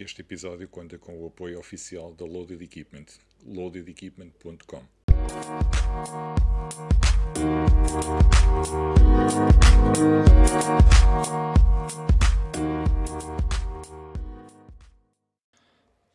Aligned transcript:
Este 0.00 0.22
episódio 0.22 0.66
conta 0.66 0.96
com 0.96 1.22
o 1.22 1.26
apoio 1.26 1.58
oficial 1.58 2.14
da 2.14 2.24
Loaded 2.24 2.64
Equipment, 2.64 3.04
loadedequipment.com. 3.44 4.82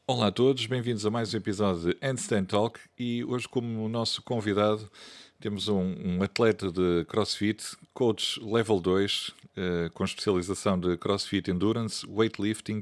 Olá 0.08 0.28
a 0.28 0.32
todos, 0.32 0.66
bem-vindos 0.66 1.06
a 1.06 1.12
mais 1.12 1.32
um 1.36 1.38
episódio 1.38 1.94
de 1.94 1.98
Handstand 2.02 2.46
Talk 2.46 2.80
e 2.98 3.24
hoje 3.24 3.48
como 3.48 3.88
nosso 3.88 4.24
convidado 4.24 4.92
temos 5.40 5.68
um, 5.68 5.94
um 6.04 6.24
atleta 6.24 6.72
de 6.72 7.06
CrossFit, 7.06 7.64
coach 7.94 8.40
level 8.40 8.80
2, 8.80 9.32
eh, 9.58 9.90
com 9.94 10.04
especialização 10.04 10.80
de 10.80 10.98
CrossFit 10.98 11.52
Endurance, 11.52 12.04
Weightlifting, 12.08 12.82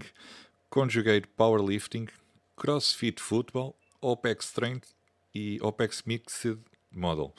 Conjugate 0.73 1.27
Powerlifting, 1.37 2.07
CrossFit 2.55 3.21
Football, 3.21 3.75
OPEX 4.01 4.45
Strength 4.45 4.87
e 5.31 5.59
OPEX 5.61 6.01
Mixed 6.04 6.57
Model. 6.91 7.31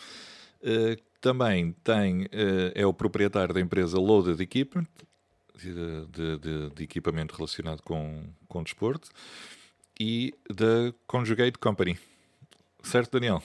Uh, 0.62 0.96
também 1.20 1.72
tem, 1.82 2.26
uh, 2.26 2.70
é 2.76 2.86
o 2.86 2.94
proprietário 2.94 3.52
da 3.52 3.60
empresa 3.60 3.98
Loaded 3.98 4.40
Equipment, 4.40 4.86
de, 5.56 5.74
de, 6.12 6.38
de, 6.38 6.70
de 6.76 6.84
equipamento 6.84 7.34
relacionado 7.34 7.82
com, 7.82 8.22
com 8.46 8.62
desporto, 8.62 9.10
e 9.98 10.32
da 10.48 10.94
Conjugate 11.04 11.58
Company. 11.58 11.98
Certo, 12.84 13.18
Daniel? 13.18 13.42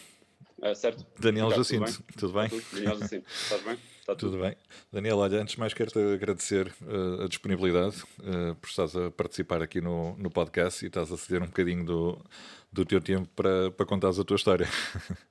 É, 0.61 0.73
certo. 0.73 1.05
Daniel 1.19 1.47
Obrigado, 1.47 1.65
Jacinto, 1.65 2.03
tudo 2.17 2.33
bem? 2.33 2.49
Tudo 2.49 2.61
bem? 2.61 2.71
Daniel 2.73 2.99
Jacinto, 2.99 3.29
estás 3.29 3.63
bem? 3.63 3.77
Está 3.99 4.15
tudo. 4.15 4.31
tudo 4.31 4.41
bem. 4.41 4.57
Daniel, 4.91 5.17
olha, 5.17 5.41
antes 5.41 5.53
de 5.53 5.59
mais 5.59 5.73
quero-te 5.73 5.99
agradecer 5.99 6.73
uh, 6.81 7.23
a 7.23 7.27
disponibilidade 7.27 8.03
uh, 8.19 8.55
por 8.55 8.67
estás 8.67 8.95
a 8.95 9.11
participar 9.11 9.61
aqui 9.61 9.79
no, 9.79 10.17
no 10.17 10.29
podcast 10.29 10.83
e 10.83 10.87
estás 10.87 11.11
a 11.11 11.17
ceder 11.17 11.43
um 11.43 11.47
bocadinho 11.47 11.85
do, 11.85 12.25
do 12.71 12.85
teu 12.85 12.99
tempo 12.99 13.29
para, 13.35 13.71
para 13.71 13.85
contares 13.85 14.19
a 14.19 14.23
tua 14.23 14.35
história. 14.35 14.67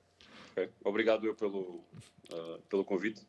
Okay. 0.51 0.67
Obrigado 0.83 1.25
eu 1.25 1.33
pelo, 1.35 1.85
pelo 2.67 2.83
convite. 2.83 3.21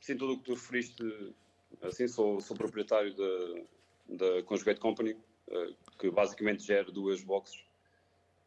sim, 0.00 0.16
tudo 0.16 0.32
o 0.32 0.38
que 0.38 0.44
tu 0.44 0.54
referiste, 0.54 1.34
assim, 1.82 2.08
sou, 2.08 2.40
sou 2.40 2.56
proprietário 2.56 3.14
da, 3.14 3.62
da 4.08 4.42
Conjugate 4.42 4.80
Company, 4.80 5.16
que 6.00 6.10
basicamente 6.10 6.64
gera 6.64 6.90
duas 6.90 7.22
boxes 7.22 7.62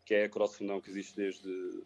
que 0.08 0.16
é 0.16 0.24
a 0.24 0.30
Crossfundão 0.30 0.80
que 0.80 0.90
existe 0.90 1.18
desde 1.18 1.84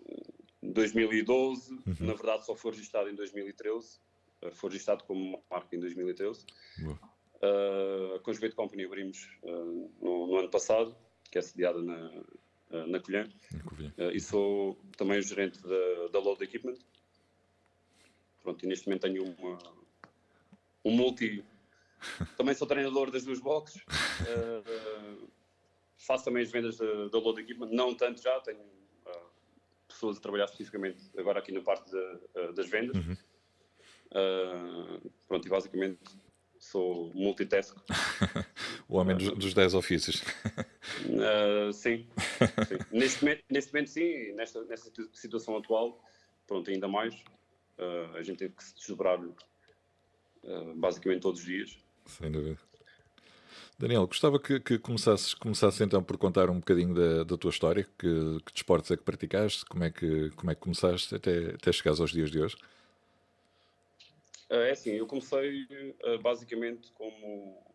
2012. 0.62 1.74
Uhum. 1.74 1.96
Na 2.02 2.14
verdade, 2.14 2.46
só 2.46 2.56
foi 2.56 2.72
registado 2.72 3.10
em 3.10 3.16
2013. 3.16 4.00
Uh, 4.44 4.52
foi 4.52 4.70
registado 4.70 5.04
como 5.06 5.44
marca 5.50 5.76
em 5.76 5.80
2013. 5.80 6.46
Uh, 6.86 8.16
a 8.16 8.20
Conjugate 8.20 8.56
Company 8.56 8.86
abrimos 8.86 9.28
uh, 9.42 9.90
no, 10.00 10.28
no, 10.28 10.38
ano 10.38 10.50
passado, 10.50 10.96
que 11.32 11.40
é 11.40 11.42
sediada 11.42 11.82
na, 11.82 12.12
uh, 12.70 12.86
na 12.88 13.00
Colhã. 13.00 13.28
Uh, 13.98 14.12
e 14.14 14.20
sou 14.20 14.78
também 14.96 15.18
o 15.18 15.24
gerente 15.24 15.60
da, 15.64 16.08
da 16.12 16.20
Load 16.20 16.44
Equipment. 16.44 16.78
Pronto, 18.44 18.64
e 18.64 18.68
neste 18.68 18.88
momento 18.88 19.02
tenho 19.02 19.24
uma, 19.34 19.58
um 20.86 20.92
multi. 20.92 21.44
também 22.38 22.54
sou 22.54 22.68
treinador 22.68 23.10
das 23.10 23.24
duas 23.26 23.40
boxes. 23.40 23.82
Faço 26.02 26.26
também 26.26 26.42
as 26.42 26.52
vendas 26.52 26.78
da, 26.78 27.08
da 27.10 27.20
Load 27.20 27.40
Equipment, 27.42 27.70
não 27.72 27.94
tanto 27.94 28.24
já, 28.24 28.40
tenho 28.40 28.60
uh, 28.60 29.30
pessoas 29.88 30.18
a 30.18 30.20
trabalhar 30.20 30.46
especificamente 30.46 31.00
agora 31.16 31.40
aqui 31.40 31.52
na 31.52 31.62
parte 31.62 31.92
de, 31.92 31.98
uh, 31.98 32.54
das 32.54 32.68
vendas. 32.68 32.98
Uhum. 32.98 33.16
Uh, 34.12 35.12
pronto, 35.28 35.46
e 35.46 35.50
basicamente 35.50 36.00
sou 36.58 37.14
multitask. 37.14 37.78
o 38.90 38.98
homem 38.98 39.16
dos, 39.16 39.32
dos 39.34 39.54
10 39.54 39.76
ofícios. 39.76 40.24
sim, 41.72 42.08
sim. 42.68 42.78
neste, 42.92 43.24
momento, 43.24 43.44
neste 43.50 43.72
momento 43.72 43.90
sim, 43.92 44.32
nesta, 44.34 44.64
nesta 44.66 44.92
situação 45.14 45.56
atual, 45.56 46.04
pronto, 46.48 46.70
ainda 46.72 46.88
mais. 46.88 47.14
a 48.16 48.24
gente 48.24 48.40
teve 48.40 48.56
que 48.56 48.64
se 48.64 48.74
desdobrar 48.76 49.20
basicamente 50.76 51.22
todos 51.22 51.40
os 51.40 51.46
dias. 51.46 51.78
Sem 52.08 52.32
dúvida. 52.32 52.71
Daniel, 53.78 54.06
gostava 54.06 54.40
que, 54.40 54.60
que 54.60 54.78
começasses, 54.78 55.34
começasses 55.34 55.82
então 55.82 56.04
por 56.04 56.18
contar 56.18 56.50
um 56.50 56.60
bocadinho 56.60 56.94
da, 56.94 57.24
da 57.24 57.38
tua 57.38 57.50
história, 57.50 57.84
que, 57.98 58.38
que 58.46 58.54
desportos 58.54 58.92
é 58.92 58.98
que 58.98 59.04
praticaste, 59.04 59.66
como 59.66 59.84
é 59.84 59.90
que, 59.90 60.30
como 60.32 60.52
é 60.52 60.56
que 60.56 60.62
começaste 60.62 61.16
até, 61.16 61.56
até 61.56 61.72
chegares 61.72 62.00
aos 62.00 62.12
dias 62.12 62.30
de 62.30 62.40
hoje? 62.40 62.56
É 64.52 64.72
assim, 64.72 64.92
eu 64.92 65.08
comecei 65.08 65.66
eh, 66.04 66.18
basicamente 66.18 66.92
como, 66.92 67.66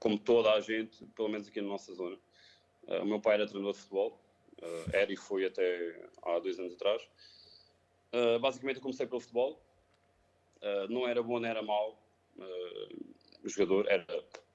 como 0.00 0.18
toda 0.18 0.52
a 0.52 0.60
gente, 0.60 1.06
pelo 1.14 1.28
menos 1.28 1.46
aqui 1.46 1.60
na 1.60 1.68
nossa 1.68 1.94
zona. 1.94 2.18
Eh, 2.88 2.98
o 2.98 3.06
meu 3.06 3.20
pai 3.20 3.34
era 3.34 3.46
treinador 3.46 3.74
de 3.74 3.78
futebol, 3.78 4.20
eh, 4.60 4.84
era 4.92 5.12
e 5.12 5.16
foi 5.16 5.46
até 5.46 6.08
há 6.24 6.40
dois 6.40 6.58
anos 6.58 6.74
atrás. 6.74 7.08
Basicamente 8.40 8.76
eu 8.76 8.82
comecei 8.82 9.06
pelo 9.06 9.20
futebol, 9.20 9.62
não 10.88 11.06
era 11.06 11.22
bom, 11.22 11.38
não 11.38 11.46
era 11.46 11.62
mau, 11.62 12.02
jogador 13.44 13.86
era 13.86 14.06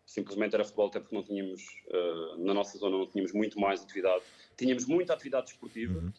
simplesmente 0.05 0.53
era 0.53 0.63
futebol, 0.63 0.87
até 0.87 0.99
porque 0.99 1.15
não 1.15 1.23
tínhamos, 1.23 1.63
uh, 1.87 2.37
na 2.37 2.53
nossa 2.53 2.77
zona, 2.77 2.97
não 2.97 3.07
tínhamos 3.07 3.33
muito 3.33 3.59
mais 3.59 3.81
atividade. 3.81 4.23
Tínhamos 4.57 4.85
muita 4.85 5.13
atividade 5.13 5.47
desportiva, 5.47 5.99
uhum. 5.99 6.09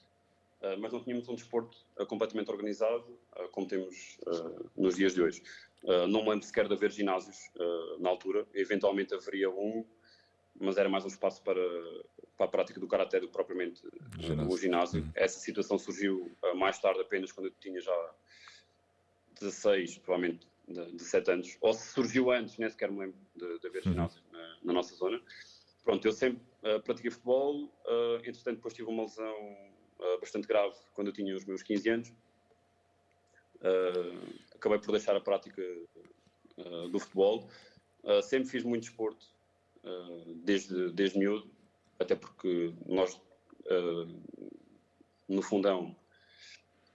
uh, 0.63 0.79
mas 0.79 0.93
não 0.93 1.03
tínhamos 1.03 1.29
um 1.29 1.35
desporto 1.35 1.79
uh, 1.99 2.07
completamente 2.07 2.51
organizado, 2.51 3.19
como 3.51 3.67
temos 3.67 4.19
nos 4.77 4.97
dias 4.97 5.13
de 5.15 5.23
hoje. 5.23 5.43
não 6.09 6.23
me 6.23 6.31
lembro 6.31 6.47
sequer 6.47 6.69
de 6.69 6.75
haver 6.75 6.93
ginásios 6.93 7.51
na 7.99 8.09
altura, 8.09 8.47
eventualmente 8.55 9.13
haveria 9.13 9.51
um, 9.51 9.85
mas 10.61 10.77
era 10.77 10.89
mais 10.89 11.05
um 11.05 11.09
espaço 11.09 11.43
para, 11.43 11.61
para 12.37 12.47
a 12.47 12.49
prática 12.49 12.79
do 12.79 12.87
karaté 12.87 13.19
do 13.19 13.27
que 13.27 13.33
propriamente 13.33 13.83
ginásio. 14.21 14.49
o 14.49 14.57
ginásio. 14.57 15.03
Uhum. 15.03 15.11
Essa 15.17 15.41
situação 15.41 15.77
surgiu 15.79 16.31
mais 16.55 16.79
tarde, 16.79 17.01
apenas 17.01 17.33
quando 17.33 17.47
eu 17.47 17.53
tinha 17.59 17.81
já 17.81 18.15
16, 19.41 19.99
provavelmente 19.99 20.47
de, 20.69 20.93
de 20.93 21.03
7 21.03 21.31
anos, 21.31 21.59
ou 21.61 21.73
se 21.73 21.93
surgiu 21.93 22.31
antes, 22.31 22.57
nem 22.59 22.69
sequer 22.69 22.91
me 22.91 23.01
lembro 23.01 23.17
de, 23.35 23.59
de 23.59 23.67
haver 23.67 23.83
uhum. 23.85 23.93
ginásio 23.93 24.23
na, 24.33 24.57
na, 24.65 24.73
nossa 24.73 24.95
zona. 24.95 25.21
Pronto, 25.83 26.07
eu 26.07 26.13
sempre 26.13 26.43
uh, 26.63 26.81
pratiquei 26.81 27.11
futebol, 27.11 27.65
uh, 27.65 28.17
entretanto 28.25 28.57
depois 28.57 28.75
tive 28.75 28.89
uma 28.89 29.03
lesão 29.03 29.57
uh, 29.99 30.21
bastante 30.21 30.47
grave 30.47 30.75
quando 30.95 31.09
eu 31.09 31.13
tinha 31.13 31.35
os 31.37 31.45
meus 31.45 31.63
15 31.63 31.89
anos. 31.89 32.13
Acabei 34.55 34.79
por 34.79 34.91
deixar 34.91 35.17
a 35.17 35.21
prática 35.21 35.63
do 36.91 37.01
futebol. 37.01 37.49
sempre 38.23 38.51
fiz 38.51 38.63
muito 38.63 38.83
desporto, 38.83 39.25
desde, 40.45 40.93
desde 40.93 41.19
miúdo, 41.19 41.51
até 41.99 42.15
porque 42.15 42.75
nós, 42.85 43.19
no 45.27 45.41
fundão, 45.41 45.97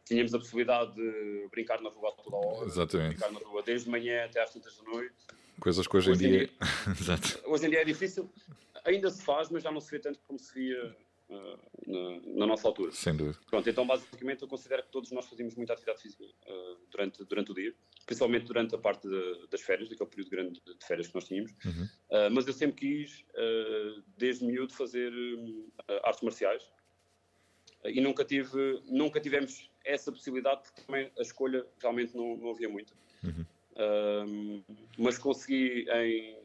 tínhamos 0.09 0.34
a 0.34 0.40
possibilidade 0.40 0.96
de 0.96 1.47
brincar 1.52 1.80
na 1.81 1.90
rua 1.90 2.12
toda 2.14 2.36
a 2.36 2.40
hora. 2.40 2.66
Exatamente. 2.66 3.09
Brincar 3.09 3.31
na 3.31 3.40
rua 3.40 3.62
desde 3.62 3.90
manhã 3.90 4.25
até 4.25 4.42
às 4.42 4.52
tantas 4.52 4.75
da 4.75 4.84
noite. 4.84 5.14
Coisas 5.59 5.88
que 5.88 5.97
hoje, 5.97 6.12
hoje 6.12 6.25
em 6.25 6.30
dia... 6.31 6.47
dia... 6.47 6.56
Exato. 7.00 7.40
Hoje 7.46 7.68
em 7.68 7.70
dia 7.70 7.81
é 7.81 7.86
difícil. 7.86 8.28
Ainda 8.86 9.12
se 9.12 9.24
faz, 9.24 9.50
mas 9.52 9.62
já 9.62 9.72
não 9.72 9.80
se 9.80 9.92
vê 9.92 10.00
tanto 10.00 10.19
como 10.25 10.40
se 10.40 10.52
via 10.56 10.98
uh, 11.30 11.59
na, 11.86 12.40
na, 12.40 12.48
nossa 12.48 12.68
altura. 12.68 12.92
Sem 12.92 13.16
dúvida. 13.16 13.38
Pronto, 13.48 13.69
então 13.69 13.86
basicamente 13.86 14.42
eu 14.42 14.48
considero 14.48 14.81
que 14.81 14.90
todos 14.90 15.12
nós 15.12 15.28
fazíamos 15.28 15.53
muita 15.56 15.74
atividade 15.74 16.02
física 16.02 16.24
uh, 16.24 16.78
durante, 16.90 17.24
durante 17.25 17.52
o 17.52 17.53
dia, 17.53 17.75
principalmente 18.08 18.46
durante 18.46 18.74
a 18.74 18.80
parte 18.80 19.08
de, 19.08 19.48
das 19.52 19.62
férias, 19.62 19.90
daquele 19.90 20.09
período 20.09 20.30
grande 20.31 20.62
de, 20.66 20.86
férias 20.88 21.08
que 21.08 21.14
nós 21.14 21.25
tínhamos. 21.25 21.52
Uhum. 21.64 21.84
Uh, 21.84 22.31
mas 22.31 22.48
eu 22.48 22.53
sempre 22.53 22.78
quis, 22.78 23.25
desde 24.18 24.44
miúdo, 24.44 24.74
fazer 24.74 25.14
artes 26.03 26.24
marciais 26.24 26.68
e 27.86 28.02
nunca 28.02 28.26
tive, 28.26 28.82
nunca 28.88 29.20
tivemos 29.20 29.70
essa 29.86 30.12
possibilidade 30.12 30.62
porque 30.64 30.82
também 30.82 31.12
a 31.18 31.22
escolha 31.22 31.66
realmente 31.82 32.16
não, 32.16 32.38
não 32.38 32.52
havia 32.52 32.70
muita. 32.70 32.94
Uhum. 33.24 33.46
Um, 33.78 34.64
mas 34.98 35.18
consegui 35.18 35.86
em, 35.90 36.38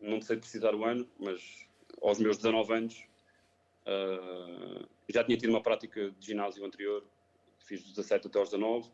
não 0.00 0.20
sei 0.20 0.36
precisar 0.36 0.74
o 0.74 0.84
ano, 0.84 1.08
mas 1.18 1.68
aos 2.02 2.18
meus 2.18 2.36
19 2.38 2.72
anos 2.74 3.04
uh, 3.86 4.86
já 5.08 5.22
tinha 5.22 5.38
tido 5.38 5.50
uma 5.50 5.62
prática 5.62 6.10
de 6.10 6.26
ginásio 6.26 6.64
anterior, 6.64 7.04
fiz 7.60 7.82
dos 7.82 7.92
17 7.92 8.26
até 8.26 8.38
aos 8.38 8.50
19. 8.50 8.90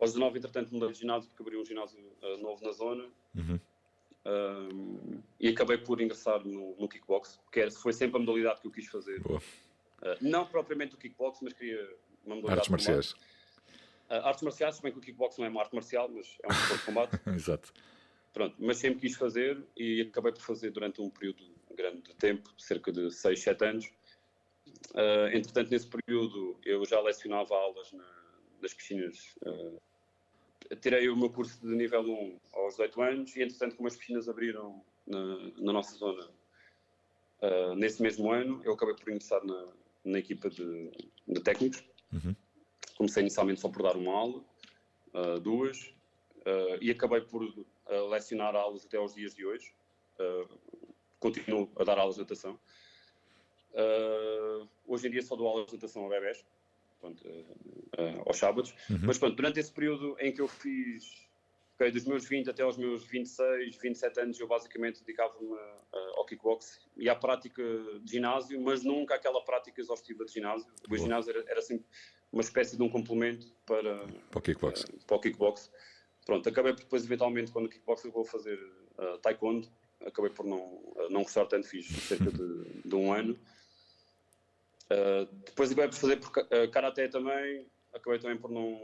Aos 0.00 0.12
19, 0.14 0.38
entretanto, 0.38 0.72
mudei 0.72 0.92
de 0.92 0.98
ginásio 0.98 1.28
porque 1.28 1.42
abri 1.42 1.56
um 1.56 1.64
ginásio 1.64 2.00
uh, 2.22 2.38
novo 2.38 2.64
na 2.64 2.72
zona. 2.72 3.04
Uhum. 3.34 3.60
Um, 4.24 5.20
e 5.38 5.48
acabei 5.48 5.78
por 5.78 6.00
ingressar 6.00 6.44
no, 6.46 6.76
no 6.78 6.88
kickbox, 6.88 7.40
que 7.50 7.70
foi 7.72 7.92
sempre 7.92 8.16
a 8.16 8.20
modalidade 8.20 8.60
que 8.60 8.68
eu 8.68 8.70
quis 8.70 8.86
fazer. 8.86 9.20
Boa. 9.20 9.42
Uh, 10.02 10.16
não 10.20 10.44
propriamente 10.46 10.94
o 10.94 10.98
kickbox, 10.98 11.38
mas 11.42 11.52
queria 11.52 11.82
uma 12.24 12.36
modalidade 12.36 12.58
Artes 12.58 12.68
marciais. 12.70 13.12
Uh, 14.10 14.26
artes 14.26 14.42
marciais, 14.42 14.76
se 14.76 14.82
bem 14.82 14.92
que 14.92 14.98
o 14.98 15.00
kickbox 15.00 15.38
não 15.38 15.46
é 15.46 15.48
uma 15.48 15.60
arte 15.60 15.74
marcial, 15.74 16.08
mas 16.08 16.36
é 16.42 16.48
um 16.48 16.50
esporte 16.50 16.80
de 16.80 16.84
combate. 16.84 17.20
Exato. 17.34 17.72
Pronto, 18.32 18.56
mas 18.58 18.78
sempre 18.78 19.00
quis 19.00 19.16
fazer 19.16 19.62
e 19.76 20.02
acabei 20.02 20.32
por 20.32 20.40
fazer 20.40 20.70
durante 20.70 21.00
um 21.00 21.10
período 21.10 21.44
grande 21.74 22.02
de 22.02 22.14
tempo, 22.14 22.50
cerca 22.58 22.90
de 22.90 23.10
6, 23.10 23.40
7 23.40 23.64
anos. 23.64 23.86
Uh, 24.94 25.28
entretanto, 25.34 25.70
nesse 25.70 25.86
período 25.86 26.58
eu 26.64 26.84
já 26.84 27.00
lecionava 27.00 27.54
aulas 27.54 27.92
na, 27.92 28.04
nas 28.60 28.72
piscinas. 28.72 29.34
Uh, 29.42 29.80
tirei 30.80 31.08
o 31.08 31.16
meu 31.16 31.30
curso 31.30 31.60
de 31.60 31.74
nível 31.74 32.00
1 32.00 32.40
aos 32.54 32.74
18 32.74 33.02
anos 33.02 33.36
e, 33.36 33.42
entretanto, 33.42 33.76
como 33.76 33.88
as 33.88 33.96
piscinas 33.96 34.28
abriram 34.28 34.82
na, 35.06 35.36
na 35.58 35.72
nossa 35.72 35.94
zona 35.96 36.28
uh, 37.42 37.74
nesse 37.74 38.00
mesmo 38.00 38.30
ano. 38.30 38.62
Eu 38.64 38.72
acabei 38.72 38.94
por 38.94 39.10
ingressar 39.10 39.44
na, 39.44 39.68
na 40.04 40.18
equipa 40.18 40.48
de, 40.50 40.90
de 41.26 41.40
técnicos. 41.40 41.82
Uhum. 42.12 42.34
Comecei 42.96 43.22
inicialmente 43.22 43.60
só 43.60 43.68
por 43.68 43.82
dar 43.82 43.96
uma 43.96 44.12
aula, 44.12 44.44
uh, 45.14 45.40
duas, 45.40 45.78
uh, 46.46 46.78
e 46.80 46.90
acabei 46.90 47.20
por 47.20 47.42
lecionar 48.10 48.54
aulas 48.54 48.86
até 48.86 48.96
aos 48.96 49.14
dias 49.14 49.34
de 49.34 49.44
hoje. 49.44 49.74
continuo 51.18 51.70
a 51.76 51.84
dar 51.84 51.98
aulas 51.98 52.14
de 52.14 52.22
natação. 52.22 52.58
hoje 54.86 55.08
em 55.08 55.10
dia 55.10 55.20
só 55.20 55.36
dou 55.36 55.46
aulas 55.46 55.66
de 55.66 55.74
natação 55.74 56.06
a 56.06 56.08
bebés, 56.08 56.42
pronto, 57.00 57.22
aos 58.24 58.38
sábados. 58.38 58.72
Uhum. 58.88 59.00
Mas 59.02 59.18
pronto, 59.18 59.36
durante 59.36 59.60
esse 59.60 59.72
período 59.72 60.16
em 60.20 60.32
que 60.32 60.40
eu 60.40 60.48
fiz 60.48 61.28
Dos 61.90 62.04
meus 62.04 62.28
20 62.28 62.50
até 62.50 62.62
aos 62.62 62.76
meus 62.76 63.04
26, 63.06 63.76
27 63.76 64.20
anos, 64.20 64.38
eu 64.38 64.46
basicamente 64.46 65.00
dedicava-me 65.00 65.56
ao 66.16 66.24
kickbox 66.24 66.80
e 66.96 67.08
à 67.08 67.16
prática 67.16 67.62
de 68.02 68.12
ginásio, 68.12 68.60
mas 68.60 68.84
nunca 68.84 69.14
aquela 69.14 69.42
prática 69.44 69.80
exaustiva 69.80 70.24
de 70.24 70.32
ginásio. 70.32 70.70
O 70.84 70.88
Boa. 70.88 71.00
ginásio 71.00 71.30
era, 71.30 71.44
era 71.50 71.62
sempre 71.62 71.86
uma 72.32 72.40
espécie 72.40 72.76
de 72.76 72.82
um 72.82 72.88
complemento 72.88 73.46
para, 73.66 74.06
para 74.30 74.38
o 74.38 74.42
kickbox. 74.42 74.84
Uh, 74.84 75.06
para 75.06 75.16
o 75.16 75.20
kickbox. 75.20 75.70
Pronto, 76.24 76.48
acabei 76.48 76.72
por 76.72 76.82
depois, 76.82 77.04
eventualmente, 77.04 77.52
quando 77.52 77.66
o 77.66 77.68
kickbox 77.68 78.04
eu 78.04 78.10
vou 78.10 78.24
fazer 78.24 78.58
uh, 78.98 79.18
taekwondo, 79.18 79.68
acabei 80.00 80.30
por 80.30 80.46
não, 80.46 80.58
uh, 80.58 81.08
não 81.10 81.22
gostar 81.22 81.46
tanto, 81.46 81.68
fiz 81.68 81.86
cerca 81.86 82.30
de, 82.30 82.82
de 82.88 82.94
um 82.94 83.12
ano. 83.12 83.38
depois 85.44 85.70
acabei 85.70 85.90
por 85.90 85.96
fazer 85.96 86.16
por, 86.16 86.30
karaté 86.70 87.08
também, 87.08 87.66
acabei 87.92 88.18
também 88.18 88.38
por 88.38 88.50
não, 88.50 88.80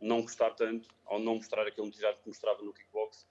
não 0.00 0.22
gostar 0.22 0.50
tanto, 0.50 0.88
ou 1.06 1.18
não 1.18 1.36
mostrar 1.36 1.66
aquele 1.66 1.86
entusiasmo 1.86 2.22
que 2.22 2.28
mostrava 2.28 2.62
no 2.62 2.72
kickbox. 2.72 3.26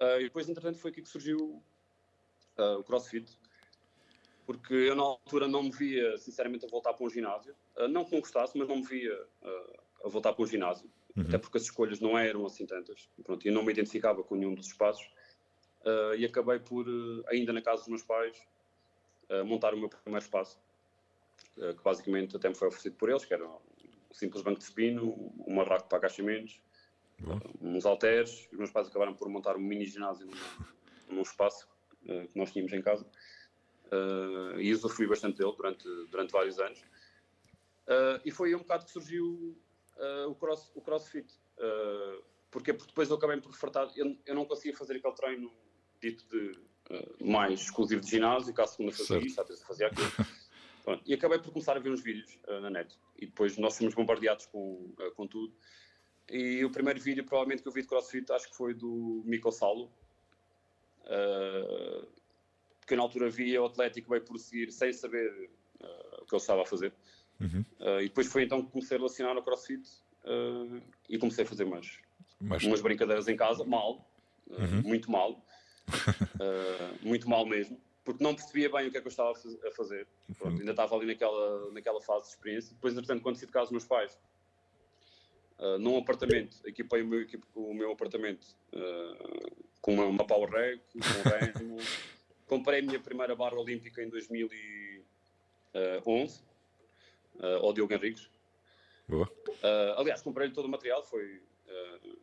Uh, 0.00 0.20
e 0.20 0.24
depois, 0.24 0.48
entretanto, 0.48 0.78
foi 0.78 0.90
aqui 0.90 1.02
que 1.02 1.08
surgiu 1.08 1.62
uh, 2.58 2.78
o 2.78 2.84
CrossFit, 2.84 3.38
porque 4.44 4.74
eu 4.74 4.96
na 4.96 5.02
altura 5.02 5.46
não 5.46 5.62
me 5.62 5.70
via, 5.70 6.16
sinceramente, 6.18 6.66
a 6.66 6.68
voltar 6.68 6.92
para 6.94 7.06
um 7.06 7.10
ginásio. 7.10 7.54
Uh, 7.76 7.86
não 7.86 8.04
que 8.04 8.12
não 8.12 8.20
gostasse, 8.20 8.58
mas 8.58 8.66
não 8.66 8.76
me 8.76 8.82
via 8.82 9.16
a 10.04 10.08
voltar 10.08 10.32
para 10.32 10.42
um 10.42 10.46
ginásio, 10.46 10.90
uhum. 11.16 11.22
até 11.22 11.38
porque 11.38 11.58
as 11.58 11.64
escolhas 11.64 12.00
não 12.00 12.18
eram 12.18 12.44
assim 12.44 12.66
tantas. 12.66 13.08
Pronto, 13.22 13.46
eu 13.46 13.52
não 13.52 13.62
me 13.62 13.72
identificava 13.72 14.22
com 14.24 14.34
nenhum 14.34 14.54
dos 14.54 14.66
espaços. 14.66 15.08
e 16.18 16.24
acabei 16.24 16.58
por, 16.58 16.84
ainda 17.28 17.52
na 17.52 17.62
casa 17.62 17.82
dos 17.82 17.88
meus 17.88 18.02
pais, 18.02 18.36
montar 19.46 19.72
o 19.72 19.78
meu 19.78 19.88
primeiro 19.88 20.24
espaço, 20.24 20.60
que 21.54 21.82
basicamente 21.84 22.36
até 22.36 22.48
me 22.48 22.56
foi 22.56 22.66
oferecido 22.66 22.96
por 22.96 23.08
eles, 23.08 23.24
que 23.24 23.32
era 23.32 23.48
simples 24.12 24.42
banco 24.42 24.58
de 24.58 24.64
espino, 24.64 25.32
um 25.46 25.54
marraco 25.54 25.88
para 25.88 25.98
agachamentos, 25.98 26.60
Bom. 27.18 27.40
uns 27.60 27.84
halteres. 27.86 28.48
Os 28.52 28.58
meus 28.58 28.70
pais 28.70 28.88
acabaram 28.88 29.14
por 29.14 29.28
montar 29.28 29.56
um 29.56 29.60
mini 29.60 29.86
ginásio 29.86 30.28
num, 31.08 31.20
espaço 31.22 31.68
uh, 32.04 32.26
que 32.28 32.38
nós 32.38 32.52
tínhamos 32.52 32.72
em 32.72 32.82
casa. 32.82 33.06
Uh, 33.86 34.58
e 34.58 34.72
usufrui 34.72 35.06
bastante 35.06 35.38
dele 35.38 35.52
durante, 35.56 35.86
durante 36.10 36.32
vários 36.32 36.58
anos. 36.58 36.80
Uh, 37.86 38.20
e 38.24 38.30
foi 38.30 38.48
aí 38.48 38.54
um 38.54 38.60
bocado 38.60 38.84
que 38.84 38.90
surgiu 38.90 39.56
o, 40.26 40.34
cross, 40.34 40.72
o 40.74 40.80
crossfit. 40.80 41.32
porque 42.50 42.72
depois 42.72 43.08
eu 43.08 43.16
acabei 43.16 43.40
por 43.40 43.54
fartar, 43.54 43.88
eu, 43.94 44.16
eu 44.26 44.34
não 44.34 44.44
conseguia 44.44 44.76
fazer 44.76 44.96
aquele 44.96 45.14
treino 45.14 45.52
dito 46.00 46.26
de 46.28 46.58
mais 47.24 47.60
exclusivo 47.60 48.00
de 48.00 48.10
ginásio, 48.10 48.52
que 48.52 48.60
à 48.60 48.66
segunda 48.66 48.90
fazia 48.90 49.06
certo. 49.06 49.26
isso, 49.26 49.40
à 49.40 49.44
terça 49.44 49.64
fazia 49.64 49.86
aquilo. 49.86 50.10
Pronto, 50.82 51.02
e 51.06 51.14
acabei 51.14 51.38
por 51.38 51.52
começar 51.52 51.76
a 51.76 51.80
ver 51.80 51.90
uns 51.90 52.02
vídeos 52.02 52.38
uh, 52.48 52.60
na 52.60 52.70
net. 52.70 52.98
E 53.16 53.26
depois 53.26 53.56
nós 53.56 53.78
fomos 53.78 53.94
bombardeados 53.94 54.46
com, 54.46 54.92
uh, 54.98 55.12
com 55.14 55.26
tudo. 55.26 55.52
E 56.28 56.64
o 56.64 56.70
primeiro 56.70 57.00
vídeo, 57.00 57.24
provavelmente, 57.24 57.62
que 57.62 57.68
eu 57.68 57.72
vi 57.72 57.82
de 57.82 57.88
CrossFit, 57.88 58.30
acho 58.32 58.50
que 58.50 58.56
foi 58.56 58.74
do 58.74 59.22
Mico 59.24 59.50
Salo. 59.52 59.90
Uh, 61.04 62.06
que 62.86 62.96
na 62.96 63.02
altura 63.02 63.30
via 63.30 63.62
o 63.62 63.66
Atlético 63.66 64.10
veio 64.10 64.24
por 64.24 64.38
seguir 64.38 64.72
sem 64.72 64.92
saber 64.92 65.50
o 66.20 66.24
que 66.24 66.34
ele 66.34 66.40
estava 66.40 66.62
a 66.62 66.66
fazer. 66.66 66.92
Uhum. 67.40 67.64
e 68.00 68.04
depois 68.04 68.28
foi 68.28 68.44
então 68.44 68.64
que 68.64 68.70
comecei 68.70 68.96
a 68.96 68.98
relacionar 68.98 69.36
o 69.36 69.42
CrossFit 69.42 69.82
e 71.08 71.18
comecei 71.18 71.44
a 71.44 71.46
fazer 71.46 71.64
umas, 71.64 71.98
Mas... 72.40 72.62
umas 72.62 72.80
brincadeiras 72.80 73.26
em 73.26 73.36
casa, 73.36 73.64
mal, 73.64 74.08
uhum. 74.48 74.82
muito 74.82 75.10
mal. 75.10 75.44
muito 77.02 77.28
mal 77.28 77.46
mesmo 77.46 77.80
porque 78.04 78.22
não 78.22 78.34
percebia 78.34 78.68
bem 78.70 78.88
o 78.88 78.90
que 78.90 78.98
é 78.98 79.00
que 79.00 79.06
eu 79.06 79.10
estava 79.10 79.30
a 79.30 79.70
fazer. 79.72 80.06
Pronto, 80.38 80.58
ainda 80.58 80.72
estava 80.72 80.96
ali 80.96 81.06
naquela, 81.06 81.70
naquela 81.70 82.00
fase 82.00 82.22
de 82.24 82.30
experiência. 82.30 82.74
Depois, 82.74 82.94
entretanto, 82.94 83.22
quando 83.22 83.36
saí 83.36 83.46
de 83.46 83.52
casa 83.52 83.66
dos 83.66 83.72
meus 83.72 83.84
pais, 83.86 84.18
uh, 85.58 85.78
num 85.78 85.98
apartamento, 85.98 86.56
equipei 86.64 87.02
o 87.02 87.06
meu, 87.06 87.24
o 87.54 87.74
meu 87.74 87.92
apartamento 87.92 88.44
uh, 88.72 89.64
com 89.80 89.94
uma, 89.94 90.04
uma 90.06 90.26
Power 90.26 90.50
Rack, 90.50 90.82
um 90.96 91.00
remo. 91.60 91.76
Comprei 92.46 92.80
a 92.80 92.82
minha 92.82 93.00
primeira 93.00 93.34
barra 93.34 93.58
olímpica 93.58 94.02
em 94.02 94.10
2011, 94.10 95.02
uh, 97.36 97.46
ao 97.62 97.72
Diogo 97.72 97.94
Henriques. 97.94 98.28
Boa. 99.08 99.26
Uh, 99.48 99.94
aliás, 99.96 100.20
comprei-lhe 100.22 100.52
todo 100.52 100.66
o 100.66 100.68
material, 100.68 101.02
foi, 101.04 101.40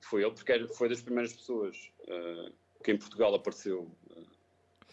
foi 0.01 0.23
ele, 0.23 0.31
porque 0.31 0.67
foi 0.67 0.87
das 0.89 1.01
primeiras 1.01 1.33
pessoas 1.33 1.91
que 2.83 2.91
em 2.91 2.97
Portugal 2.97 3.33
apareceu 3.35 3.91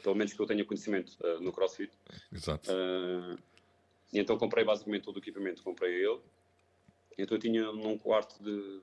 pelo 0.02 0.14
menos 0.14 0.32
que 0.32 0.40
eu 0.40 0.46
tenha 0.46 0.64
conhecimento 0.64 1.16
uh, 1.20 1.40
no 1.40 1.52
CrossFit. 1.52 1.92
Exato. 2.32 2.70
Uh, 2.70 3.38
e 4.12 4.18
então 4.18 4.38
comprei 4.38 4.64
basicamente 4.64 5.02
todo 5.02 5.16
o 5.16 5.18
equipamento, 5.18 5.62
comprei 5.62 5.94
ele. 5.94 6.20
Então 7.18 7.36
eu 7.36 7.40
tinha 7.40 7.72
num 7.72 7.98
quarto 7.98 8.42
de 8.42 8.80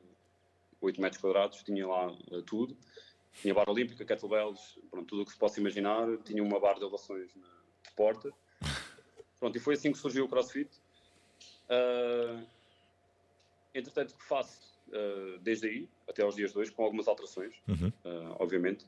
8 0.81 1.01
metros 1.01 1.21
quadrados, 1.21 1.63
tinha 1.63 1.87
lá 1.87 2.11
uh, 2.11 2.41
tudo. 2.43 2.75
Tinha 3.41 3.53
barra 3.53 3.71
olímpica, 3.71 4.05
kettlebells, 4.05 4.77
pronto, 4.91 5.07
tudo 5.07 5.21
o 5.23 5.25
que 5.25 5.31
se 5.31 5.37
possa 5.37 5.59
imaginar. 5.59 6.05
Tinha 6.23 6.43
uma 6.43 6.59
barra 6.59 6.75
de 6.75 6.81
elevações 6.81 7.33
na, 7.35 7.47
de 7.47 7.91
porta. 7.95 8.31
Pronto, 9.39 9.57
e 9.57 9.59
foi 9.59 9.73
assim 9.73 9.91
que 9.91 9.97
surgiu 9.97 10.23
o 10.23 10.29
CrossFit. 10.29 10.69
Uh, 11.67 12.45
entretanto, 13.73 14.15
que 14.15 14.23
faço 14.23 14.71
desde 15.41 15.67
aí 15.67 15.89
até 16.07 16.21
aos 16.21 16.35
dias 16.35 16.51
de 16.53 16.59
hoje, 16.59 16.71
com 16.71 16.83
algumas 16.83 17.07
alterações, 17.07 17.55
uhum. 17.67 17.87
uh, 18.05 18.35
obviamente. 18.39 18.85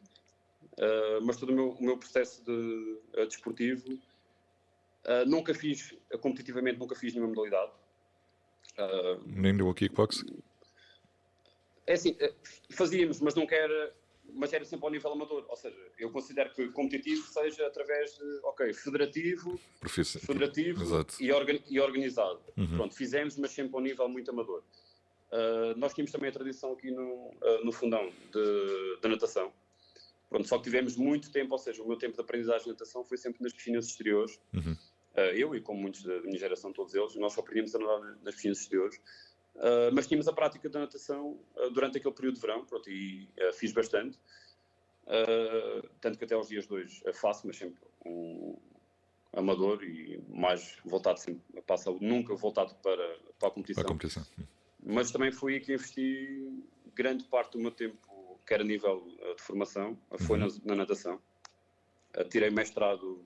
Uh, 0.78 1.24
mas 1.24 1.38
todo 1.38 1.52
o 1.52 1.54
meu, 1.54 1.70
o 1.70 1.84
meu 1.84 1.98
processo 1.98 2.44
de, 2.44 2.52
uh, 3.18 3.26
desportivo 3.26 3.94
uh, 3.94 5.26
nunca 5.26 5.54
fiz, 5.54 5.96
competitivamente, 6.20 6.78
nunca 6.78 6.96
fiz 6.96 7.14
nenhuma 7.14 7.34
modalidade. 7.34 7.72
Nem 9.26 9.56
do 9.56 9.74
kickbox? 9.74 10.26
É 11.88 11.94
assim, 11.94 12.18
fazíamos, 12.72 13.22
mas 13.22 13.34
não 13.36 13.48
era, 13.50 13.96
mas 14.34 14.52
era 14.52 14.66
sempre 14.66 14.86
ao 14.86 14.92
nível 14.92 15.14
amador. 15.14 15.46
Ou 15.48 15.56
seja, 15.56 15.78
eu 15.98 16.12
considero 16.12 16.52
que 16.54 16.68
competitivo 16.70 17.26
seja 17.26 17.68
através 17.68 18.18
de, 18.18 18.40
ok, 18.44 18.74
federativo, 18.74 19.58
federativo 19.88 20.84
e, 21.22 21.32
organ, 21.32 21.58
e, 21.70 21.80
organizado. 21.80 22.42
Uhum. 22.58 22.76
Pronto, 22.76 22.96
fizemos, 22.96 23.38
mas 23.38 23.52
sempre 23.52 23.74
ao 23.76 23.82
nível 23.82 24.10
muito 24.10 24.30
amador. 24.30 24.62
nós 25.78 25.94
tínhamos 25.94 26.12
também 26.12 26.30
a 26.30 26.34
tradição 26.34 26.74
aqui 26.74 26.92
no, 26.92 27.32
no 27.64 27.72
fundão 27.72 28.12
de, 28.34 29.00
de 29.02 29.08
natação 29.08 29.54
Pronto, 30.30 30.48
só 30.48 30.58
que 30.58 30.64
tivemos 30.64 30.96
muito 30.96 31.32
tempo, 31.32 31.54
ou 31.54 31.58
seja, 31.58 31.84
o 31.84 31.88
meu 31.88 31.98
tempo 31.98 32.16
de 32.16 32.22
aprendizagem 32.22 32.64
de 32.64 32.70
natação 32.70 33.04
foi 33.04 33.18
sempre 33.18 33.44
nas 33.44 33.54
piscinas 33.54 33.86
exteriores. 33.86 34.40
Uhum. 34.54 34.74
Uh, 35.16 35.20
eu 35.34 35.56
e 35.56 35.62
como 35.62 35.80
muitos 35.80 36.04
da 36.04 36.22
minha 36.22 36.38
geração, 36.38 36.74
todos 36.74 36.94
eles, 36.94 37.16
nós 37.16 37.34
só 37.34 37.42
aprendíamos 37.42 37.74
a 37.76 37.80
nadar 37.80 38.18
nas 38.22 38.36
piscinas 38.36 38.60
exteriores. 38.60 38.98
Uh, 39.56 39.94
mas 39.94 40.08
tínhamos 40.08 40.28
a 40.28 40.34
prática 40.34 40.68
da 40.68 40.82
natação 40.82 41.40
uh, 41.56 41.70
durante 41.70 41.98
aquele 41.98 42.14
período 42.14 42.36
de 42.36 42.42
verão, 42.42 42.66
pronto, 42.66 42.90
e 42.90 43.30
fiz 43.54 43.72
bastante. 43.72 44.20
tanto 46.02 46.18
que 46.18 46.26
até 46.26 46.36
aos 46.36 46.50
dias 46.50 46.68
de 46.68 46.74
hoje 46.74 47.02
faço, 47.14 47.48
mas 47.48 47.56
sempre 47.56 47.80
um 48.06 48.58
amador 49.32 49.84
e 49.84 50.22
mais 50.30 50.78
voltado 50.84 51.20
sempre 51.20 51.62
para 51.62 51.76
a 51.76 51.78
saúde, 51.78 52.06
nunca 52.06 52.34
voltado 52.36 52.74
para, 52.76 53.20
para 53.38 53.50
a 53.50 53.52
competição. 53.52 53.84
Para 53.84 53.92
a 53.92 53.94
competição. 53.94 54.26
Mas 54.84 55.12
também 55.12 55.32
fui 55.32 55.60
que 55.60 55.74
investi 55.74 56.64
grande 56.94 57.24
parte 57.26 57.54
do 57.54 57.60
meu 57.60 57.72
tempo 57.72 57.98
quer 58.46 58.62
a 58.62 58.64
nível 58.64 58.98
uh, 58.98 59.36
de 59.36 59.42
formação, 59.42 59.98
uh, 60.12 60.18
foi 60.24 60.40
uhum. 60.40 60.48
na, 60.48 60.54
na, 60.66 60.76
natação. 60.76 61.20
Uh, 62.16 62.24
tirei 62.30 62.50
mestrado 62.50 63.26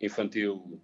infantil 0.00 0.80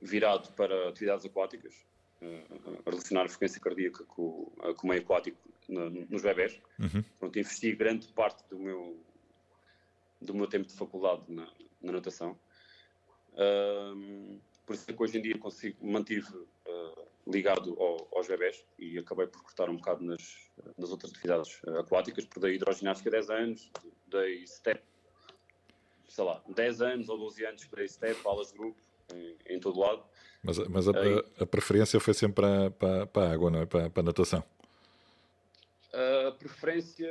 virado 0.00 0.50
para 0.52 0.88
atividades 0.88 1.26
aquáticas, 1.26 1.74
a 2.22 2.90
relacionar 2.90 3.24
a 3.24 3.28
frequência 3.28 3.60
cardíaca 3.60 4.02
com, 4.04 4.50
com 4.78 4.86
o 4.86 4.88
meio 4.88 5.02
aquático 5.02 5.36
no, 5.68 5.90
nos 5.90 6.22
bebés. 6.22 6.58
Uhum. 6.78 7.04
Pronto, 7.18 7.38
investi 7.38 7.76
grande 7.76 8.08
parte 8.08 8.42
do 8.48 8.58
meu, 8.58 8.98
do 10.22 10.34
meu 10.34 10.46
tempo 10.46 10.66
de 10.66 10.74
faculdade 10.74 11.24
na, 11.28 11.46
na 11.82 11.92
natação. 11.92 12.34
por 14.64 14.74
isso 14.74 14.90
é 14.90 14.94
que 14.94 15.02
hoje 15.02 15.18
em 15.18 15.22
dia 15.22 15.36
consigo, 15.36 15.86
mantive 15.86 16.46
ligado 17.26 17.78
ao, 17.80 18.08
aos 18.16 18.26
bebés 18.26 18.64
e 18.78 18.98
acabei 18.98 19.26
por 19.26 19.42
cortar 19.42 19.68
um 19.68 19.76
bocado 19.76 20.02
nas, 20.02 20.50
nas 20.76 20.90
outras 20.90 21.12
atividades 21.12 21.60
aquáticas, 21.78 22.24
por 22.24 22.40
daí 22.40 22.54
hidroginástica 22.54 23.10
10 23.10 23.30
anos, 23.30 23.70
dei 24.06 24.46
step, 24.46 24.82
sei 26.08 26.24
lá, 26.24 26.42
10 26.48 26.82
anos 26.82 27.08
ou 27.08 27.18
12 27.18 27.46
anos 27.46 27.68
dei 27.74 27.88
step, 27.88 28.20
aulas 28.24 28.52
de 28.52 28.58
grupo, 28.58 28.80
em, 29.14 29.36
em 29.46 29.60
todo 29.60 29.80
lado. 29.80 30.02
Mas, 30.42 30.58
mas 30.68 30.88
a, 30.88 30.92
a, 30.92 31.42
a, 31.42 31.46
preferência 31.46 32.00
foi 32.00 32.14
sempre 32.14 32.34
para, 32.34 32.70
para, 32.70 33.06
para 33.06 33.28
a 33.28 33.32
água, 33.32 33.50
não 33.50 33.60
é? 33.60 33.66
Para, 33.66 33.90
para 33.90 34.00
a 34.02 34.04
natação? 34.04 34.42
A 35.92 36.32
preferência... 36.32 37.08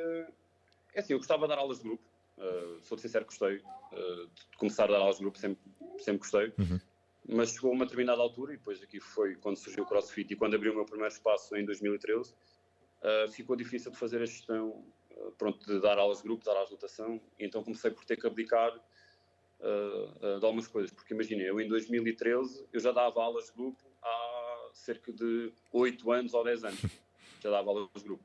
É 0.94 1.00
assim, 1.00 1.14
eu 1.14 1.20
gostava 1.20 1.44
de 1.44 1.50
dar 1.50 1.60
aulas 1.60 1.78
de 1.78 1.84
grupo, 1.84 2.04
Uh, 2.42 2.82
sou 2.82 2.98
sincero, 2.98 3.26
gostei 3.26 3.58
uh, 3.58 4.28
de 4.28 4.58
começar 4.58 4.86
a 4.86 4.88
dar 4.94 4.98
aos 4.98 5.20
grupos, 5.20 5.40
sempre, 5.40 5.62
sempre 6.00 6.18
gostei. 6.18 6.52
Uhum. 6.58 6.80
Mas 7.30 7.54
chegou 7.54 7.70
a 7.70 7.76
uma 7.76 7.86
determinada 7.86 8.20
altura, 8.20 8.54
e 8.54 8.58
depois 8.58 8.82
aqui 8.82 9.00
foi 9.00 9.36
quando 9.36 9.58
surgiu 9.58 9.84
o 9.84 9.88
CrossFit 9.88 10.34
e 10.34 10.36
quando 10.36 10.56
abri 10.56 10.68
o 10.70 10.74
meu 10.74 10.84
primeiro 10.84 11.14
espaço 11.14 11.56
em 11.56 11.64
2013, 11.64 12.34
uh, 13.04 13.32
ficou 13.32 13.56
difícil 13.56 13.92
de 13.92 13.98
fazer 13.98 14.22
a 14.22 14.26
gestão, 14.26 14.84
pronto, 15.38 15.66
de 15.66 15.80
dar 15.80 15.98
aulas 15.98 16.18
de 16.20 16.24
grupo, 16.24 16.44
dar 16.44 16.54
aulas 16.54 16.70
de 16.70 16.76
lotação, 16.76 17.22
então 17.40 17.64
comecei 17.64 17.92
por 17.92 18.06
ter 18.06 18.18
que 18.18 18.26
abdicar 18.26 18.74
de 20.40 20.44
algumas 20.44 20.68
coisas, 20.68 20.90
porque 20.92 21.14
imagina, 21.14 21.44
eu 21.44 21.62
em 21.62 21.68
2013 21.68 22.66
eu 22.74 22.80
já 22.80 22.92
dava 22.92 23.22
aulas 23.22 23.46
de 23.46 23.52
grupo 23.52 23.78
há 24.02 24.70
cerca 24.74 25.14
de 25.14 25.54
8 25.72 26.12
anos 26.12 26.34
ou 26.34 26.44
10 26.44 26.64
anos, 26.64 26.82
já 27.40 27.52
dava 27.52 27.70
aulas 27.70 27.88
de 27.96 28.04
grupo. 28.04 28.24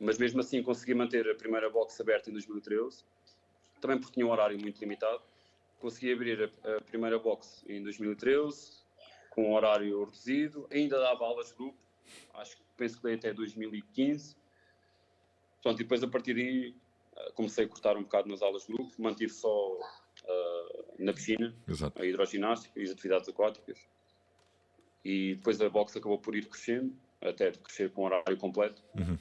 Mas 0.00 0.18
mesmo 0.18 0.40
assim 0.40 0.64
consegui 0.64 0.92
manter 0.92 1.30
a 1.30 1.34
primeira 1.36 1.70
box 1.70 2.00
aberta 2.00 2.28
em 2.28 2.32
2013 2.32 3.04
também 3.84 3.98
porque 3.98 4.14
tinha 4.14 4.26
um 4.26 4.30
horário 4.30 4.58
muito 4.58 4.80
limitado. 4.80 5.22
Consegui 5.78 6.12
abrir 6.12 6.50
a, 6.64 6.76
a 6.76 6.80
primeira 6.80 7.18
box 7.18 7.62
em 7.68 7.82
2013, 7.82 8.82
com 9.28 9.50
um 9.50 9.54
horário 9.54 10.04
reduzido, 10.04 10.66
ainda 10.72 10.98
dava 10.98 11.24
aulas 11.24 11.48
de 11.48 11.54
grupo, 11.54 11.78
acho 12.34 12.56
que 12.56 12.62
penso 12.76 12.96
que 12.96 13.02
dei 13.04 13.14
até 13.14 13.32
2015. 13.32 14.36
Pronto, 15.62 15.80
e 15.80 15.84
depois 15.84 16.02
a 16.02 16.08
partir 16.08 16.34
daí 16.34 16.74
eh, 17.16 17.32
comecei 17.34 17.64
a 17.64 17.68
cortar 17.68 17.96
um 17.96 18.02
bocado 18.02 18.28
nas 18.28 18.42
aulas 18.42 18.66
de 18.66 18.72
grupo, 18.72 18.90
mantive 18.98 19.32
só 19.32 19.72
uh, 19.72 20.94
na 20.98 21.12
piscina, 21.12 21.54
Exato. 21.66 22.00
a 22.00 22.06
hidroginástica 22.06 22.78
e 22.78 22.82
as 22.82 22.90
atividades 22.90 23.28
aquáticas. 23.28 23.78
E 25.04 25.34
depois 25.36 25.60
a 25.60 25.68
box 25.68 25.96
acabou 25.96 26.18
por 26.18 26.34
ir 26.34 26.46
crescendo, 26.46 26.94
até 27.20 27.52
crescer 27.52 27.90
com 27.90 28.02
um 28.02 28.04
horário 28.06 28.36
completo. 28.36 28.82
Uhum. 28.98 29.18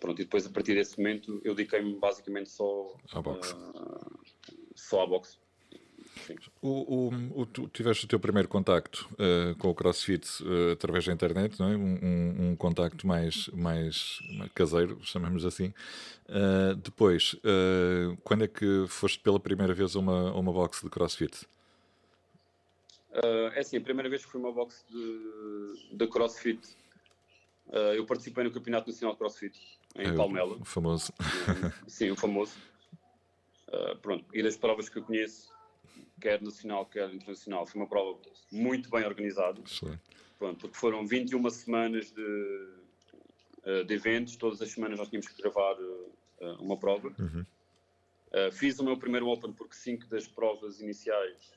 Pronto, 0.00 0.20
e 0.20 0.24
depois 0.24 0.46
a 0.46 0.50
partir 0.50 0.74
desse 0.74 0.98
momento 0.98 1.40
eu 1.44 1.54
dediquei-me 1.54 1.94
basicamente 1.98 2.50
só 2.50 2.96
à 3.12 3.20
boxe. 3.20 3.54
Uh, 3.54 4.20
só 4.74 5.02
à 5.02 5.06
boxe. 5.06 5.38
O, 6.62 7.08
o, 7.08 7.40
o, 7.42 7.46
tu 7.46 7.68
tiveste 7.68 8.04
o 8.04 8.08
teu 8.08 8.18
primeiro 8.18 8.48
contacto 8.48 9.08
uh, 9.12 9.54
com 9.56 9.68
o 9.68 9.74
CrossFit 9.74 10.42
uh, 10.42 10.72
através 10.72 11.04
da 11.04 11.12
internet, 11.12 11.58
não 11.60 11.70
é? 11.70 11.76
um, 11.76 11.98
um, 12.02 12.50
um 12.50 12.56
contacto 12.56 13.06
mais, 13.06 13.48
mais 13.48 14.20
caseiro, 14.54 14.98
chamamos 15.02 15.44
assim. 15.44 15.72
Uh, 16.28 16.74
depois, 16.76 17.36
quando 18.24 18.44
é 18.44 18.48
que 18.48 18.86
foste 18.88 19.18
pela 19.20 19.38
primeira 19.38 19.74
vez 19.74 19.94
a 19.94 19.98
uma, 19.98 20.32
uma 20.32 20.52
box 20.52 20.82
de 20.82 20.90
CrossFit? 20.90 21.46
é 23.54 23.60
assim, 23.60 23.78
a 23.78 23.80
primeira 23.80 24.10
vez 24.10 24.24
que 24.24 24.30
fui 24.30 24.38
uma 24.38 24.52
box 24.52 24.84
de, 24.90 25.96
de 25.96 26.06
CrossFit, 26.06 26.60
eu 27.94 28.04
participei 28.04 28.44
no 28.44 28.50
Campeonato 28.50 28.90
Nacional 28.90 29.14
de 29.14 29.18
CrossFit 29.18 29.58
em 29.96 30.08
é, 30.08 30.12
Palmela. 30.12 30.56
O 30.56 30.64
famoso. 30.64 31.12
Sim, 31.86 32.10
o 32.10 32.16
famoso. 32.16 32.52
Pronto, 34.02 34.24
e 34.34 34.42
das 34.42 34.56
provas 34.56 34.90
que 34.90 34.98
eu 34.98 35.02
conheço, 35.02 35.50
quer 36.20 36.42
nacional, 36.42 36.86
quer 36.86 37.12
internacional, 37.12 37.66
foi 37.66 37.80
uma 37.80 37.88
prova 37.88 38.18
muito 38.50 38.90
bem 38.90 39.04
organizada. 39.04 39.60
Excelente. 39.60 40.02
Pronto, 40.38 40.60
porque 40.60 40.76
foram 40.76 41.06
21 41.06 41.48
semanas 41.50 42.12
de, 42.12 42.74
uh, 43.64 43.84
de 43.84 43.94
eventos, 43.94 44.36
todas 44.36 44.60
as 44.60 44.70
semanas 44.70 44.98
nós 44.98 45.08
tínhamos 45.08 45.28
que 45.28 45.40
gravar 45.40 45.74
uh, 45.74 46.62
uma 46.62 46.76
prova. 46.76 47.08
Uhum. 47.18 47.44
fiz 48.52 48.78
o 48.78 48.84
meu 48.84 48.98
primeiro 48.98 49.28
Open 49.28 49.52
porque 49.52 49.74
cinco 49.74 50.06
das 50.08 50.26
provas 50.26 50.80
iniciais 50.80 51.52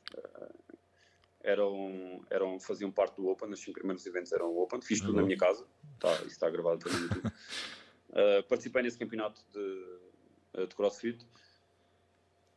eram, 1.41 2.25
eram, 2.29 2.59
faziam 2.59 2.91
parte 2.91 3.15
do 3.15 3.27
Open, 3.27 3.49
os 3.49 3.59
cinco 3.59 3.79
primeiros 3.79 4.05
eventos 4.05 4.31
eram 4.31 4.57
Open, 4.57 4.81
fiz 4.81 4.99
tudo 4.99 5.11
uhum. 5.11 5.17
na 5.17 5.23
minha 5.23 5.37
casa, 5.37 5.65
tá, 5.99 6.13
isso 6.17 6.27
está 6.27 6.49
gravado 6.49 6.79
também. 6.79 7.07
Uh, 8.09 8.43
participei 8.47 8.83
nesse 8.83 8.97
campeonato 8.97 9.41
de, 9.51 9.99
eh, 10.53 10.65
de 10.65 10.75
crossfit 10.75 11.25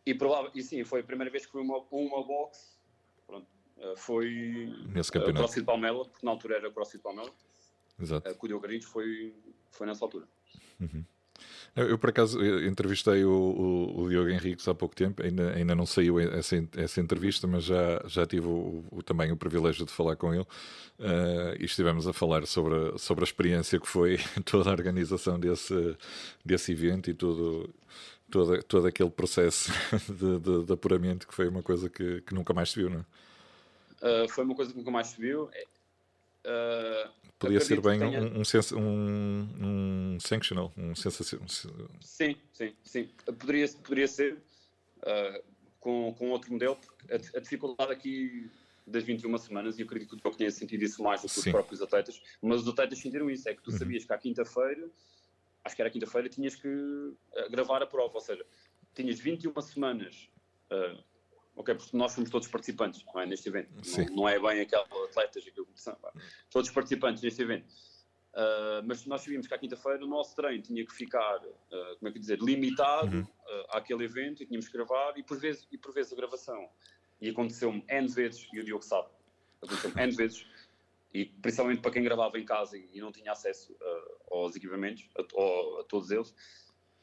e, 0.06 0.18
e 0.54 0.62
sim, 0.62 0.84
foi 0.84 1.00
a 1.00 1.04
primeira 1.04 1.30
vez 1.30 1.46
que 1.46 1.52
fui 1.52 1.62
uma, 1.62 1.78
uma 1.90 2.22
box. 2.24 2.78
Pronto, 3.26 3.46
uh, 3.78 3.96
foi 3.96 4.72
nesse 4.88 5.12
campeonato. 5.12 5.38
Uh, 5.38 5.42
CrossFit 5.42 5.64
Palmela, 5.64 6.04
porque 6.04 6.24
na 6.26 6.32
altura 6.32 6.56
era 6.56 6.70
CrossFit 6.70 7.02
Palmela. 7.02 7.30
Exato. 8.00 8.28
Uh, 8.28 8.34
com 8.34 8.46
o 8.46 8.48
Diogo 8.48 8.62
Garinhos 8.62 8.86
foi, 8.86 9.34
foi 9.70 9.86
nessa 9.86 10.04
altura. 10.04 10.26
Uhum. 10.80 11.04
Eu, 11.74 11.98
por 11.98 12.10
acaso, 12.10 12.38
entrevistei 12.66 13.24
o, 13.24 13.30
o, 13.30 14.02
o, 14.02 14.08
Diogo 14.08 14.28
Henriques 14.28 14.68
há 14.68 14.74
pouco 14.74 14.94
tempo, 14.94 15.22
ainda, 15.22 15.54
ainda 15.54 15.74
não 15.74 15.86
saiu 15.86 16.20
essa, 16.20 16.56
essa 16.76 17.00
entrevista, 17.00 17.46
mas 17.46 17.64
já, 17.64 18.02
já 18.06 18.26
tive 18.26 18.46
o, 18.46 18.84
o 18.90 19.02
também 19.02 19.32
o 19.32 19.36
privilégio 19.38 19.86
de 19.86 19.90
falar 19.90 20.16
com 20.16 20.34
ele 20.34 20.42
uh, 20.42 21.56
e 21.58 21.64
estivemos 21.64 22.06
a 22.06 22.12
falar 22.12 22.46
sobre 22.46 22.74
a, 22.74 22.98
sobre 22.98 23.24
a 23.24 23.26
experiência 23.26 23.80
que 23.80 23.88
foi 23.88 24.18
toda 24.44 24.68
a 24.68 24.72
organização 24.72 25.40
desse, 25.40 25.96
desse 26.44 26.72
evento 26.72 27.08
e 27.08 27.14
tudo, 27.14 27.74
todo, 28.32 28.62
todo 28.62 28.86
aquele 28.86 29.10
processo 29.10 29.70
de, 30.08 30.40
de, 30.40 30.64
de 30.64 30.72
apuramento 30.72 31.28
que 31.28 31.34
foi 31.34 31.46
uma 31.46 31.62
coisa 31.62 31.88
que, 31.90 32.22
que 32.22 32.34
nunca 32.34 32.54
mais 32.54 32.70
se 32.70 32.80
viu, 32.80 32.90
não 32.90 33.00
é? 33.00 34.24
Uh, 34.24 34.28
foi 34.28 34.42
uma 34.42 34.54
coisa 34.54 34.72
que 34.72 34.78
nunca 34.78 34.90
mais 34.90 35.08
se 35.08 35.20
viu. 35.20 35.44
Uh, 35.44 37.10
Podia 37.38 37.60
ser 37.60 37.80
bem 37.80 37.98
tenha... 37.98 38.20
um, 38.20 38.40
um, 38.40 38.78
um, 38.80 40.14
um 40.14 40.20
sanctional, 40.20 40.72
um 40.76 40.94
sensacional. 40.94 41.46
Sim, 42.00 42.36
sim, 42.52 42.74
sim. 42.82 43.08
Poderia, 43.38 43.68
poderia 43.68 44.08
ser 44.08 44.38
uh, 45.02 45.42
com, 45.78 46.14
com 46.14 46.30
outro 46.30 46.52
modelo, 46.52 46.76
porque 46.76 47.12
a, 47.12 47.38
a, 47.38 47.40
dificuldade 47.40 47.92
aqui 47.92 48.50
das 48.86 49.04
21 49.04 49.36
semanas, 49.38 49.78
e 49.78 49.82
eu 49.82 49.86
acredito 49.86 50.16
que 50.16 50.26
eu 50.26 50.30
tenha 50.32 50.50
sentido 50.50 50.82
isso 50.82 51.02
mais 51.02 51.22
do 51.22 51.28
que 51.28 51.38
os 51.38 51.44
próprios 51.44 51.82
atletas, 51.82 52.20
mas 52.40 52.62
os 52.62 52.68
atletas 52.68 52.98
sentiram 52.98 53.30
isso, 53.30 53.48
é 53.48 53.54
que 53.54 53.62
tu 53.62 53.70
uhum. 53.70 53.78
sabias 53.78 54.04
que 54.04 54.12
à 54.12 54.18
quinta-feira, 54.18 54.88
acho 55.64 55.76
que 55.76 55.82
era 55.82 55.90
quinta-feira, 55.90 56.28
tinhas 56.28 56.54
que 56.54 56.68
uh, 56.68 57.50
gravar 57.50 57.82
a 57.82 57.86
prova, 57.86 58.14
ou 58.14 58.20
seja, 58.20 58.44
tinhas 58.94 59.18
21 59.18 59.60
semanas 59.60 60.30
uh, 60.70 61.02
ok? 61.56 61.74
Porque 61.74 61.96
nós 61.96 62.12
somos 62.12 62.30
todos 62.30 62.48
participantes 62.48 63.04
não 63.14 63.20
é, 63.20 63.26
neste 63.26 63.48
evento. 63.48 63.70
Não, 63.74 64.16
não, 64.16 64.28
é 64.28 64.38
bem 64.38 64.60
aquela 64.60 64.84
atletas, 65.04 65.46
aquilo 65.46 65.68
todos 66.50 66.70
participantes 66.70 67.22
neste 67.22 67.42
evento. 67.42 67.66
Uh, 68.32 68.80
mas 68.86 69.04
nós 69.04 69.20
sabíamos 69.20 69.46
que 69.46 69.52
à 69.52 69.58
quinta-feira 69.58 70.02
o 70.02 70.08
nosso 70.08 70.34
treino 70.34 70.62
tinha 70.62 70.84
que 70.86 70.92
ficar, 70.92 71.36
uh, 71.36 71.96
como 71.98 72.08
é 72.08 72.12
que 72.12 72.18
dizer, 72.18 72.38
limitado 72.38 73.18
uhum. 73.18 73.22
uh, 73.22 73.76
àquele 73.76 74.04
evento 74.04 74.42
e 74.42 74.46
tínhamos 74.46 74.68
que 74.68 74.72
gravar 74.72 75.18
e 75.18 75.22
por 75.22 75.38
vezes, 75.38 75.68
e 75.70 75.76
por 75.76 75.92
vezes 75.92 76.14
a 76.14 76.16
gravação. 76.16 76.68
E 77.20 77.28
aconteceu-me 77.28 77.84
N 77.88 78.08
vezes, 78.08 78.48
e 78.52 78.58
o 78.58 78.64
Diogo 78.64 78.82
sabe, 78.82 79.08
aconteceu-me 79.60 80.02
N 80.02 80.12
vezes, 80.12 80.46
e 81.12 81.26
principalmente 81.26 81.82
para 81.82 81.90
quem 81.90 82.02
gravava 82.02 82.38
em 82.38 82.44
casa 82.44 82.76
e, 82.78 83.00
não 83.00 83.12
tinha 83.12 83.32
acesso 83.32 83.76
aos 84.32 84.56
equipamentos, 84.56 85.08
a, 85.16 85.20
a, 85.20 85.80
a 85.80 85.84
todos 85.84 86.10
eles, 86.10 86.34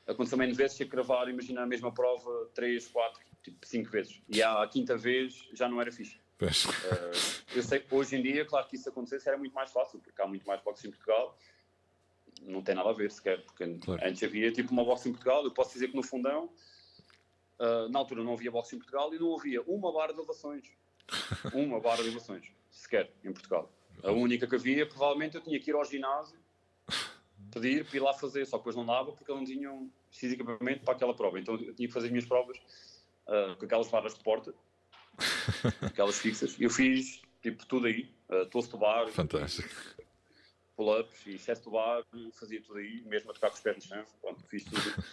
aconteceu-me 0.08 0.46
N 0.46 0.54
vezes 0.54 0.78
que 0.78 0.86
gravar, 0.86 1.30
imagina 1.30 1.62
a 1.62 1.66
mesma 1.66 1.94
prova, 1.94 2.50
3, 2.54 2.88
4, 2.88 3.22
tipo 3.44 3.66
cinco 3.66 3.90
vezes. 3.90 4.22
E 4.28 4.42
à 4.42 4.68
quinta 4.68 4.98
vez 4.98 5.48
já 5.54 5.70
não 5.70 5.82
era 5.82 5.92
fixe. 5.92 6.20
Uh, 6.42 7.56
eu 7.56 7.62
sei 7.62 7.80
que 7.80 7.94
hoje 7.94 8.16
em 8.16 8.22
dia, 8.22 8.46
claro 8.46 8.66
que 8.68 8.76
isso 8.76 8.88
acontecesse 8.88 9.28
era 9.28 9.38
muito 9.38 9.54
mais 9.54 9.72
fácil, 9.72 10.00
porque 10.00 10.22
há 10.22 10.28
muito 10.28 10.48
mais 10.48 10.62
boxe 10.62 10.88
em 10.88 10.92
Portugal. 10.92 11.38
Não 12.42 12.62
tem 12.62 12.74
nada 12.74 12.90
a 12.90 12.94
ver 12.94 13.12
sequer, 13.12 13.44
porque 13.44 13.66
claro. 13.80 14.02
antes 14.04 14.24
havia 14.24 14.52
tipo 14.52 14.72
uma 14.72 14.86
boxe 14.86 15.10
em 15.10 15.12
Portugal. 15.12 15.44
Eu 15.44 15.52
posso 15.52 15.74
dizer 15.74 15.90
que 15.90 15.96
no 15.96 16.04
fundão, 16.04 16.50
uh, 17.60 17.90
na 17.90 18.00
altura 18.00 18.24
não 18.24 18.34
havia 18.34 18.50
boxe 18.50 18.76
em 18.76 18.80
Portugal 18.80 19.14
e 19.14 19.20
não 19.20 19.36
havia 19.36 19.62
uma 19.64 19.92
barra 19.92 20.14
de 20.14 20.20
elevações. 20.20 20.66
uma 21.54 21.80
barra 21.82 21.98
de 21.98 22.04
elevações, 22.04 22.46
sequer, 22.70 23.12
em 23.24 23.34
Portugal. 23.34 23.70
A 24.02 24.12
única 24.12 24.48
que 24.48 24.56
havia, 24.56 24.88
provavelmente 24.88 25.36
eu 25.36 25.42
tinha 25.42 25.60
que 25.60 25.70
ir 25.70 25.74
ao 25.74 25.84
ginásio, 25.84 26.39
pedir 27.50 27.86
para 27.86 27.98
ir 27.98 28.00
lá 28.00 28.14
fazer, 28.14 28.46
só 28.46 28.58
que 28.58 28.62
depois 28.62 28.76
não 28.76 28.86
dava 28.86 29.12
porque 29.12 29.32
eles 29.32 29.42
não 29.42 29.56
tinham 29.56 29.92
fisicamente 30.12 30.82
para 30.82 30.94
aquela 30.94 31.14
prova. 31.14 31.40
Então 31.40 31.56
eu 31.56 31.74
tinha 31.74 31.88
que 31.88 31.94
fazer 31.94 32.08
as 32.08 32.12
minhas 32.12 32.26
provas 32.26 32.58
uh, 33.28 33.56
com 33.58 33.66
aquelas 33.66 33.88
barras 33.90 34.14
de 34.14 34.24
porta, 34.24 34.54
aquelas 35.82 36.20
fixas. 36.20 36.56
Eu 36.60 36.70
fiz 36.70 37.22
tipo 37.42 37.66
tudo 37.66 37.88
aí, 37.88 38.10
uh, 38.30 38.46
toast 38.48 38.70
to 38.70 38.78
bar, 38.78 39.08
fantástico, 39.10 39.70
pull-ups 40.76 41.28
e 41.28 41.38
chest 41.38 41.64
bar, 41.70 42.06
fazia 42.34 42.62
tudo 42.62 42.80
aí, 42.80 43.02
mesmo 43.06 43.32
a 43.32 43.34
tocar 43.34 43.50
com 43.50 43.56
os 43.56 43.62
pés 43.62 43.76
no 43.78 43.82
chão, 43.82 44.06
pronto, 44.22 44.44
fiz 44.48 44.64
tudo, 44.64 45.04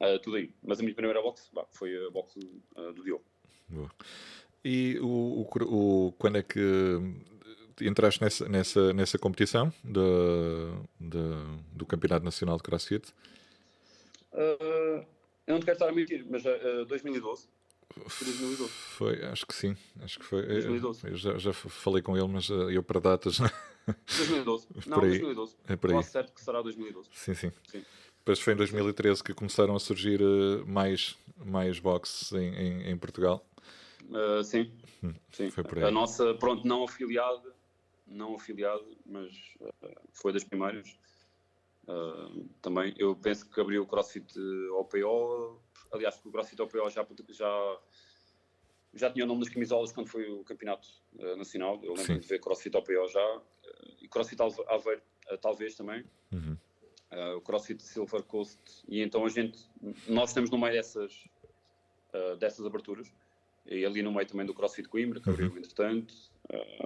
uh, 0.00 0.18
tudo 0.22 0.36
aí. 0.36 0.52
Mas 0.62 0.80
a 0.80 0.82
minha 0.82 0.94
primeira 0.94 1.22
box 1.22 1.50
bah, 1.52 1.66
foi 1.70 1.94
a 2.06 2.10
box 2.10 2.36
uh, 2.76 2.92
do 2.92 3.02
Diogo. 3.02 3.24
Boa. 3.68 3.90
E 4.64 4.98
o, 5.00 5.06
o, 5.06 6.06
o, 6.08 6.12
quando 6.12 6.38
é 6.38 6.42
que 6.42 6.60
entraste 7.82 8.22
nessa, 8.22 8.48
nessa, 8.48 8.92
nessa 8.92 9.18
competição 9.18 9.72
de, 9.84 10.00
de, 11.00 11.18
do 11.72 11.86
Campeonato 11.86 12.24
Nacional 12.24 12.56
de 12.56 12.62
CrossFit? 12.62 13.12
Uh, 14.32 15.04
eu 15.46 15.54
não 15.54 15.60
te 15.60 15.64
quero 15.64 15.76
estar 15.76 15.88
a 15.88 15.92
mentir, 15.92 16.26
mas 16.28 16.44
uh, 16.44 16.84
2012. 16.86 17.48
2012. 17.96 18.68
Foi, 18.68 19.24
acho 19.24 19.46
que 19.46 19.54
sim, 19.54 19.76
acho 20.02 20.18
que 20.18 20.24
foi. 20.24 20.46
2012. 20.46 21.08
Eu, 21.08 21.16
já, 21.16 21.38
já 21.38 21.52
falei 21.52 22.02
com 22.02 22.16
ele, 22.16 22.28
mas 22.28 22.48
uh, 22.50 22.70
eu 22.70 22.82
para 22.82 23.00
datas. 23.00 23.38
2012. 23.38 24.66
Não, 24.86 25.00
aí. 25.00 25.08
2012. 25.08 25.56
É 25.66 25.76
por 25.76 25.90
aí. 25.90 25.96
Quase 25.96 26.10
certo 26.10 26.32
que 26.32 26.40
será 26.40 26.60
2012. 26.62 27.08
Sim, 27.12 27.34
sim. 27.34 27.52
sim. 27.66 27.84
Depois 28.18 28.40
foi 28.40 28.52
em 28.52 28.56
2013 28.56 29.24
que 29.24 29.32
começaram 29.32 29.74
a 29.74 29.80
surgir 29.80 30.20
uh, 30.20 30.66
mais, 30.66 31.16
mais 31.44 31.78
boxes 31.78 32.30
em, 32.32 32.54
em, 32.54 32.90
em 32.90 32.96
Portugal. 32.96 33.44
Uh, 34.10 34.44
sim, 34.44 34.70
hum, 35.02 35.14
sim. 35.32 35.50
Foi 35.50 35.64
por 35.64 35.78
aí. 35.78 35.84
A 35.84 35.90
nossa, 35.90 36.34
pronto, 36.34 36.66
não 36.66 36.84
afiliada, 36.84 37.54
não 38.08 38.34
afiliada, 38.34 38.84
mas 39.06 39.32
uh, 39.60 40.00
foi 40.12 40.32
das 40.32 40.44
primeiras. 40.44 40.98
Uh, 41.86 42.48
também 42.60 42.94
eu 42.98 43.16
penso 43.16 43.48
que 43.48 43.60
abriu 43.60 43.82
o 43.82 43.86
CrossFit 43.86 44.38
OPO 44.72 45.60
aliás, 45.90 46.20
o 46.22 46.30
CrossFit 46.30 46.60
OPO 46.60 46.90
já, 46.90 47.06
já, 47.30 47.78
já 48.92 49.10
tinha 49.10 49.24
o 49.24 49.28
nome 49.28 49.40
das 49.40 49.48
camisolas 49.48 49.90
quando 49.90 50.06
foi 50.08 50.28
o 50.30 50.44
campeonato 50.44 50.86
uh, 51.14 51.36
nacional. 51.36 51.80
Eu 51.82 51.94
lembro 51.94 52.14
Sim. 52.14 52.18
de 52.18 52.26
ver 52.26 52.40
CrossFit 52.40 52.76
OPO 52.76 53.08
já, 53.08 53.42
e 54.02 54.08
CrossFit 54.08 54.42
Aveiro 54.68 55.02
talvez 55.40 55.74
também. 55.74 56.04
Uhum. 56.30 56.56
o 57.36 57.40
CrossFit 57.40 57.82
Silver 57.82 58.22
Coast, 58.22 58.60
e 58.86 59.00
então 59.00 59.24
a 59.24 59.28
gente, 59.30 59.58
nós 60.06 60.30
estamos 60.30 60.50
no 60.50 60.58
meio 60.58 60.74
dessas, 60.74 61.24
dessas 62.38 62.66
aberturas, 62.66 63.10
e 63.70 63.84
ali 63.84 64.02
no 64.02 64.12
meio 64.12 64.26
também 64.26 64.46
do 64.46 64.54
CrossFit 64.54 64.88
Coimbra, 64.88 65.20
que 65.20 65.28
abriu 65.28 65.50
uhum. 65.50 65.58
entretanto. 65.58 66.14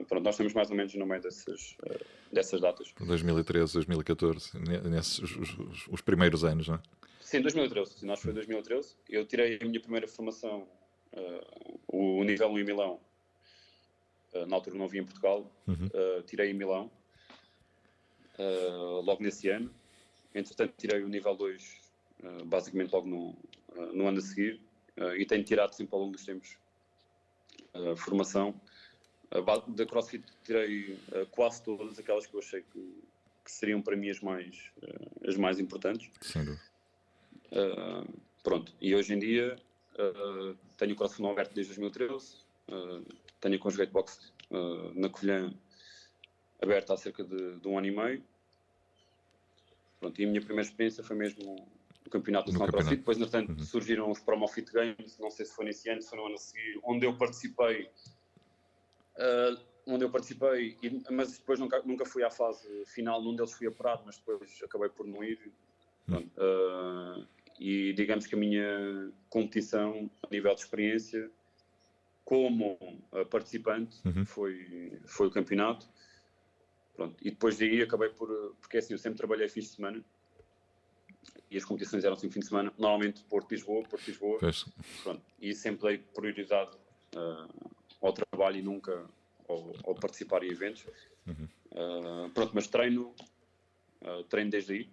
pronto, 0.09 0.25
nós 0.25 0.35
estamos 0.35 0.53
mais 0.53 0.71
ou 0.71 0.77
menos 0.77 0.95
no 0.95 1.07
meio 1.07 1.23
dessas, 1.23 1.77
dessas 2.33 2.61
datas. 2.61 2.93
2013, 2.99 3.73
2014, 3.75 4.59
nesses 4.89 5.19
os, 5.21 5.59
os, 5.59 5.89
os 5.89 6.01
primeiros 6.01 6.45
anos, 6.45 6.69
não 6.69 6.77
é? 6.77 6.81
Sim, 7.33 7.41
2013. 7.41 8.05
Nós 8.05 8.21
foi 8.21 8.35
2013. 8.35 8.95
Eu 9.09 9.25
tirei 9.25 9.59
a 9.59 9.65
minha 9.65 9.81
primeira 9.81 10.07
formação, 10.07 10.69
uh, 11.15 11.81
o 11.89 12.23
nível 12.25 12.51
1 12.51 12.59
em 12.59 12.65
Milão. 12.65 13.01
Uh, 14.35 14.45
na 14.45 14.57
altura 14.57 14.77
não 14.77 14.85
havia 14.85 15.01
em 15.01 15.05
Portugal. 15.05 15.51
Uhum. 15.67 15.87
Uh, 15.87 16.23
tirei 16.25 16.51
em 16.51 16.55
Milão. 16.55 16.91
logo 19.03 19.23
nesse 19.23 19.49
ano. 19.49 19.71
Entretanto, 20.35 20.75
tirei 20.77 21.03
o 21.03 21.09
nível 21.09 21.35
2, 21.35 21.81
basicamente 22.45 22.93
logo 22.93 23.07
no, 23.07 23.37
no 23.95 24.07
ano 24.07 24.19
a 24.19 24.21
seguir. 24.21 24.61
e 25.17 25.25
tenho 25.25 25.45
tirado 25.45 25.73
sempre 25.75 25.95
ao 25.95 26.01
longo 26.01 26.12
dos 26.12 26.25
tempos 26.25 26.59
formação. 27.97 28.55
da 29.69 29.87
CrossFit 29.87 30.25
tirei 30.45 30.99
quase 31.31 31.62
todas 31.62 31.99
aquelas 31.99 32.26
que 32.26 32.35
eu 32.35 32.41
achei 32.41 32.62
que, 32.62 33.02
que 33.45 33.50
seriam 33.50 33.81
para 33.81 33.97
mim 33.97 34.11
as 34.11 34.21
mais, 34.21 34.71
as 35.26 35.37
mais 35.37 35.59
importantes. 35.59 36.11
Uh, 37.52 38.07
pronto, 38.43 38.73
e 38.81 38.95
hoje 38.95 39.14
em 39.14 39.19
dia 39.19 39.57
tenho 40.76 40.93
o 40.93 40.97
CrossFit 40.97 41.26
aberto 41.26 41.55
desde 41.55 41.75
2013, 41.75 42.37
uh, 42.69 43.05
tenho 43.41 43.57
a 43.57 43.59
Conjugate 43.59 43.93
Box 43.93 44.33
na 44.95 45.09
Colhã 45.09 45.52
aberta 46.62 46.95
há 46.95 46.97
cerca 46.97 47.25
de, 47.25 47.57
de, 47.57 47.69
um 47.69 47.76
ano 47.76 47.88
e 47.88 47.91
meio. 47.91 48.25
Pronto, 49.99 50.21
e 50.21 50.25
a 50.25 50.29
minha 50.29 50.41
primeira 50.41 50.69
experiência 50.69 51.02
foi 51.02 51.17
mesmo 51.17 51.67
o 52.06 52.11
Campeonato 52.11 52.47
Nacional 52.47 52.66
de 52.66 52.73
CrossFit, 52.73 52.97
depois, 52.97 53.18
entretanto, 53.18 53.50
uhum. 53.50 53.64
surgiram 53.64 54.11
os 54.11 54.21
Promofit 54.21 54.73
Games, 54.73 55.18
não 55.18 55.30
sei 55.30 55.47
se 55.47 55.54
foi 55.54 55.64
nesse 55.66 55.88
ano, 55.88 56.02
se 56.02 56.09
foi 56.09 56.18
no 56.18 56.26
ano 56.26 56.35
a 56.35 56.38
seguir, 56.38 56.80
onde 56.82 57.06
eu 57.06 57.16
participei. 57.16 57.90
onde 59.87 60.04
eu 60.04 60.11
participei, 60.11 60.76
mas 61.11 61.38
depois 61.38 61.59
nunca, 61.59 61.82
nunca 61.85 62.04
fui 62.04 62.23
à 62.23 62.30
fase 62.30 62.68
final, 62.87 63.23
num 63.23 63.35
deles 63.35 63.52
fui 63.52 63.66
apurado, 63.66 64.02
mas 64.04 64.18
depois 64.18 64.61
acabei 64.64 64.88
por 64.88 65.06
não 65.06 65.23
ir. 65.23 65.38
Pronto, 66.06 66.30
uh, 66.38 67.26
e 67.59 67.92
digamos 67.92 68.26
que 68.26 68.35
a 68.35 68.38
minha 68.38 69.12
competição 69.28 70.11
a 70.23 70.28
nível 70.30 70.54
de 70.54 70.61
experiência 70.61 71.30
como 72.25 72.73
uh, 73.12 73.26
participante 73.30 74.00
uhum. 74.04 74.25
foi, 74.25 75.00
foi 75.04 75.28
o 75.28 75.30
campeonato. 75.30 75.88
Pronto, 76.94 77.16
e 77.23 77.30
depois 77.30 77.59
daí 77.59 77.82
acabei 77.82 78.11
por. 78.11 78.28
Porque 78.61 78.78
assim, 78.78 78.94
eu 78.94 78.99
sempre 78.99 79.18
trabalhei 79.18 79.49
fins 79.49 79.64
de 79.64 79.71
semana 79.71 80.04
e 81.52 81.59
as 81.59 81.64
competições 81.66 82.02
eram 82.02 82.14
assim 82.14 82.30
fim 82.30 82.40
de 82.40 82.47
semana, 82.47 82.73
normalmente 82.78 83.23
Porto 83.25 83.50
Lisboa, 83.50 83.82
Porto 83.85 84.06
Lisboa. 84.06 84.38
Pronto, 85.02 85.23
e 85.40 85.54
sempre 85.54 85.88
dei 85.88 85.99
prioridade 85.99 86.71
uh, 87.14 87.71
ao 88.00 88.12
trabalho 88.12 88.56
e 88.56 88.62
nunca 88.62 89.04
ao, 89.47 89.75
ao 89.85 89.94
participar 89.94 90.42
em 90.42 90.50
eventos. 90.50 90.87
Uhum. 91.26 91.49
Uh, 91.73 92.30
pronto, 92.30 92.52
mas 92.54 92.66
treino, 92.66 93.14
uh, 94.00 94.25
treino 94.25 94.50
desde 94.50 94.73
aí. 94.73 94.90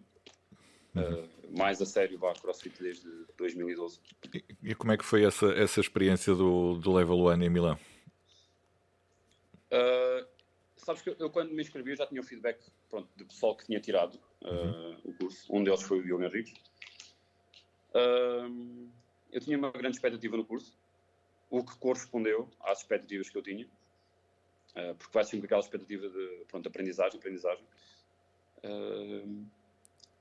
Uhum. 0.96 1.24
Uh, 1.24 1.58
mais 1.58 1.82
a 1.82 1.86
sério 1.86 2.20
vá 2.20 2.34
CrossFit 2.34 2.82
desde 2.82 3.10
2012. 3.38 4.00
E, 4.34 4.44
e, 4.62 4.76
como 4.76 4.92
é 4.92 4.98
que 4.98 5.06
foi 5.06 5.24
essa, 5.24 5.48
essa 5.54 5.80
experiência 5.80 6.36
do, 6.36 6.76
do 6.76 6.92
Level 6.92 7.20
1 7.28 7.42
em 7.42 7.50
Milão? 7.50 7.80
Uh, 9.72 10.28
sabes 10.90 11.04
que 11.04 11.10
eu, 11.10 11.16
eu, 11.20 11.30
quando 11.30 11.52
me 11.52 11.62
inscrevi 11.62 11.96
já 11.96 12.08
tinha 12.08 12.20
o 12.20 12.24
feedback 12.24 12.60
pronto, 12.90 13.08
do 13.16 13.26
pessoal 13.26 13.56
que 13.56 13.66
tinha 13.66 13.80
tirado 13.80 14.20
uh, 14.42 14.48
uhum. 14.48 15.02
o 15.06 15.14
curso. 15.14 15.54
Um 15.54 15.64
deles 15.64 15.84
foi 15.84 16.00
o 16.00 16.04
Diogo 16.04 16.24
Henriques. 16.24 16.54
eu 19.32 19.40
tinha 19.40 19.58
uma 19.58 19.72
grande 19.72 19.98
expectativa 19.98 20.36
no 20.36 20.46
curso, 20.46 20.76
o 21.50 21.64
que 21.64 21.78
correspondeu 21.78 22.50
às 22.62 22.80
expectativas 22.80 23.30
que 23.30 23.38
eu 23.38 23.44
tinha, 23.44 23.68
porque 24.98 25.14
vai 25.14 25.24
sempre 25.24 25.46
aquela 25.46 25.62
expectativa 25.62 26.10
de 26.10 26.46
pronto, 26.48 26.68
aprendizagem, 26.68 27.20
aprendizagem. 27.20 27.64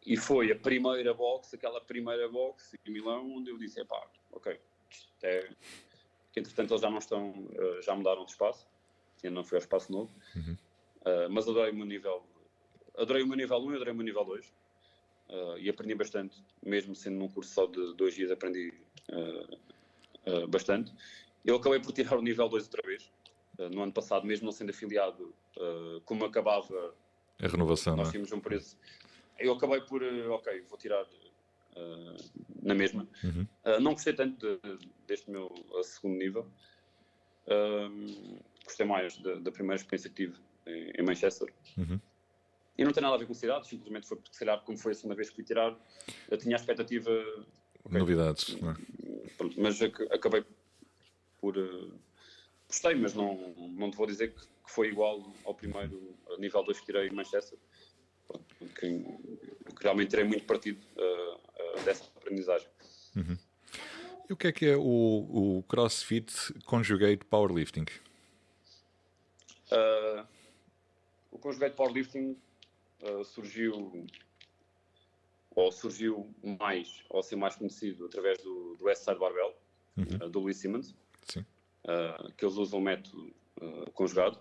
E 0.04 0.16
foi 0.16 0.52
a 0.52 0.56
primeira 0.56 1.12
box, 1.14 1.54
aquela 1.54 1.80
primeira 1.80 2.28
box 2.28 2.74
em 2.86 2.90
Milão, 2.90 3.36
onde 3.36 3.50
eu 3.50 3.58
disse, 3.58 3.84
pá, 3.84 4.06
ok, 4.32 4.58
é... 5.22 5.50
que 6.32 6.40
entretanto 6.40 6.72
eles 6.72 6.82
já 6.82 6.90
não 6.90 6.98
estão, 6.98 7.30
uh, 7.30 7.82
já 7.82 7.94
mudaram 7.94 8.24
de 8.24 8.30
espaço, 8.30 8.66
ainda 9.26 9.34
não 9.34 9.44
foi 9.44 9.58
ao 9.58 9.62
espaço 9.62 9.90
novo, 9.90 10.10
uhum. 10.34 10.56
uh, 11.02 11.30
mas 11.30 11.48
adorei 11.48 11.72
o 11.72 11.74
meu 11.74 11.86
nível, 11.86 12.24
adorei 12.96 13.22
o 13.22 13.26
meu 13.26 13.36
nível 13.36 13.58
1 13.58 13.72
e 13.72 13.74
adorei 13.76 13.92
o 13.92 13.96
meu 13.96 14.04
nível 14.04 14.24
2, 14.24 14.46
uh, 14.46 14.52
eh, 15.28 15.60
e 15.60 15.68
aprendi 15.68 15.94
bastante, 15.94 16.42
mesmo 16.64 16.94
sendo 16.94 17.18
num 17.18 17.28
curso 17.28 17.52
só 17.52 17.66
de 17.66 17.94
dois 17.94 18.14
dias, 18.14 18.30
aprendi 18.30 18.72
bastante. 20.50 20.92
Eu 21.42 21.56
acabei 21.56 21.80
por 21.80 21.92
tirar 21.92 22.18
o 22.18 22.22
nível 22.22 22.48
2 22.48 22.64
outra 22.64 22.82
vez, 22.86 23.10
no 23.70 23.82
ano 23.82 23.92
passado, 23.92 24.26
mesmo 24.26 24.44
não 24.44 24.52
sendo 24.52 24.70
afiliado, 24.70 25.32
como 26.04 26.24
acabava 26.24 26.94
a 27.40 27.46
renovação, 27.46 27.96
nós 27.96 28.08
é? 28.08 28.10
tínhamos 28.10 28.32
um 28.32 28.40
preço 28.40 28.76
eu 29.38 29.52
acabei 29.52 29.80
por, 29.80 30.02
ok, 30.02 30.64
vou 30.68 30.78
tirar 30.78 31.04
uh, 31.04 32.16
na 32.62 32.74
mesma. 32.74 33.06
Uhum. 33.22 33.46
Uh, 33.64 33.80
não 33.80 33.92
gostei 33.92 34.12
tanto 34.12 34.58
de, 34.62 34.78
deste 35.06 35.30
meu 35.30 35.52
segundo 35.82 36.18
nível. 36.18 36.46
Uh, 37.46 38.38
gostei 38.68 38.86
mais 38.86 39.16
da, 39.18 39.34
da, 39.36 39.50
primeira 39.50 39.76
experiência 39.76 40.10
que 40.10 40.16
tive 40.26 40.38
em, 40.66 40.92
em 40.98 41.02
Manchester. 41.02 41.52
Uhum. 41.76 42.00
E 42.76 42.84
não 42.84 42.92
tem 42.92 43.02
nada 43.02 43.16
a 43.16 43.18
ver 43.18 43.26
com 43.26 43.34
cidade, 43.34 43.66
simplesmente 43.66 44.06
foi 44.06 44.16
porque, 44.16 44.32
se 44.32 44.38
calhar, 44.38 44.60
como 44.62 44.78
foi 44.78 44.92
a 44.92 44.94
segunda 44.94 45.16
vez 45.16 45.28
que 45.30 45.36
fui 45.36 45.44
tirar, 45.44 45.76
eu 46.30 46.38
tinha 46.38 46.54
a 46.54 46.58
expectativa. 46.60 47.10
Okay, 47.84 47.98
Novidades, 47.98 48.60
não 48.60 48.70
é? 48.70 48.76
Pronto, 49.36 49.60
mas 49.60 49.82
acabei 49.82 50.44
por. 51.40 51.54
gostei, 52.68 52.94
mas 52.94 53.14
não, 53.14 53.54
não 53.70 53.90
te 53.90 53.96
vou 53.96 54.06
dizer 54.06 54.32
que, 54.32 54.40
que 54.40 54.70
foi 54.70 54.88
igual 54.88 55.32
ao 55.44 55.54
primeiro 55.54 56.16
nível 56.38 56.62
2 56.62 56.78
que 56.80 56.86
tirei 56.86 57.08
em 57.08 57.12
Manchester 57.12 57.58
que, 58.74 59.04
que 59.74 59.82
realmente 59.82 60.10
terei 60.10 60.24
muito 60.24 60.44
partido 60.44 60.80
uh, 60.96 61.34
uh, 61.34 61.84
dessa 61.84 62.04
aprendizagem. 62.16 62.68
Uhum. 63.16 63.38
E 64.28 64.32
o 64.32 64.36
que 64.36 64.46
é 64.48 64.52
que 64.52 64.66
é 64.66 64.76
o, 64.76 64.82
o 64.82 65.64
CrossFit 65.68 66.52
Conjugate 66.64 67.24
Powerlifting? 67.24 67.86
Uh, 69.70 70.26
o 71.30 71.38
Conjugate 71.38 71.76
Powerlifting 71.76 72.36
surgiu 73.24 74.06
ou 75.54 75.70
surgiu 75.70 76.34
mais, 76.42 77.04
ou 77.10 77.22
ser 77.22 77.36
mais 77.36 77.54
conhecido 77.54 78.06
através 78.06 78.42
do, 78.42 78.74
do 78.76 78.84
Westside 78.86 79.18
Barbell, 79.18 79.54
uhum. 79.96 80.30
do 80.30 80.40
Louis 80.40 80.56
Simmons, 80.56 80.96
que 82.36 82.44
eles 82.44 82.56
usam 82.56 82.80
o 82.80 82.82
método 82.82 83.32
conjugado. 83.92 84.40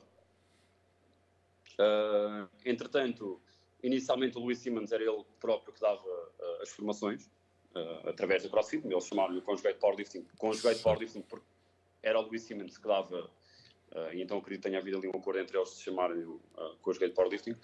entretanto, 2.66 3.42
Inicialmente 3.84 4.38
o 4.38 4.42
Luís 4.42 4.58
Simmons 4.58 4.92
era 4.92 5.04
ele 5.04 5.24
próprio 5.40 5.74
que 5.74 5.80
dava 5.80 6.02
uh, 6.02 6.62
as 6.62 6.70
formações 6.72 7.30
uh, 7.76 8.10
através 8.10 8.44
do 8.44 8.50
CrossFit, 8.50 8.86
eles 8.86 9.06
chamaram-lhe 9.06 9.40
o 9.40 9.42
Conjugate 9.42 9.80
Powerlifting, 9.80 10.26
Conjugate 10.38 10.82
Powerlifting 10.82 11.22
porque 11.22 11.46
era 12.02 12.20
o 12.20 12.24
Luís 12.24 12.42
Simmons 12.42 12.78
que 12.78 12.88
dava, 12.88 13.30
uh, 13.92 14.10
então 14.14 14.38
acredito 14.38 14.64
que 14.64 14.70
tenha 14.70 14.80
havido 14.80 14.98
ali 14.98 15.08
um 15.08 15.18
acordo 15.18 15.40
entre 15.40 15.58
eles 15.58 15.78
de 15.78 15.84
chamarem 15.84 16.24
o 16.24 16.42
Conjugate 16.82 17.14
Powerlifting. 17.14 17.56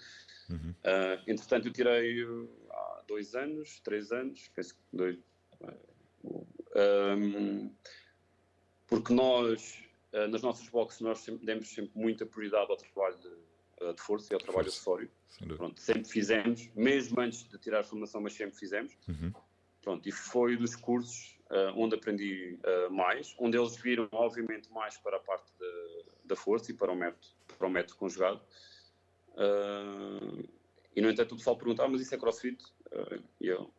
Uhum. 0.50 0.74
entretanto 1.26 1.68
eu 1.68 1.72
tirei 1.72 2.22
há 2.70 3.02
dois 3.06 3.34
anos, 3.34 3.80
três 3.80 4.12
anos, 4.12 4.48
penso 4.54 4.74
que 4.74 4.80
dois, 4.92 5.18
um, 7.16 7.70
porque 8.86 9.14
nós, 9.14 9.82
nas 10.30 10.42
nossas 10.42 10.68
boxes, 10.68 11.00
nós 11.00 11.20
sempre, 11.20 11.46
demos 11.46 11.68
sempre 11.68 11.92
muita 11.94 12.26
prioridade 12.26 12.70
ao 12.70 12.76
trabalho 12.76 13.16
de 13.18 13.30
de 13.92 14.00
força 14.00 14.32
e 14.32 14.34
ao 14.34 14.40
trabalho 14.40 14.68
acessório. 14.68 15.10
Pronto, 15.56 15.80
sempre 15.80 16.08
fizemos, 16.08 16.70
mesmo 16.74 17.20
antes 17.20 17.48
de 17.48 17.58
tirar 17.58 17.80
a 17.80 17.84
formação, 17.84 18.20
mas 18.20 18.34
sempre 18.34 18.56
fizemos. 18.56 18.96
Uhum. 19.08 19.32
Pronto, 19.82 20.08
e 20.08 20.12
foi 20.12 20.56
dos 20.56 20.74
cursos 20.76 21.38
uh, 21.50 21.76
onde 21.76 21.94
aprendi 21.94 22.58
uh, 22.64 22.90
mais, 22.90 23.34
onde 23.38 23.58
eles 23.58 23.76
viram, 23.76 24.08
obviamente, 24.12 24.72
mais 24.72 24.96
para 24.96 25.16
a 25.16 25.20
parte 25.20 25.52
de, 25.58 26.04
da 26.24 26.36
força 26.36 26.70
e 26.70 26.74
para 26.74 26.92
o 26.92 26.96
método, 26.96 27.26
para 27.58 27.66
o 27.66 27.70
método 27.70 27.96
conjugado. 27.96 28.40
Uh, 29.30 30.48
e, 30.94 31.00
no 31.00 31.10
entanto, 31.10 31.32
o 31.32 31.36
pessoal 31.36 31.56
pergunta, 31.56 31.82
ah, 31.84 31.88
mas 31.88 32.00
isso 32.00 32.14
é 32.14 32.18
crossfit? 32.18 32.62
E 33.40 33.48
eu, 33.48 33.70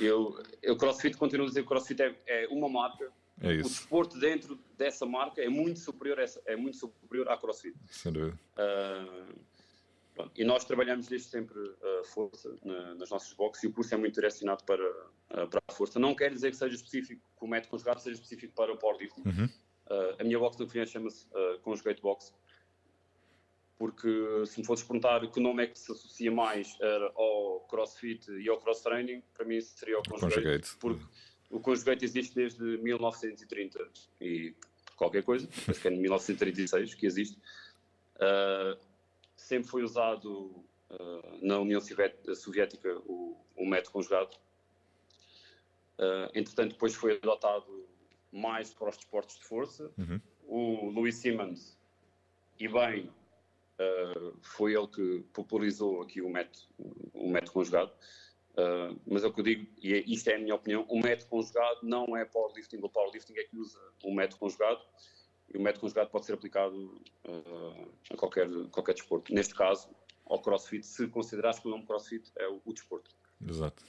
eu, 0.00 0.42
eu, 0.60 0.76
crossfit, 0.76 1.16
continuo 1.16 1.46
a 1.46 1.48
dizer 1.48 1.62
que 1.62 1.68
crossfit 1.68 2.02
é, 2.02 2.16
é 2.26 2.48
uma 2.48 2.68
marca 2.68 3.12
é 3.40 3.54
o 3.54 3.62
desporto 3.62 4.18
dentro 4.18 4.58
dessa 4.76 5.06
marca 5.06 5.40
é 5.40 5.48
muito 5.48 5.78
superior, 5.80 6.20
a, 6.20 6.24
é 6.44 6.56
muito 6.56 6.76
superior 6.76 7.28
à 7.28 7.38
CrossFit. 7.38 7.74
Sem 7.90 8.12
dúvida. 8.12 8.38
Uh, 8.58 9.40
E 10.34 10.44
nós 10.44 10.66
trabalhamos 10.66 11.06
desde 11.06 11.28
sempre 11.28 11.58
a 11.58 12.00
uh, 12.00 12.04
força 12.04 12.54
na, 12.62 12.94
nas 12.96 13.08
nossas 13.08 13.32
boxes 13.32 13.64
e 13.64 13.66
o 13.68 13.72
curso 13.72 13.94
é 13.94 13.96
muito 13.96 14.14
direcionado 14.14 14.62
para, 14.64 14.84
uh, 14.84 15.48
para 15.48 15.62
a 15.66 15.72
força. 15.72 15.98
Não 15.98 16.14
quer 16.14 16.30
dizer 16.30 16.50
que 16.50 16.58
seja 16.58 16.74
específico, 16.74 17.22
que 17.38 17.44
o 17.44 17.48
método 17.48 17.70
conjugado 17.70 18.00
seja 18.00 18.16
específico 18.16 18.52
para 18.54 18.70
o 18.70 18.76
powerlifting. 18.76 19.22
Uhum. 19.24 19.48
A 20.18 20.24
minha 20.24 20.38
box 20.38 20.56
no 20.58 20.66
cliente 20.66 20.90
chama-se 20.90 21.26
uh, 21.26 21.58
Conjugate 21.60 22.00
Box, 22.00 22.32
porque 23.76 24.08
se 24.46 24.60
me 24.60 24.66
fosse 24.66 24.84
perguntar 24.84 25.26
que 25.30 25.40
nome 25.40 25.64
é 25.64 25.66
que 25.66 25.78
se 25.78 25.90
associa 25.90 26.30
mais 26.30 26.78
ao 27.14 27.60
CrossFit 27.68 28.30
e 28.30 28.48
ao 28.48 28.58
Cross 28.58 28.82
Training, 28.82 29.22
para 29.34 29.44
mim 29.44 29.60
seria 29.60 29.98
o 29.98 30.02
Conjugate, 30.02 30.34
conjugate. 30.34 30.76
porque 30.78 31.04
o 31.50 31.58
Conjugate 31.58 32.04
existe 32.04 32.34
desde 32.34 32.62
1930 32.62 33.90
e 34.20 34.54
qualquer 34.96 35.24
coisa, 35.24 35.48
acho 35.66 35.80
que 35.80 35.88
é 35.88 35.90
em 35.90 35.98
1936 35.98 36.94
que 36.94 37.06
existe. 37.06 37.38
Uh, 38.16 38.78
sempre 39.34 39.68
foi 39.68 39.82
usado 39.82 40.64
uh, 40.90 41.38
na 41.40 41.58
União 41.58 41.80
Soviética 41.80 42.98
o, 43.06 43.36
o 43.56 43.66
método 43.66 43.92
conjugado. 43.92 44.36
Uh, 45.98 46.30
entretanto, 46.34 46.72
depois 46.72 46.94
foi 46.94 47.16
adotado 47.16 47.88
mais 48.32 48.72
para 48.72 48.90
os 48.90 48.96
desportos 48.96 49.36
de 49.36 49.44
força. 49.44 49.90
Uhum. 49.98 50.20
O 50.46 50.90
Louis 50.90 51.14
Simmons, 51.14 51.78
e 52.58 52.68
bem, 52.68 53.10
uh, 53.78 54.36
foi 54.42 54.74
ele 54.74 54.86
que 54.88 55.24
popularizou 55.32 56.02
aqui 56.02 56.20
o 56.20 56.28
método, 56.28 56.66
o 57.14 57.30
método 57.30 57.52
conjugado. 57.52 57.92
Uh, 58.52 59.00
mas 59.06 59.22
é 59.22 59.28
o 59.28 59.32
que 59.32 59.40
eu 59.40 59.44
digo, 59.44 59.66
e 59.80 59.94
é, 59.94 60.00
isto 60.00 60.28
é 60.28 60.34
a 60.34 60.38
minha 60.38 60.54
opinião, 60.54 60.84
o 60.88 61.00
método 61.00 61.30
conjugado 61.30 61.78
não 61.82 62.16
é 62.16 62.24
powerlifting, 62.24 62.78
o 62.82 62.88
powerlifting 62.88 63.34
é 63.38 63.44
que 63.44 63.56
usa 63.56 63.78
o 64.02 64.12
método 64.12 64.40
conjugado 64.40 64.80
e 65.54 65.56
o 65.56 65.62
método 65.62 65.82
conjugado 65.82 66.10
pode 66.10 66.26
ser 66.26 66.34
aplicado 66.34 67.00
uh, 67.26 67.88
a 68.10 68.16
qualquer, 68.16 68.48
qualquer 68.70 68.94
desporto. 68.94 69.32
Neste 69.32 69.54
caso, 69.54 69.88
ao 70.26 70.40
crossfit, 70.40 70.84
se 70.84 71.06
considerares 71.08 71.58
que 71.58 71.68
o 71.68 71.70
nome 71.70 71.86
crossfit 71.86 72.30
é 72.36 72.48
o, 72.48 72.60
o 72.64 72.72
desporto. 72.72 73.10
Exato. 73.48 73.84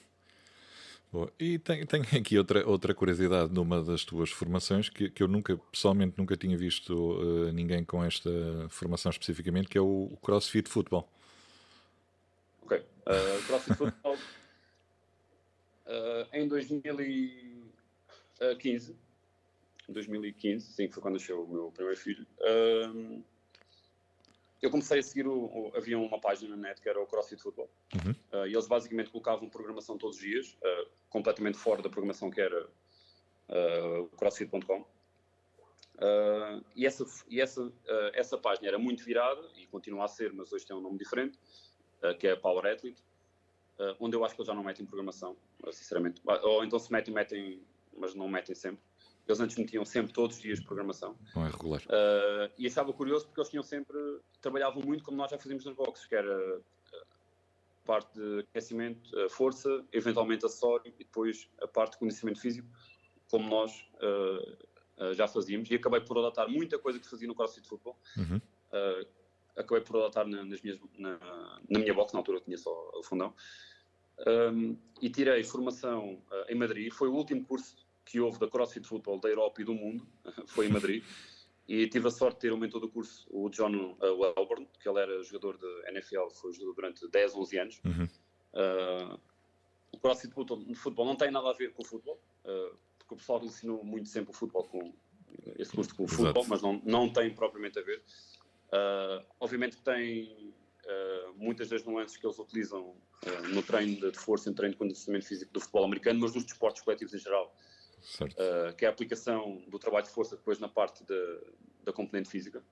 E 1.38 1.60
tenho, 1.60 1.86
tenho, 1.86 2.04
aqui 2.18 2.38
outra, 2.38 2.66
outra 2.68 2.94
curiosidade 2.94 3.54
numa 3.54 3.84
das 3.84 4.06
tuas 4.06 4.32
formações 4.32 4.88
que, 4.88 5.10
que 5.10 5.22
eu 5.22 5.28
nunca, 5.28 5.58
pessoalmente, 5.72 6.14
nunca 6.18 6.38
tinha 6.38 6.58
visto 6.58 6.94
uh, 6.94 7.52
ninguém 7.52 7.84
com 7.84 8.02
esta 8.04 8.30
formação 8.70 9.10
especificamente, 9.10 9.68
que 9.68 9.78
é 9.78 9.82
o, 9.82 10.08
o 10.12 10.18
CrossFit 10.18 10.70
Futebol. 10.70 11.10
Ok. 12.62 12.78
Uh, 12.78 13.44
CrossFit 13.46 13.76
Futebol 13.76 14.16
uh, 14.16 14.20
em 16.34 16.48
2015 16.48 18.96
2015, 19.92 20.66
sim, 20.66 20.90
foi 20.90 21.02
quando 21.02 21.16
nasceu 21.16 21.44
o 21.44 21.48
meu 21.48 21.72
primeiro 21.72 22.00
filho. 22.00 22.26
Um, 22.40 23.24
eu 24.62 24.70
comecei 24.70 25.00
a 25.00 25.04
seguir, 25.04 25.28
o, 25.28 25.46
o, 25.46 25.72
havia 25.76 25.98
uma 25.98 26.20
página 26.20 26.56
na 26.56 26.70
net 26.70 26.82
que 26.82 26.88
era 26.88 27.02
o 27.02 27.08
CrossFit 27.08 27.42
Football. 27.42 27.70
Uhum. 27.96 28.12
Uh, 28.32 28.48
e 28.48 28.54
eles 28.54 28.68
basicamente 28.68 29.10
colocavam 29.10 29.50
programação 29.50 29.98
todos 29.98 30.18
os 30.18 30.22
dias, 30.22 30.58
uh, 30.62 30.90
completamente 31.10 31.58
fora 31.58 31.82
da 31.82 31.90
programação 31.90 32.30
que 32.30 32.40
era 32.40 32.66
uh, 32.66 34.08
CrossFit.com. 34.18 34.82
Uh, 34.82 36.64
e 36.76 36.86
essa, 36.86 37.06
e 37.28 37.42
essa, 37.42 37.72
essa 38.14 38.38
página 38.38 38.68
era 38.68 38.78
muito 38.78 39.04
virada, 39.04 39.42
e 39.56 39.66
continua 39.68 40.06
a 40.06 40.08
ser, 40.08 40.32
mas 40.32 40.54
hoje 40.54 40.66
tem 40.66 40.76
um 40.76 40.82
nome 40.82 40.98
diferente, 40.98 41.38
que 42.20 42.28
é 42.28 42.36
Power 42.36 42.66
Athlete, 42.66 43.04
onde 44.00 44.16
eu 44.16 44.26
acho 44.26 44.34
que 44.34 44.42
eles 44.42 44.48
já 44.48 44.56
não 44.56 44.64
metem 44.64 44.84
programação, 44.84 45.38
sinceramente. 45.72 46.20
Ou 46.26 46.64
então 46.64 46.80
se 46.80 46.92
metem, 46.92 47.14
metem, 47.14 47.62
mas 47.96 48.16
não 48.16 48.28
metem 48.28 48.56
sempre. 48.56 48.82
Eles 49.28 49.40
antes 49.40 49.58
metiam 49.58 49.86
sempre 49.86 50.14
todos 50.14 50.38
os 50.38 50.42
dias 50.42 50.60
de 50.60 50.66
programação. 50.66 51.16
Não 51.36 51.46
é 51.46 51.50
regular. 51.50 51.82
Uh, 51.82 52.52
e 52.58 52.68
achava 52.68 52.92
curioso 52.92 53.26
porque 53.26 53.40
eles 53.40 53.50
tinham 53.50 53.64
sempre, 53.64 53.98
trabalhavam 54.42 54.84
muito 54.84 55.04
como 55.04 55.18
nós 55.18 55.32
já 55.32 55.38
fazíamos 55.38 55.66
nas 55.66 55.76
boxes, 55.76 56.06
que 56.06 56.16
era 56.16 56.62
ah, 56.94 57.06
parte 57.86 58.14
de 58.20 58.40
aquecimento, 58.40 59.18
a 59.20 59.30
força, 59.30 59.86
eventualmente 59.92 60.46
acessório 60.46 60.88
e 60.88 61.04
depois 61.04 61.48
a 61.62 61.68
parte 61.68 61.94
de 61.94 62.00
conhecimento 62.00 62.42
físico, 62.42 62.68
como 63.30 63.50
nós 63.50 63.86
já 65.14 65.28
fazíamos. 65.28 65.70
E 65.70 65.76
acabei 65.76 66.02
por 66.02 66.18
adotar 66.18 66.50
muita 66.50 66.78
coisa 66.78 67.00
que 67.00 67.08
fazia 67.08 67.28
no 67.28 67.36
CrossFit 67.36 67.68
Football. 67.68 67.98
Uhum. 68.18 68.38
Uh, 68.38 69.08
acabei 69.56 69.84
por 69.84 69.98
adotar 69.98 70.28
na, 70.28 70.44
nas 70.44 70.62
minhas, 70.62 70.80
na, 70.98 71.18
na, 71.70 71.80
minha 71.80 71.94
box, 71.94 72.14
na 72.14 72.20
altura 72.20 72.38
eu 72.38 72.42
tinha 72.42 72.58
só 72.58 72.72
o 72.96 73.04
fundão. 73.04 73.34
Um, 74.28 74.78
e 75.02 75.10
tirei 75.10 75.44
formação 75.44 76.22
em 76.48 76.56
Madrid. 76.56 76.92
Foi 76.94 77.08
o 77.08 77.14
último 77.14 77.44
curso 77.46 77.76
que 78.06 78.20
houve 78.20 78.40
da 78.40 78.48
CrossFit 78.48 78.88
Football 78.88 79.20
da 79.20 79.30
Europa 79.30 79.62
e 79.62 79.66
do 79.66 79.74
mundo, 79.74 80.06
foi 80.48 80.68
em 80.68 80.70
Madrid, 80.70 81.04
e 81.68 81.88
tive 81.88 82.08
a 82.08 82.12
sorte 82.12 82.36
de 82.36 82.42
ter 82.42 82.54
o 82.54 82.58
mentor 82.58 82.82
do 82.82 82.90
curso, 82.90 83.28
o 83.30 83.50
John 83.50 83.74
uh, 83.74 84.20
Welborn, 84.20 84.68
que 84.80 84.90
ele 84.90 85.00
era 85.00 85.24
jogador 85.24 85.58
de 85.58 85.90
NFL, 85.90 86.30
foi 86.30 86.54
jogador 86.54 86.74
durante 86.74 87.08
10, 87.08 87.36
11 87.36 87.60
anos. 87.60 87.82
Uhum. 87.86 88.08
Uh, 88.54 89.20
o 89.92 89.98
CrossFit 90.00 90.34
Football 90.34 91.06
não 91.06 91.16
tem 91.16 91.32
nada 91.32 91.50
a 91.50 91.54
ver 91.54 91.74
com 91.74 91.84
o 91.84 91.86
futebol, 91.86 92.20
uh, 92.46 92.76
porque 92.98 93.14
o 93.14 93.18
pessoal 93.18 93.44
ensinou 93.44 93.84
muito 93.84 94.10
sempre 94.10 94.32
o 94.32 94.34
futebol 94.34 94.64
com 94.66 94.94
esse 95.58 95.72
curso 95.72 95.96
com 95.96 96.04
o 96.04 96.06
Exato. 96.06 96.24
futebol, 96.24 96.46
mas 96.48 96.62
não, 96.62 96.82
não 96.84 97.12
tem 97.12 97.34
propriamente 97.34 97.80
a 97.80 97.82
ver. 97.82 98.04
Uh, 98.72 99.26
obviamente 99.40 99.78
que 99.78 99.84
tem 99.84 100.54
uh, 100.86 101.34
muitas 101.36 101.70
das 101.70 101.84
nuances 101.84 102.18
que 102.18 102.26
eles 102.26 102.40
utilizam 102.40 102.82
uh, 102.82 103.48
no 103.50 103.62
treino 103.62 104.12
de 104.12 104.18
força 104.18 104.50
no 104.50 104.56
treino 104.56 104.74
de 104.74 104.80
condicionamento 104.80 105.28
físico 105.28 105.52
do 105.52 105.60
futebol 105.60 105.86
americano, 105.86 106.20
mas 106.20 106.32
dos 106.32 106.44
desportos 106.44 106.82
coletivos 106.82 107.14
em 107.14 107.20
geral 107.20 107.54
uh, 108.22 108.76
que 108.76 108.86
é 108.86 108.88
a 108.88 108.92
aplicação 108.92 109.62
do 109.68 109.80
trabalho 109.80 110.06
de 110.06 110.12
força 110.12 110.36
depois 110.36 110.60
na 110.60 110.68
parte 110.68 111.04
de, 111.04 111.40
da 111.84 111.94
componente 111.94 112.30
física. 112.30 112.64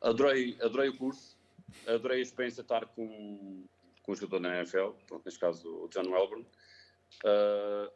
Adorei, 0.00 0.56
adorei 0.60 0.90
o 0.90 0.96
curso, 0.96 1.36
adorei 1.86 2.18
a 2.18 2.22
experiência 2.22 2.62
de 2.62 2.66
estar 2.66 2.86
com, 2.86 3.64
com 4.02 4.12
o 4.12 4.14
jogador 4.14 4.40
na 4.40 4.56
NFL, 4.58 4.90
pronto, 5.06 5.24
neste 5.24 5.40
caso 5.40 5.66
o 5.66 5.88
John 5.88 6.10
Welburn. 6.10 6.46
Uh, 7.24 7.90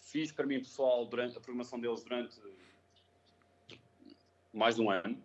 fiz 0.00 0.32
para 0.32 0.46
mim 0.46 0.58
pessoal 0.58 1.06
durante, 1.06 1.36
a 1.36 1.40
programação 1.40 1.80
deles 1.80 2.02
durante 2.02 2.40
mais 4.52 4.76
de 4.76 4.82
um 4.82 4.90
ano. 4.90 5.20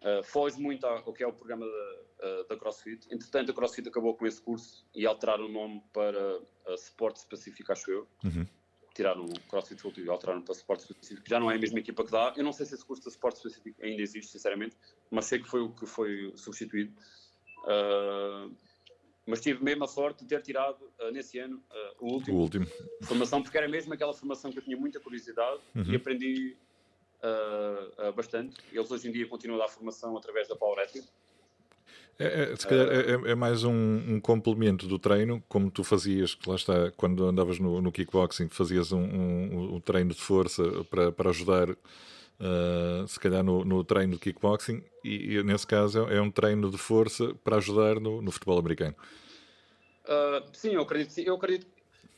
Uh, 0.00 0.22
foge 0.22 0.60
muito 0.60 0.86
ao 0.86 1.12
que 1.12 1.24
é 1.24 1.26
o 1.26 1.32
programa 1.32 1.66
da, 1.66 2.40
uh, 2.42 2.48
da 2.48 2.56
CrossFit. 2.56 3.12
Entretanto, 3.12 3.50
a 3.50 3.54
CrossFit 3.54 3.88
acabou 3.88 4.14
com 4.14 4.24
esse 4.26 4.40
curso 4.40 4.86
e 4.94 5.04
alteraram 5.04 5.46
o 5.46 5.48
nome 5.48 5.82
para 5.92 6.38
uh, 6.38 6.74
Sport 6.74 7.16
Específico, 7.16 7.72
acho 7.72 7.90
eu. 7.90 8.08
Uhum 8.22 8.46
tiraram 8.98 9.24
o 9.24 9.40
CrossFit 9.48 9.80
Full 9.80 9.92
e 9.98 10.08
alteraram 10.08 10.42
para 10.42 10.54
suporte 10.54 10.80
específico, 10.80 11.28
já 11.28 11.38
não 11.38 11.48
é 11.48 11.54
a 11.54 11.58
mesma 11.58 11.78
equipa 11.78 12.04
que 12.04 12.10
dá. 12.10 12.34
Eu 12.36 12.42
não 12.42 12.52
sei 12.52 12.66
se 12.66 12.74
esse 12.74 12.84
curso 12.84 13.04
de 13.04 13.12
suporte 13.12 13.36
específico 13.36 13.80
ainda 13.80 14.02
existe, 14.02 14.32
sinceramente, 14.32 14.76
mas 15.08 15.26
sei 15.26 15.38
que 15.38 15.48
foi 15.48 15.60
o 15.60 15.70
que 15.70 15.86
foi 15.86 16.32
substituído. 16.34 16.92
Uh, 17.62 18.52
mas 19.24 19.40
tive 19.40 19.62
mesmo 19.62 19.84
a 19.84 19.86
sorte 19.86 20.24
de 20.24 20.28
ter 20.28 20.42
tirado 20.42 20.82
uh, 20.98 21.12
nesse 21.12 21.38
ano 21.38 21.62
uh, 21.70 22.06
o, 22.06 22.12
último, 22.14 22.38
o 22.38 22.40
último 22.40 22.66
formação, 23.04 23.40
porque 23.40 23.56
era 23.56 23.68
mesmo 23.68 23.94
aquela 23.94 24.12
formação 24.12 24.50
que 24.50 24.58
eu 24.58 24.62
tinha 24.62 24.76
muita 24.76 24.98
curiosidade 24.98 25.60
uhum. 25.76 25.84
e 25.84 25.96
aprendi 25.96 26.56
bastante. 28.14 28.56
Eles 28.72 28.88
hoje 28.92 29.08
em 29.08 29.12
dia 29.12 29.26
continuam 29.26 29.60
a 29.60 29.66
dar 29.66 29.72
formação 29.72 30.16
através 30.16 30.46
da 30.46 30.54
Power. 30.54 30.78
É, 32.18 32.52
é, 32.52 32.56
se 32.56 32.66
calhar 32.66 32.88
é, 32.88 33.30
é 33.30 33.34
mais 33.36 33.62
um, 33.62 33.72
um, 33.72 34.20
complemento 34.20 34.88
do 34.88 34.98
treino, 34.98 35.40
como 35.48 35.70
tu 35.70 35.84
fazias, 35.84 36.36
lá 36.44 36.56
está, 36.56 36.90
quando 36.96 37.24
andavas 37.24 37.60
no, 37.60 37.80
no 37.80 37.92
kickboxing, 37.92 38.48
fazias 38.48 38.90
um, 38.90 38.98
um, 38.98 39.74
um, 39.76 39.80
treino 39.80 40.12
de 40.12 40.20
força 40.20 40.84
para, 40.90 41.12
para 41.12 41.30
ajudar, 41.30 41.70
uh, 41.70 43.06
se 43.06 43.20
calhar, 43.20 43.44
no, 43.44 43.64
no, 43.64 43.84
treino 43.84 44.14
de 44.14 44.18
kickboxing, 44.18 44.82
e, 45.04 45.36
e, 45.36 45.42
nesse 45.44 45.64
caso 45.64 46.08
é 46.08 46.20
um 46.20 46.28
treino 46.28 46.68
de 46.72 46.76
força 46.76 47.32
para 47.44 47.58
ajudar 47.58 48.00
no, 48.00 48.20
no 48.20 48.32
futebol 48.32 48.58
americano. 48.58 48.96
Uh, 50.04 50.44
sim, 50.52 50.74
eu 50.74 50.82
acredito, 50.82 51.12
sim, 51.12 51.22
eu 51.22 51.36
acredito. 51.36 51.68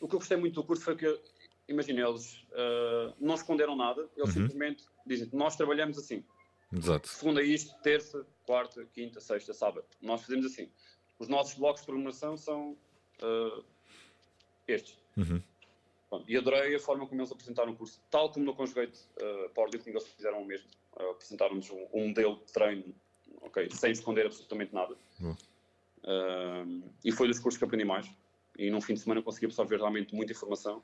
O 0.00 0.08
que 0.08 0.14
eu 0.14 0.18
gostei 0.18 0.38
muito 0.38 0.54
do 0.54 0.64
curso 0.64 0.82
foi 0.82 0.96
que, 0.96 1.20
imagina, 1.68 2.08
eles 2.08 2.42
uh, 2.52 3.14
não 3.20 3.34
esconderam 3.34 3.76
nada, 3.76 4.08
eles 4.16 4.34
uhum. 4.34 4.42
simplesmente 4.42 4.82
dizem 5.06 5.28
nós 5.34 5.56
trabalhamos 5.56 5.98
assim. 5.98 6.24
Exato. 6.72 7.08
Segunda 7.08 7.42
isto, 7.42 7.74
terça, 7.82 8.24
quarta, 8.50 8.84
quinta, 8.92 9.20
sexta, 9.20 9.54
sábado. 9.54 9.86
Nós 10.02 10.22
fazemos 10.22 10.46
assim. 10.46 10.68
Os 11.20 11.28
nossos 11.28 11.54
blocos 11.54 11.82
de 11.82 11.86
programação 11.86 12.36
são 12.36 12.76
uh, 13.22 13.64
estes. 14.66 14.98
Uhum. 15.16 15.40
Bom, 16.10 16.24
e 16.26 16.36
adorei 16.36 16.74
a 16.74 16.80
forma 16.80 17.06
como 17.06 17.20
eles 17.20 17.30
apresentaram 17.30 17.70
o 17.70 17.76
curso. 17.76 18.00
Tal 18.10 18.28
como 18.32 18.44
no 18.44 18.52
Conjugate 18.52 18.98
uh, 19.22 19.48
Powerlifting, 19.50 19.90
eles 19.90 20.08
fizeram 20.08 20.42
o 20.42 20.44
mesmo. 20.44 20.66
Uh, 20.96 21.10
Apresentaram-nos 21.10 21.70
um, 21.70 21.86
um, 21.94 22.08
modelo 22.08 22.42
de 22.44 22.52
treino 22.52 22.92
okay, 23.42 23.70
sem 23.70 23.92
esconder 23.92 24.26
absolutamente 24.26 24.74
nada. 24.74 24.96
Uhum. 25.20 25.36
Uh, 26.02 26.90
e 27.04 27.12
foi 27.12 27.28
dos 27.28 27.38
cursos 27.38 27.56
que 27.56 27.64
aprendi 27.64 27.84
mais. 27.84 28.10
E 28.58 28.68
num 28.68 28.80
fim 28.80 28.94
de 28.94 29.00
semana 29.00 29.22
consegui 29.22 29.46
absorver 29.46 29.76
realmente 29.76 30.12
muita 30.12 30.32
informação, 30.32 30.78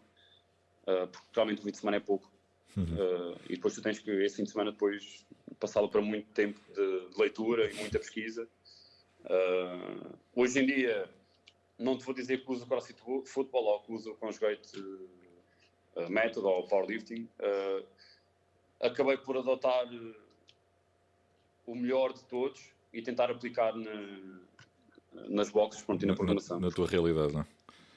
uh, 0.85 1.09
porque 1.09 1.31
realmente 1.35 1.59
o 1.59 1.63
fim 1.65 1.73
de 1.73 1.79
semana 1.79 1.97
é 1.97 2.01
pouco. 2.01 2.31
Uhum. 2.77 2.85
Uh, 2.85 3.41
e 3.49 3.55
depois 3.55 3.75
tu 3.75 3.83
tens 3.83 3.99
que, 3.99 4.11
esse 4.11 4.37
fim 4.37 4.45
de 4.45 4.51
semana, 4.51 4.71
depois 4.71 5.25
passá-lo 5.59 5.89
para 5.89 6.03
muito 6.03 6.29
tempo 6.33 6.61
de, 6.75 7.11
de, 7.11 7.19
leitura 7.19 7.71
e 7.71 7.75
muita 7.75 7.99
pesquisa. 7.99 8.47
Uh, 9.25 10.15
hoje 10.35 10.61
em 10.61 10.67
dia, 10.67 11.09
não 11.79 11.97
te 11.97 12.05
vou 12.05 12.15
dizer 12.15 12.45
que 12.45 12.51
uso 12.51 12.67
CrossFit 12.67 13.01
Football 13.25 13.65
ou 13.65 13.81
que 13.81 13.93
uso 13.93 14.11
o 14.11 14.15
Conjugate 14.17 14.79
uh, 14.79 16.11
Method 16.11 16.47
ou 16.47 16.67
Powerlifting. 16.67 17.29
acabei 18.81 19.17
por 19.17 19.39
adotar 19.39 19.87
o 21.67 21.75
melhor 21.75 22.13
de 22.13 22.23
todos 22.25 22.63
e 22.93 23.01
tentar 23.03 23.31
aplicar 23.31 23.75
na, 23.75 24.41
nas 25.29 25.51
boxes 25.51 25.83
pronto, 25.83 26.03
e 26.03 26.07
na 26.07 26.15
programação. 26.15 26.61
Na, 26.61 26.69
na 26.69 26.75
tua 26.75 26.87
realidade, 26.87 27.33
não 27.33 27.41
é? 27.41 27.47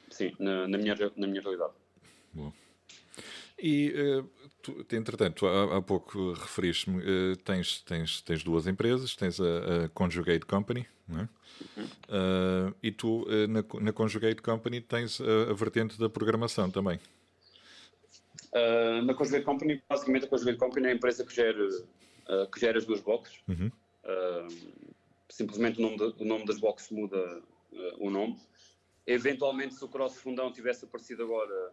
Sim, 0.10 0.34
na, 0.40 0.68
na, 0.68 0.78
minha, 0.78 0.96
na 1.16 1.28
minha 1.28 1.42
realidade. 1.42 1.74
Bom. 2.34 2.52
E, 3.62 3.94
uh, 4.20 4.30
tu, 4.62 4.86
entretanto, 4.92 5.46
há, 5.46 5.78
há 5.78 5.82
pouco 5.82 6.32
referiste-me, 6.34 7.00
uh, 7.00 7.36
tens, 7.38 7.82
tens, 7.82 8.22
tens 8.22 8.44
duas 8.44 8.68
empresas, 8.68 9.16
tens 9.16 9.40
a, 9.40 9.86
a 9.86 9.90
Conjugate 9.90 10.46
Company, 10.46 10.88
é? 11.10 11.28
Uhum. 11.78 11.86
Uh, 11.86 12.76
e 12.82 12.92
tu, 12.92 13.26
na, 13.50 13.64
na 13.82 13.92
Conjugate 13.92 14.42
Company, 14.42 14.80
tens 14.80 15.20
a, 15.20 15.52
a 15.52 15.54
vertente 15.54 16.00
da 16.00 16.10
programação 16.10 16.72
também. 16.72 17.00
na 19.04 19.14
Conjugate 19.14 19.44
Company, 19.44 19.84
basicamente, 19.90 20.26
a 20.26 20.28
Conjugate 20.30 20.58
Company 20.58 20.88
é 20.88 20.92
a 20.92 20.94
empresa 20.94 21.26
que 21.26 21.36
gera, 21.36 21.68
que 22.54 22.60
gera 22.60 22.78
as 22.78 22.86
duas 22.86 23.02
boxes. 23.02 23.40
Uhum. 23.48 23.70
simplesmente 25.30 25.80
o 25.80 25.82
nome, 25.82 25.98
de, 25.98 26.24
o 26.24 26.26
nome 26.26 26.46
das 26.46 26.60
boxes 26.60 26.90
muda 26.92 27.42
o 28.00 28.10
nome. 28.10 28.40
Eventualmente, 29.06 29.74
se 29.74 29.84
o 29.84 29.88
Cross 29.88 30.18
Fundão 30.18 30.54
tivesse 30.54 30.86
aparecido 30.86 31.24
agora 31.24 31.72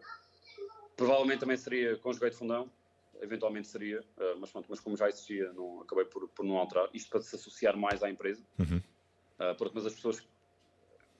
Provavelmente 0.97 1.39
também 1.41 1.55
seria 1.55 1.95
conjugado 1.97 2.31
de 2.31 2.37
fundão, 2.39 2.69
eventualmente 3.21 3.67
seria, 3.67 4.01
uh, 4.01 4.39
mas, 4.39 4.51
pronto, 4.51 4.65
mas 4.67 4.79
como 4.79 4.97
já 4.97 5.07
existia, 5.07 5.53
não, 5.53 5.81
acabei 5.81 6.05
por, 6.05 6.27
por 6.29 6.43
não 6.43 6.57
alterar. 6.57 6.89
Isto 6.91 7.11
para 7.11 7.21
se 7.21 7.35
associar 7.35 7.77
mais 7.77 8.03
à 8.03 8.09
empresa. 8.09 8.43
Uhum. 8.57 8.77
Uh, 8.77 9.55
pronto, 9.55 9.71
mas 9.75 9.85
as 9.85 9.93
pessoas 9.93 10.27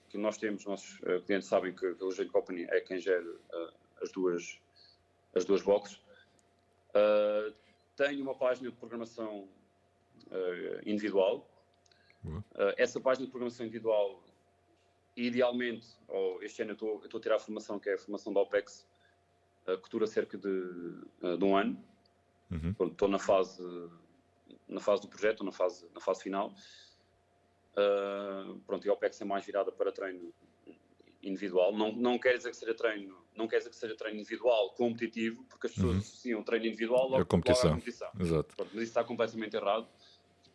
que 0.10 0.18
nós 0.18 0.38
temos, 0.38 0.66
nossos 0.66 1.00
uh, 1.02 1.22
clientes 1.26 1.48
sabem 1.48 1.74
que, 1.74 1.94
que 1.94 2.04
o 2.04 2.08
Legend 2.08 2.30
Company 2.30 2.64
é 2.70 2.82
quem 2.82 3.00
gera 3.00 3.24
as, 4.02 4.12
duas, 4.12 4.60
as 5.36 5.46
duas 5.46 5.62
boxes. 5.62 6.02
tenho 7.96 8.24
uma 8.24 8.36
página 8.36 8.72
de 8.72 8.76
programação 8.76 9.48
individual. 10.86 11.48
Uhum. 12.26 12.44
essa 12.78 13.00
página 13.00 13.26
de 13.26 13.32
programação 13.32 13.66
individual, 13.66 14.22
idealmente, 15.16 15.88
ou 16.08 16.42
este 16.44 16.62
ano 16.64 16.72
eu 16.72 17.02
estou 17.04 17.20
a 17.20 17.22
tirar 17.22 17.36
a 17.36 17.40
formação, 17.40 17.80
que 17.80 17.90
é 17.90 17.94
a 17.94 17.98
formação 17.98 18.34
da 18.34 18.42
OPEX, 18.42 18.86
que 19.76 19.90
dura 19.90 20.08
cerca 20.08 20.38
de, 20.38 20.64
de 21.38 21.44
um 21.44 21.58
ano. 21.58 21.84
Uhum. 22.50 22.88
Estou 22.88 23.10
na 23.10 23.20
fase, 23.20 23.62
na 24.68 24.80
fase 24.80 25.02
do 25.02 25.08
projeto, 25.10 25.44
na 25.44 25.52
fase, 25.52 25.86
na 25.94 26.00
fase 26.00 26.24
final. 26.24 26.54
Uh, 27.74 28.60
pronto, 28.66 28.88
e 28.88 28.90
a 28.90 28.94
OPEX 28.94 29.22
é 29.22 29.26
mais 29.26 29.46
virada 29.46 29.72
para 29.72 29.92
treino 29.92 30.34
individual. 31.22 31.76
Não, 31.76 31.92
não 31.92 32.18
quer 32.18 32.38
dizer 32.38 32.52
que 32.52 32.58
seja 32.58 32.74
treino, 32.74 33.16
não 33.36 33.48
quer 33.48 33.58
dizer 33.60 33.70
que 33.70 33.76
seja 33.76 33.96
treino 33.96 34.20
individual 34.20 34.72
competitivo, 34.72 35.44
porque 35.50 35.68
as 35.68 35.74
pessoas 35.74 35.94
uhum. 35.94 36.00
associam 36.00 36.44
treino 36.44 36.66
individual 36.68 37.10
logo, 37.10 37.22
a 37.22 37.26
competição. 37.26 37.70
Logo 37.70 37.80
competição. 37.80 38.10
Exato. 38.20 38.56
Pronto, 38.56 38.72
mas 38.74 38.84
isso 38.84 38.92
está 38.92 39.04
completamente 39.04 39.56
errado. 39.56 39.88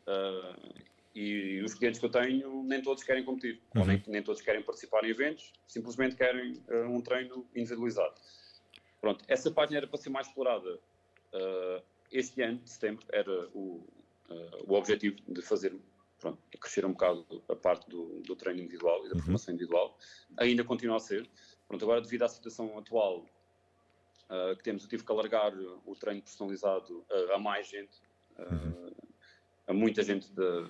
Uh, 0.07 0.83
e 1.14 1.62
os 1.62 1.75
clientes 1.75 2.01
que 2.01 2.07
eu 2.07 2.11
tenho, 2.11 2.62
nem 2.64 2.81
todos 2.81 3.05
querem 3.05 3.22
competir, 3.22 3.61
uhum. 3.75 3.83
ou 3.83 3.87
nem, 3.87 4.03
nem 4.07 4.22
todos 4.22 4.40
querem 4.40 4.62
participar 4.62 5.05
em 5.05 5.11
eventos, 5.11 5.53
simplesmente 5.66 6.16
querem 6.16 6.55
uh, 6.68 6.88
um 6.88 7.01
treino 7.01 7.46
individualizado. 7.55 8.14
Pronto, 9.02 9.24
essa 9.26 9.50
página 9.50 9.78
era 9.78 9.86
para 9.88 9.98
ser 9.98 10.10
mais 10.10 10.28
explorada. 10.28 10.78
Uh, 11.34 11.82
este 12.12 12.40
ano, 12.40 12.58
de 12.58 12.70
setembro, 12.70 13.04
era 13.10 13.48
o, 13.48 13.84
uh, 14.30 14.64
o 14.64 14.74
objetivo 14.74 15.16
de 15.26 15.42
fazer, 15.42 15.76
pronto, 16.20 16.38
crescer 16.60 16.86
um 16.86 16.92
bocado 16.92 17.42
a 17.48 17.56
parte 17.56 17.90
do, 17.90 18.22
do 18.22 18.36
treino 18.36 18.60
individual 18.60 19.04
e 19.04 19.08
da 19.08 19.16
uhum. 19.16 19.22
formação 19.22 19.52
individual. 19.52 19.98
Ainda 20.36 20.62
continua 20.62 20.98
a 20.98 21.00
ser. 21.00 21.28
Pronto, 21.66 21.84
agora, 21.84 22.00
devido 22.00 22.22
à 22.22 22.28
situação 22.28 22.78
atual 22.78 23.26
uh, 24.30 24.56
que 24.56 24.62
temos, 24.62 24.84
eu 24.84 24.88
tive 24.88 25.04
que 25.04 25.10
alargar 25.10 25.52
o 25.84 25.96
treino 25.96 26.22
personalizado 26.22 27.04
a 27.34 27.38
mais 27.40 27.66
gente. 27.68 28.00
Uhum. 28.38 28.92
A 29.66 29.72
muita 29.72 30.04
gente 30.04 30.30
de, 30.32 30.66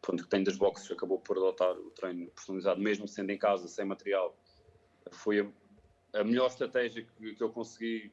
pronto, 0.00 0.22
que 0.22 0.28
tem 0.30 0.42
das 0.42 0.56
boxes 0.56 0.90
acabou 0.90 1.18
por 1.18 1.36
adotar 1.36 1.76
o 1.76 1.90
treino 1.90 2.30
personalizado, 2.30 2.80
mesmo 2.80 3.06
sendo 3.06 3.30
em 3.30 3.38
casa, 3.38 3.68
sem 3.68 3.84
material. 3.84 4.34
Foi 5.10 5.52
a, 6.12 6.24
melhor 6.24 6.46
estratégia 6.48 7.04
que, 7.04 7.34
que, 7.34 7.42
eu 7.42 7.50
consegui, 7.50 8.10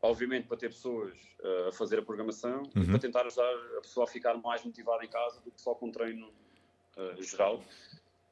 obviamente, 0.00 0.46
para 0.46 0.56
ter 0.56 0.68
pessoas 0.68 1.14
uh, 1.40 1.68
a 1.68 1.72
fazer 1.72 1.98
a 1.98 2.02
programação 2.02 2.62
uhum. 2.74 2.82
e 2.82 2.86
para 2.86 2.98
tentar 2.98 3.26
ajudar 3.26 3.52
a 3.78 3.80
pessoa 3.80 4.04
a 4.04 4.06
ficar 4.06 4.34
mais 4.34 4.64
motivada 4.64 5.04
em 5.04 5.08
casa 5.08 5.40
do 5.40 5.50
que 5.50 5.60
só 5.60 5.74
com 5.74 5.90
treino 5.90 6.28
uh, 6.96 7.22
geral. 7.22 7.62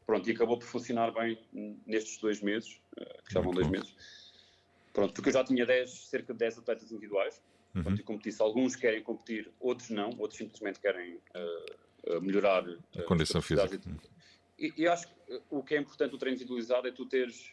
Pronto, 0.07 0.29
e 0.29 0.33
acabou 0.33 0.59
por 0.59 0.67
funcionar 0.67 1.13
bem 1.13 1.39
nestes 1.87 2.19
dois 2.19 2.41
meses, 2.41 2.81
uh, 2.99 3.23
que 3.25 3.35
já 3.35 3.41
vão 3.41 3.53
dois 3.53 3.69
meses. 3.69 3.95
Pronto, 4.93 5.13
porque 5.13 5.29
eu 5.29 5.35
já 5.35 5.45
tinha 5.45 5.67
10, 5.67 5.91
cerca 5.91 6.33
de 6.33 6.39
10 6.39 6.59
atletas 6.59 6.91
individuais. 6.91 7.43
Uhum. 7.75 7.83
Pronto, 7.83 8.01
e 8.01 8.03
como 8.03 8.19
disse, 8.19 8.43
alguns 8.43 8.75
querem 8.75 9.03
competir, 9.03 9.51
outros 9.61 9.91
não, 9.91 10.11
outros 10.19 10.39
simplesmente 10.39 10.81
querem 10.81 11.21
melhorar 12.23 12.65
a 12.97 13.03
condição 13.03 13.43
física. 13.43 13.79
E, 14.59 14.73
e 14.77 14.89
acho 14.89 15.07
que 15.07 15.43
o 15.51 15.63
que 15.63 15.75
é 15.75 15.79
importante 15.79 16.11
do 16.11 16.19
treino 16.19 16.35
individualizado 16.35 16.89
é 16.89 16.91
tu 16.91 17.05
teres 17.05 17.53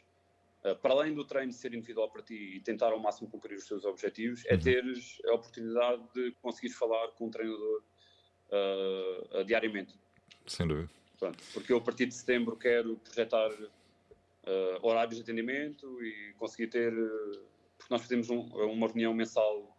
para 0.74 0.94
além 0.94 1.14
do 1.14 1.24
treino 1.24 1.52
ser 1.52 1.74
individual 1.74 2.10
para 2.10 2.24
ti 2.24 2.56
e 2.56 2.60
tentar 2.60 2.92
ao 2.92 3.00
máximo 3.00 3.30
cumprir 3.30 3.56
os 3.56 3.68
teus 3.68 3.86
objetivos, 3.86 4.44
é 4.48 4.56
uhum. 4.56 4.60
teres 4.60 5.22
a 5.28 5.34
oportunidade 5.34 6.04
de 6.14 6.32
conseguires 6.42 6.76
falar 6.76 7.10
com 7.10 7.28
o 7.28 7.30
treinador 7.30 7.84
uh, 8.50 9.40
uh, 9.40 9.46
diariamente. 9.46 9.94
Sem 10.48 10.68
dúvida. 10.68 10.90
Pronto, 11.20 11.44
porque 11.54 11.72
eu 11.72 11.78
a 11.78 11.82
partir 11.82 12.08
de 12.08 12.16
setembro 12.16 12.58
quero 12.58 12.98
projetar 12.98 13.52
uh, 13.52 13.70
horários 14.82 15.18
de 15.18 15.22
atendimento 15.22 16.04
e 16.04 16.34
conseguir 16.38 16.68
ter. 16.68 16.92
porque 17.78 17.94
nós 17.94 18.02
fazemos 18.02 18.30
um, 18.30 18.40
uma 18.40 18.88
reunião 18.88 19.14
mensal 19.14 19.74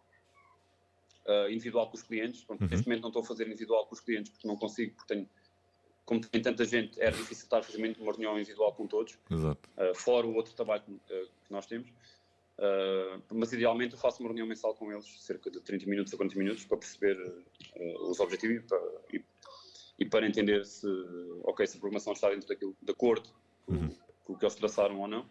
individual 1.49 1.89
com 1.89 1.97
os 1.97 2.03
clientes. 2.03 2.45
Pronto, 2.45 2.61
uhum. 2.61 2.69
Neste 2.69 2.87
momento 2.87 3.01
não 3.01 3.09
estou 3.09 3.21
a 3.21 3.25
fazer 3.25 3.45
individual 3.47 3.85
com 3.85 3.93
os 3.93 3.99
clientes 3.99 4.31
porque 4.31 4.47
não 4.47 4.55
consigo, 4.55 4.95
porque 4.95 5.13
tenho 5.13 5.29
como 6.07 6.21
tem 6.21 6.41
tanta 6.41 6.63
gente, 6.63 6.99
era 7.01 7.11
difícil 7.11 7.43
estar 7.43 7.59
a 7.59 7.63
fazer 7.63 7.77
uma 7.99 8.11
reunião 8.13 8.39
individual 8.39 8.73
com 8.73 8.87
todos, 8.87 9.19
Exato. 9.29 9.69
Uh, 9.77 9.93
fora 9.93 10.25
o 10.25 10.33
outro 10.33 10.55
trabalho 10.55 10.81
que, 10.81 10.91
uh, 10.91 11.29
que 11.43 11.51
nós 11.51 11.65
temos. 11.65 11.89
Uh, 11.89 13.21
mas 13.33 13.51
idealmente 13.51 13.93
eu 13.93 13.99
faço 13.99 14.21
uma 14.21 14.29
reunião 14.29 14.47
mensal 14.47 14.73
com 14.73 14.89
eles, 14.89 15.05
cerca 15.21 15.51
de 15.51 15.59
30 15.59 15.85
minutos 15.85 16.13
a 16.13 16.17
40 16.17 16.39
minutos, 16.39 16.63
para 16.63 16.77
perceber 16.77 17.17
os 18.09 18.21
objetivos 18.21 18.55
e 18.55 18.61
para, 18.61 18.81
e, 19.13 19.23
e 19.99 20.05
para, 20.05 20.25
entender 20.25 20.65
se, 20.65 20.87
ok, 21.43 21.67
se 21.67 21.75
a 21.75 21.79
programação 21.81 22.13
está 22.13 22.29
dentro 22.29 22.47
daquilo, 22.47 22.73
de 22.81 22.91
acordo 22.91 23.29
com, 23.65 23.73
uhum. 23.73 23.95
com 24.23 24.33
o 24.33 24.37
que 24.37 24.45
eles 24.45 24.55
traçaram 24.55 25.01
ou 25.01 25.09
não. 25.09 25.29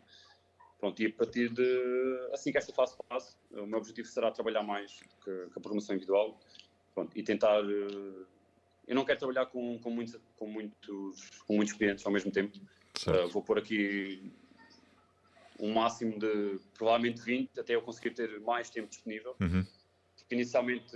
Pronto, 0.79 1.03
e 1.03 1.07
a 1.07 1.13
partir 1.13 1.49
de, 1.49 2.29
assim 2.35 2.53
que 2.53 2.59
esta 2.59 2.75
fase 2.75 2.95
passe, 3.09 3.35
o 3.51 3.67
meu 3.67 3.79
objetivo 3.79 4.07
será 4.07 4.31
trabalhar 4.31 4.63
mais 4.63 4.93
que, 5.25 5.47
que 5.47 5.59
a 5.59 5.61
programação 5.61 5.97
individual 5.97 6.39
pronto, 6.95 7.17
e 7.17 7.23
tentar 7.23 7.63
eu 8.87 8.95
não 8.95 9.05
quero 9.05 9.19
trabalhar 9.19 9.47
com, 9.47 9.79
com, 9.79 9.91
muitos, 9.91 10.21
com, 10.37 10.47
muitos, 10.47 11.31
com 11.47 11.57
muitos 11.57 11.75
clientes 11.75 12.05
ao 12.07 12.13
mesmo 12.13 12.31
tempo. 12.31 12.57
Uh, 13.07 13.29
vou 13.29 13.43
pôr 13.43 13.59
aqui 13.59 14.33
um 15.59 15.73
máximo 15.73 16.19
de 16.19 16.59
provavelmente 16.75 17.21
20 17.21 17.61
até 17.61 17.75
eu 17.75 17.83
conseguir 17.83 18.11
ter 18.11 18.41
mais 18.41 18.71
tempo 18.71 18.89
disponível. 18.89 19.35
Uhum. 19.41 19.65
Porque 20.17 20.35
inicialmente 20.35 20.93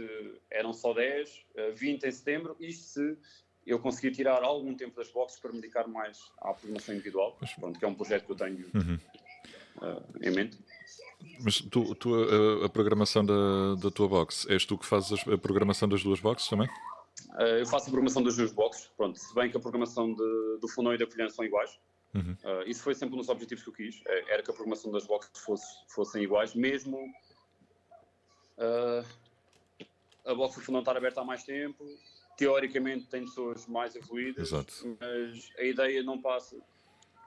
eram 0.51 0.73
só 0.73 0.93
10, 0.93 1.47
20 1.75 2.05
em 2.05 2.11
setembro, 2.11 2.57
isto 2.59 2.83
se 2.83 3.19
eu 3.67 3.79
conseguir 3.79 4.11
tirar 4.11 4.43
algum 4.43 4.75
tempo 4.75 4.97
das 4.97 5.11
boxes 5.11 5.39
para 5.39 5.53
me 5.53 5.61
dedicar 5.61 5.87
mais 5.87 6.19
à 6.39 6.53
programação 6.53 6.95
individual, 6.95 7.39
pronto, 7.59 7.79
que 7.79 7.85
é 7.85 7.89
um 7.89 7.95
projeto 7.95 8.27
que 8.27 8.33
eu 8.33 8.37
tenho 8.37 8.67
uhum. 8.75 8.99
uh, 9.77 10.03
em 10.21 10.31
mente. 10.31 10.59
Mas 11.41 11.61
tu, 11.61 11.95
tu 11.95 12.15
a, 12.15 12.67
a, 12.67 12.69
programação 12.69 13.25
da, 13.25 13.75
da 13.77 13.91
tua 13.91 14.09
box, 14.09 14.49
és 14.49 14.65
tu 14.65 14.77
que 14.77 14.87
fazes 14.87 15.13
a 15.29 15.39
programação 15.39 15.89
das 15.89 16.03
duas 16.03 16.19
boxes 16.19 16.49
também? 16.49 16.69
Uh, 17.35 17.59
eu 17.59 17.67
faço 17.67 17.87
a 17.87 17.91
programação 17.91 18.23
dos 18.23 18.37
dois 18.37 18.53
boxes, 18.53 18.91
pronto, 18.97 19.19
se 19.19 19.35
bem 19.35 19.51
que 19.51 19.57
a 19.57 19.61
programação 19.61 20.13
de, 20.13 20.59
do 20.61 20.69
Funão 20.69 20.95
e 20.95 20.99
da 20.99 21.07
Colhã 21.07 21.29
são 21.29 21.45
iguais. 21.45 21.79
Uhum. 22.15 22.37
Uh, 22.43 22.63
isso 22.67 22.83
foi 22.83 22.95
sempre 22.95 23.15
um 23.15 23.19
dos 23.19 23.29
objetivos 23.29 23.63
que 23.63 23.71
eu 23.71 23.75
quis, 23.75 24.03
é, 24.07 24.35
era 24.35 24.43
que 24.43 24.51
a 24.51 24.55
programação 24.55 24.91
das 24.91 25.07
boxes 25.07 25.31
fosse, 25.43 25.67
fossem 25.89 26.23
iguais, 26.25 26.55
mesmo 26.55 26.99
a 30.27 30.35
box 30.35 30.57
do 30.57 30.63
Funão 30.63 30.81
estar 30.81 30.97
aberta 30.97 31.21
há 31.21 31.25
mais 31.25 31.45
tempo, 31.45 31.85
teoricamente 32.37 33.07
tem 33.09 33.25
pessoas 33.25 33.67
mais 33.67 33.95
evoluídas, 33.95 34.49
Exato. 34.49 34.97
mas 35.01 35.51
a 35.59 35.63
ideia 35.63 36.03
não 36.03 36.21
passa, 36.21 36.57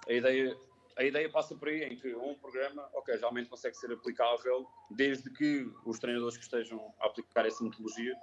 a 0.08 0.14
ideia, 0.14 0.58
a 0.98 1.04
ideia 1.04 1.30
passa 1.30 1.56
por 1.56 1.68
aí, 1.68 1.84
em 1.84 1.96
que 1.96 2.14
um 2.16 2.36
programa, 2.36 2.88
ok, 2.94 3.16
realmente 3.18 3.50
consegue 3.50 3.76
ser 3.76 3.92
aplicável, 3.92 4.68
desde 4.90 5.30
que 5.32 5.70
os 5.86 6.00
treinadores 6.00 6.38
que 6.38 6.44
estejam 6.44 6.94
a 7.00 7.08
aplicar 7.08 7.46
essa 7.46 7.64
metodologia 7.64 8.16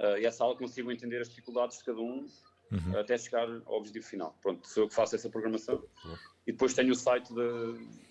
uh, 0.00 0.18
e 0.18 0.26
essa 0.26 0.42
aula 0.42 0.56
consigam 0.56 0.90
entender 0.90 1.20
as 1.20 1.28
dificuldades 1.28 1.78
de 1.78 1.84
cada 1.84 2.00
um 2.00 2.26
uhum. 2.72 2.98
até 2.98 3.16
chegar 3.18 3.48
ao 3.66 3.76
objetivo 3.76 4.06
final. 4.06 4.36
Pronto, 4.42 4.66
sou 4.66 4.84
eu 4.84 4.88
que 4.88 4.94
faço 4.94 5.14
essa 5.14 5.28
programação. 5.28 5.76
Uhum. 6.04 6.16
E 6.46 6.52
depois 6.52 6.74
tenho 6.74 6.92
o 6.92 6.96
site 6.96 7.32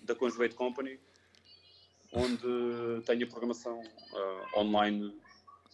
da 0.02 0.14
Conjugate 0.14 0.54
Company, 0.54 0.98
onde 2.12 3.02
tenho 3.04 3.24
a 3.24 3.28
programação 3.28 3.80
uh, 3.80 4.60
online 4.60 5.14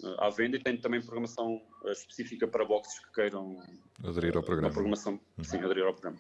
uh, 0.03 0.21
à 0.21 0.31
venda 0.31 0.57
e 0.57 0.63
tenho 0.63 0.81
também 0.81 1.01
programação 1.01 1.63
específica 1.87 2.47
para 2.49 2.65
boxes 2.65 2.99
que 2.99 3.13
queiram 3.13 3.63
aderir 4.05 4.37
ao 4.37 4.43
programa. 4.43 4.73
programação, 4.73 5.21
uhum. 5.39 5.45
sim, 5.45 5.59
aderir 5.59 5.85
ao 5.85 5.93
programa. 5.93 6.19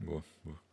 Boa, 0.00 0.24
boa. 0.44 0.69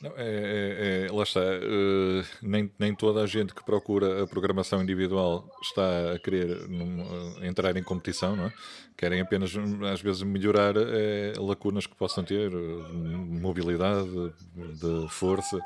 Não, 0.00 0.12
é, 0.16 0.22
é, 0.22 1.06
é, 1.06 1.12
lá 1.12 1.24
está. 1.24 1.40
Uh, 1.40 2.24
nem, 2.40 2.70
nem 2.78 2.94
toda 2.94 3.20
a 3.20 3.26
gente 3.26 3.52
que 3.52 3.64
procura 3.64 4.22
a 4.22 4.26
programação 4.28 4.80
individual 4.80 5.50
está 5.60 6.12
a 6.12 6.18
querer 6.20 6.68
num, 6.68 7.02
uh, 7.02 7.44
entrar 7.44 7.76
em 7.76 7.82
competição, 7.82 8.36
não 8.36 8.46
é? 8.46 8.52
Querem 8.96 9.20
apenas, 9.20 9.52
às 9.92 10.00
vezes, 10.00 10.22
melhorar 10.22 10.76
uh, 10.76 11.44
lacunas 11.44 11.84
que 11.84 11.96
possam 11.96 12.22
ter, 12.22 12.48
mobilidade, 12.52 14.08
de 14.54 15.08
força. 15.10 15.58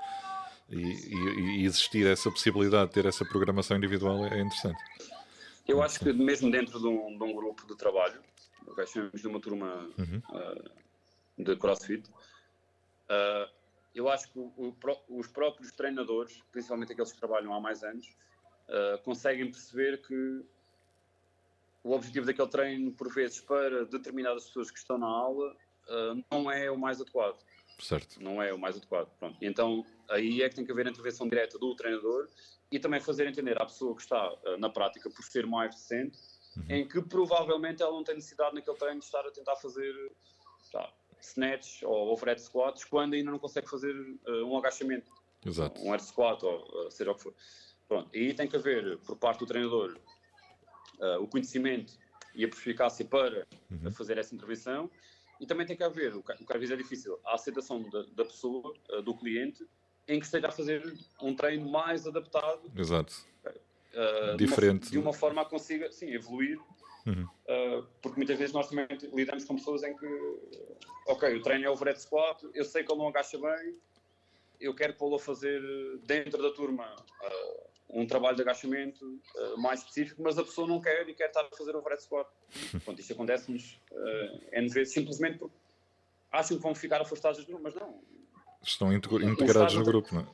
E, 0.70 0.78
e, 0.78 1.60
e, 1.60 1.64
existir 1.66 2.06
essa 2.06 2.30
possibilidade 2.30 2.88
de 2.88 2.94
ter 2.94 3.04
essa 3.04 3.26
programação 3.26 3.76
individual 3.76 4.24
é 4.24 4.40
interessante. 4.40 4.82
Eu 5.68 5.82
acho 5.82 5.98
que 5.98 6.10
mesmo 6.10 6.50
dentro 6.50 6.80
de 6.80 6.86
um, 6.86 7.18
de 7.18 7.22
um 7.22 7.34
grupo 7.34 7.66
de 7.66 7.76
trabalho, 7.76 8.18
chamamos 8.90 9.20
de 9.20 9.28
uma 9.28 9.38
turma 9.38 9.90
uhum. 9.98 10.22
de 11.36 11.56
CrossFit, 11.56 12.08
eu 13.94 14.08
acho 14.08 14.30
que 14.32 14.38
o, 14.38 14.52
o, 14.56 15.18
os 15.18 15.28
próprios 15.28 15.72
treinadores, 15.72 16.42
principalmente 16.50 16.92
aqueles 16.92 17.12
que 17.12 17.18
trabalham 17.18 17.52
há 17.54 17.60
mais 17.60 17.82
anos, 17.82 18.06
uh, 18.68 19.02
conseguem 19.02 19.50
perceber 19.50 20.00
que 20.02 20.44
o 21.84 21.92
objetivo 21.92 22.26
daquele 22.26 22.48
treino, 22.48 22.92
por 22.92 23.12
vezes, 23.12 23.40
para 23.40 23.84
determinadas 23.84 24.46
pessoas 24.46 24.70
que 24.70 24.78
estão 24.78 24.96
na 24.96 25.06
aula, 25.06 25.54
uh, 25.88 26.24
não 26.30 26.50
é 26.50 26.70
o 26.70 26.78
mais 26.78 27.00
adequado. 27.00 27.38
Certo. 27.78 28.22
Não 28.22 28.40
é 28.40 28.52
o 28.52 28.58
mais 28.58 28.76
adequado. 28.76 29.10
Pronto. 29.18 29.36
Então, 29.42 29.84
aí 30.08 30.42
é 30.42 30.48
que 30.48 30.54
tem 30.54 30.64
que 30.64 30.70
haver 30.70 30.86
a 30.86 30.90
intervenção 30.90 31.28
direta 31.28 31.58
do 31.58 31.74
treinador 31.74 32.28
e 32.70 32.78
também 32.78 33.00
fazer 33.00 33.26
entender 33.26 33.60
à 33.60 33.66
pessoa 33.66 33.94
que 33.94 34.02
está 34.02 34.32
uh, 34.32 34.56
na 34.58 34.70
prática, 34.70 35.10
por 35.10 35.22
ser 35.24 35.46
mais 35.46 35.74
recente, 35.74 36.18
uhum. 36.56 36.64
em 36.68 36.88
que 36.88 37.02
provavelmente 37.02 37.82
ela 37.82 37.92
não 37.92 38.04
tem 38.04 38.14
necessidade 38.14 38.54
naquele 38.54 38.76
treino 38.76 39.00
de 39.00 39.04
estar 39.04 39.26
a 39.26 39.30
tentar 39.30 39.56
fazer 39.56 39.92
tá, 40.70 40.92
snatch 41.22 41.82
ou 41.82 42.12
overhead 42.12 42.40
squats 42.40 42.84
quando 42.84 43.14
ainda 43.14 43.30
não 43.30 43.38
consegue 43.38 43.68
fazer 43.68 43.94
uh, 43.94 44.44
um 44.44 44.56
agachamento. 44.58 45.10
Exato. 45.44 45.80
Um 45.82 45.92
air 45.92 46.02
squat 46.02 46.42
ou 46.42 46.86
uh, 46.86 46.90
seja 46.90 47.10
o 47.10 47.14
que 47.14 47.22
for. 47.22 47.34
Pronto. 47.88 48.10
E 48.14 48.18
aí 48.18 48.34
tem 48.34 48.48
que 48.48 48.56
haver, 48.56 48.98
por 48.98 49.16
parte 49.16 49.40
do 49.40 49.46
treinador, 49.46 49.98
uh, 50.98 51.22
o 51.22 51.26
conhecimento 51.26 51.94
e 52.34 52.44
a 52.44 52.48
perspicácia 52.48 53.04
para 53.04 53.46
uhum. 53.70 53.92
fazer 53.92 54.18
essa 54.18 54.34
intervenção 54.34 54.90
e 55.40 55.46
também 55.46 55.66
tem 55.66 55.76
que 55.76 55.82
haver, 55.82 56.14
o 56.14 56.22
que 56.22 56.32
às 56.32 56.60
vezes 56.60 56.70
é 56.70 56.76
difícil, 56.76 57.18
a 57.24 57.34
aceitação 57.34 57.82
da, 57.90 58.02
da 58.14 58.24
pessoa, 58.24 58.74
do 59.04 59.12
cliente, 59.12 59.66
em 60.06 60.18
que 60.18 60.24
esteja 60.24 60.48
a 60.48 60.52
fazer 60.52 60.96
um 61.20 61.34
treino 61.34 61.68
mais 61.68 62.06
adaptado. 62.06 62.70
Exato. 62.76 63.26
Uh, 63.44 64.36
Diferente. 64.36 64.90
De 64.90 64.98
uma, 64.98 65.02
de 65.02 65.08
uma, 65.08 65.12
forma 65.12 65.42
a 65.42 65.44
consiga, 65.44 65.90
sim, 65.92 66.10
evoluir. 66.10 66.58
Uhum. 67.06 67.24
Uh, 67.24 67.86
porque 68.00 68.16
muitas 68.16 68.38
vezes 68.38 68.54
nós 68.54 68.68
também 68.68 68.86
lidamos 69.12 69.44
com 69.44 69.56
pessoas 69.56 69.82
em 69.82 69.96
que 69.96 70.06
ok, 71.06 71.36
o 71.36 71.42
treino 71.42 71.66
é 71.66 71.70
overhead 71.70 72.00
squat, 72.00 72.42
eu 72.54 72.64
sei 72.64 72.84
que 72.84 72.92
ele 72.92 72.98
não 72.98 73.08
agacha 73.08 73.38
bem, 73.38 73.76
eu 74.60 74.74
quero 74.74 74.94
pô-lo 74.94 75.16
a 75.16 75.18
fazer 75.18 75.60
dentro 76.04 76.40
da 76.40 76.50
turma 76.52 76.94
uh, 76.94 78.00
um 78.00 78.06
trabalho 78.06 78.36
de 78.36 78.42
agachamento 78.42 79.04
uh, 79.36 79.58
mais 79.58 79.80
específico, 79.80 80.22
mas 80.22 80.38
a 80.38 80.44
pessoa 80.44 80.66
não 80.66 80.80
quer 80.80 81.08
e 81.08 81.14
quer 81.14 81.26
estar 81.26 81.42
a 81.42 81.56
fazer 81.56 81.74
overhead 81.74 82.02
squat. 82.02 82.28
Pronto, 82.84 83.00
isto 83.00 83.12
acontece-nos 83.12 83.80
uh, 83.90 84.40
N 84.52 84.68
vezes 84.68 84.94
simplesmente 84.94 85.38
porque 85.38 85.56
acham 86.30 86.56
que 86.56 86.62
vão 86.62 86.74
ficar 86.74 87.00
afastados 87.00 87.40
do 87.40 87.46
grupo, 87.46 87.62
mas 87.62 87.74
não. 87.74 88.00
Estão 88.62 88.92
integrados 88.92 89.74
no 89.74 89.84
grupo, 89.84 90.14
não 90.14 90.22
é? 90.22 90.26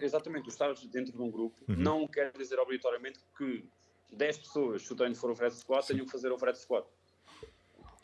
Exatamente, 0.00 0.46
o 0.46 0.48
estar 0.48 0.72
dentro 0.90 1.12
de 1.12 1.22
um 1.22 1.30
grupo 1.30 1.56
uhum. 1.68 1.76
não 1.76 2.08
quer 2.08 2.32
dizer 2.32 2.58
obrigatoriamente 2.58 3.20
que 3.36 3.64
10 4.12 4.38
pessoas, 4.38 4.82
se 4.82 4.92
o 4.92 4.96
treino 4.96 5.14
for 5.14 5.30
overhead 5.30 5.56
squat, 5.56 5.86
tenham 5.86 6.04
que 6.04 6.12
fazer 6.12 6.32
overhead 6.32 6.58
squat. 6.58 6.86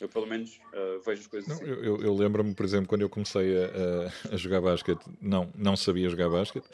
Eu, 0.01 0.09
pelo 0.09 0.27
menos, 0.27 0.61
uh, 0.73 1.01
vejo 1.05 1.23
as 1.23 1.27
coisas 1.27 1.49
não, 1.49 1.57
assim. 1.57 1.65
Eu, 1.65 2.03
eu 2.03 2.15
lembro-me, 2.15 2.55
por 2.55 2.65
exemplo, 2.65 2.89
quando 2.89 3.03
eu 3.03 3.09
comecei 3.09 3.57
a, 3.65 4.35
a, 4.35 4.37
jogar 4.37 4.61
basquete, 4.61 5.01
não, 5.21 5.51
não 5.55 5.77
sabia 5.77 6.09
jogar 6.09 6.29
basquete. 6.29 6.67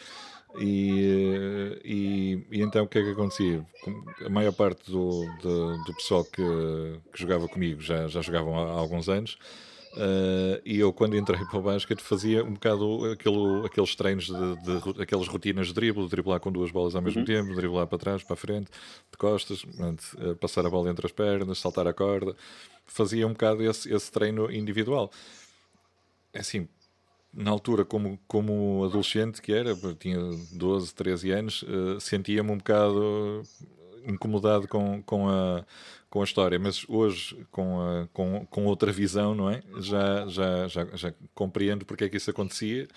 E, 0.58 1.78
e, 1.84 2.46
e, 2.50 2.62
então 2.62 2.84
o 2.84 2.88
que 2.88 2.98
é 2.98 3.02
que 3.02 3.10
acontecia? 3.10 3.64
A 4.24 4.28
maior 4.28 4.52
parte 4.52 4.90
do, 4.90 5.26
do, 5.40 5.84
do 5.84 5.94
pessoal 5.94 6.24
que, 6.24 6.42
que, 7.12 7.20
jogava 7.20 7.46
comigo 7.46 7.80
já, 7.80 8.08
já 8.08 8.20
jogavam 8.20 8.58
há 8.58 8.72
alguns 8.72 9.08
anos. 9.08 9.38
Uh, 9.92 10.62
e 10.64 10.78
eu, 10.78 10.92
quando 10.92 11.16
entrei 11.16 11.44
para 11.44 11.58
o 11.58 11.62
basquete, 11.62 12.00
fazia 12.00 12.44
um 12.44 12.54
bocado 12.54 13.10
aquele, 13.10 13.66
aqueles 13.66 13.94
treinos, 13.96 14.26
de, 14.26 14.32
de, 14.32 15.02
aquelas 15.02 15.26
rotinas 15.26 15.68
de 15.68 15.74
drible, 15.74 16.08
driblar 16.08 16.38
com 16.38 16.52
duas 16.52 16.70
bolas 16.70 16.94
ao 16.94 17.02
mesmo 17.02 17.20
uhum. 17.20 17.26
tempo, 17.26 17.54
driblar 17.54 17.86
para 17.88 17.98
trás, 17.98 18.22
para 18.22 18.34
a 18.34 18.36
frente, 18.36 18.70
de 19.10 19.18
costas, 19.18 19.64
uh, 19.64 20.36
passar 20.36 20.64
a 20.64 20.70
bola 20.70 20.90
entre 20.90 21.06
as 21.06 21.12
pernas, 21.12 21.58
saltar 21.58 21.88
a 21.88 21.92
corda. 21.92 22.36
Fazia 22.86 23.26
um 23.26 23.32
bocado 23.32 23.64
esse, 23.64 23.92
esse 23.92 24.10
treino 24.12 24.50
individual. 24.50 25.10
É 26.32 26.38
assim, 26.38 26.68
na 27.32 27.50
altura, 27.50 27.84
como, 27.84 28.18
como 28.28 28.84
adolescente 28.84 29.42
que 29.42 29.52
era, 29.52 29.74
tinha 29.98 30.18
12, 30.52 30.94
13 30.94 31.30
anos, 31.32 31.62
uh, 31.62 32.00
sentia-me 32.00 32.50
um 32.50 32.58
bocado 32.58 33.42
incomodado 34.06 34.68
com, 34.68 35.02
com, 35.02 35.28
a, 35.28 35.64
com 36.08 36.20
a 36.20 36.24
história, 36.24 36.58
mas 36.58 36.84
hoje, 36.88 37.46
com, 37.50 37.80
a, 37.80 38.08
com, 38.12 38.46
com 38.46 38.64
outra 38.66 38.92
visão, 38.92 39.34
não 39.34 39.50
é? 39.50 39.62
Já, 39.80 40.26
já, 40.26 40.68
já, 40.68 40.84
já 40.94 41.14
compreendo 41.34 41.84
porque 41.84 42.04
é 42.04 42.08
que 42.08 42.16
isso 42.16 42.30
acontecia. 42.30 42.88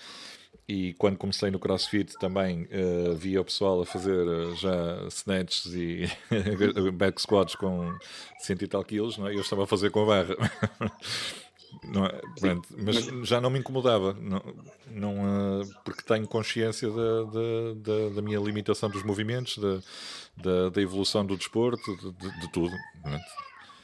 E 0.66 0.94
quando 0.94 1.18
comecei 1.18 1.50
no 1.50 1.58
CrossFit 1.58 2.14
também 2.18 2.62
uh, 2.62 3.14
via 3.14 3.40
o 3.40 3.44
pessoal 3.44 3.82
a 3.82 3.86
fazer 3.86 4.26
uh, 4.26 4.54
já 4.56 5.06
snatches 5.08 5.74
e 5.74 6.08
back 6.94 7.20
squats 7.20 7.54
com 7.54 7.94
100 8.38 8.56
e 8.62 8.66
tal 8.66 8.82
quilos, 8.82 9.18
não 9.18 9.28
é? 9.28 9.34
eu 9.34 9.40
estava 9.40 9.64
a 9.64 9.66
fazer 9.66 9.90
com 9.90 10.02
a 10.04 10.06
barra. 10.06 10.36
Não 11.82 12.06
é? 12.06 12.20
Pronto, 12.38 12.68
mas, 12.76 13.10
mas, 13.10 13.28
já 13.28 13.40
não 13.40 13.50
me 13.50 13.58
incomodava, 13.58 14.12
não, 14.14 14.42
não, 14.90 15.60
uh, 15.60 15.74
porque 15.84 16.02
tenho 16.02 16.26
consciência 16.26 16.90
da, 16.90 17.24
da, 17.24 17.74
da, 17.76 18.14
da, 18.14 18.22
minha 18.22 18.38
limitação 18.38 18.90
dos 18.90 19.02
movimentos, 19.02 19.58
da, 19.58 19.80
da, 20.36 20.68
da 20.70 20.82
evolução 20.82 21.24
do 21.24 21.36
desporto, 21.36 21.96
de, 21.96 22.12
de, 22.12 22.40
de 22.40 22.52
tudo. 22.52 22.74
É? 23.06 23.20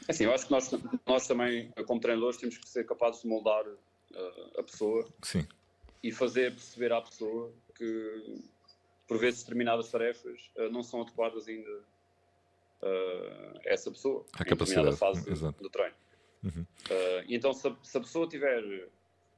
Assim, 0.09 0.25
eu 0.25 0.35
acho 0.35 0.47
que 0.47 0.51
nós, 0.51 0.71
nós 1.07 1.27
também, 1.27 1.71
como 1.87 2.01
treinadores, 2.01 2.37
temos 2.39 2.59
que 2.59 2.69
ser 2.69 2.85
capazes 2.85 3.23
de 3.23 3.29
moldar 3.29 3.67
uh, 3.67 4.59
a 4.59 4.63
pessoa 4.63 5.07
Sim. 5.23 5.47
e 6.03 6.13
fazer 6.13 6.53
perceber 6.53 6.93
à 6.93 7.01
pessoa 7.01 7.53
que, 7.75 8.43
por 9.07 9.19
vezes, 9.19 9.41
determinadas 9.41 9.91
tarefas 9.91 10.39
uh, 10.57 10.71
não 10.71 10.83
são 10.83 11.03
adequadas 11.03 11.49
ainda 11.49 11.71
a 12.83 13.61
essa 13.67 13.91
pessoa, 13.91 14.25
a 14.33 14.43
capacidade 14.43 14.97
fase 14.97 15.23
do 15.23 15.69
treino. 15.69 15.95
Uhum. 16.43 16.63
Uh, 16.63 17.25
então, 17.29 17.53
se 17.53 17.69
a, 17.69 17.77
se 17.83 17.97
a, 17.97 18.01
pessoa 18.01 18.29
tiver. 18.29 18.89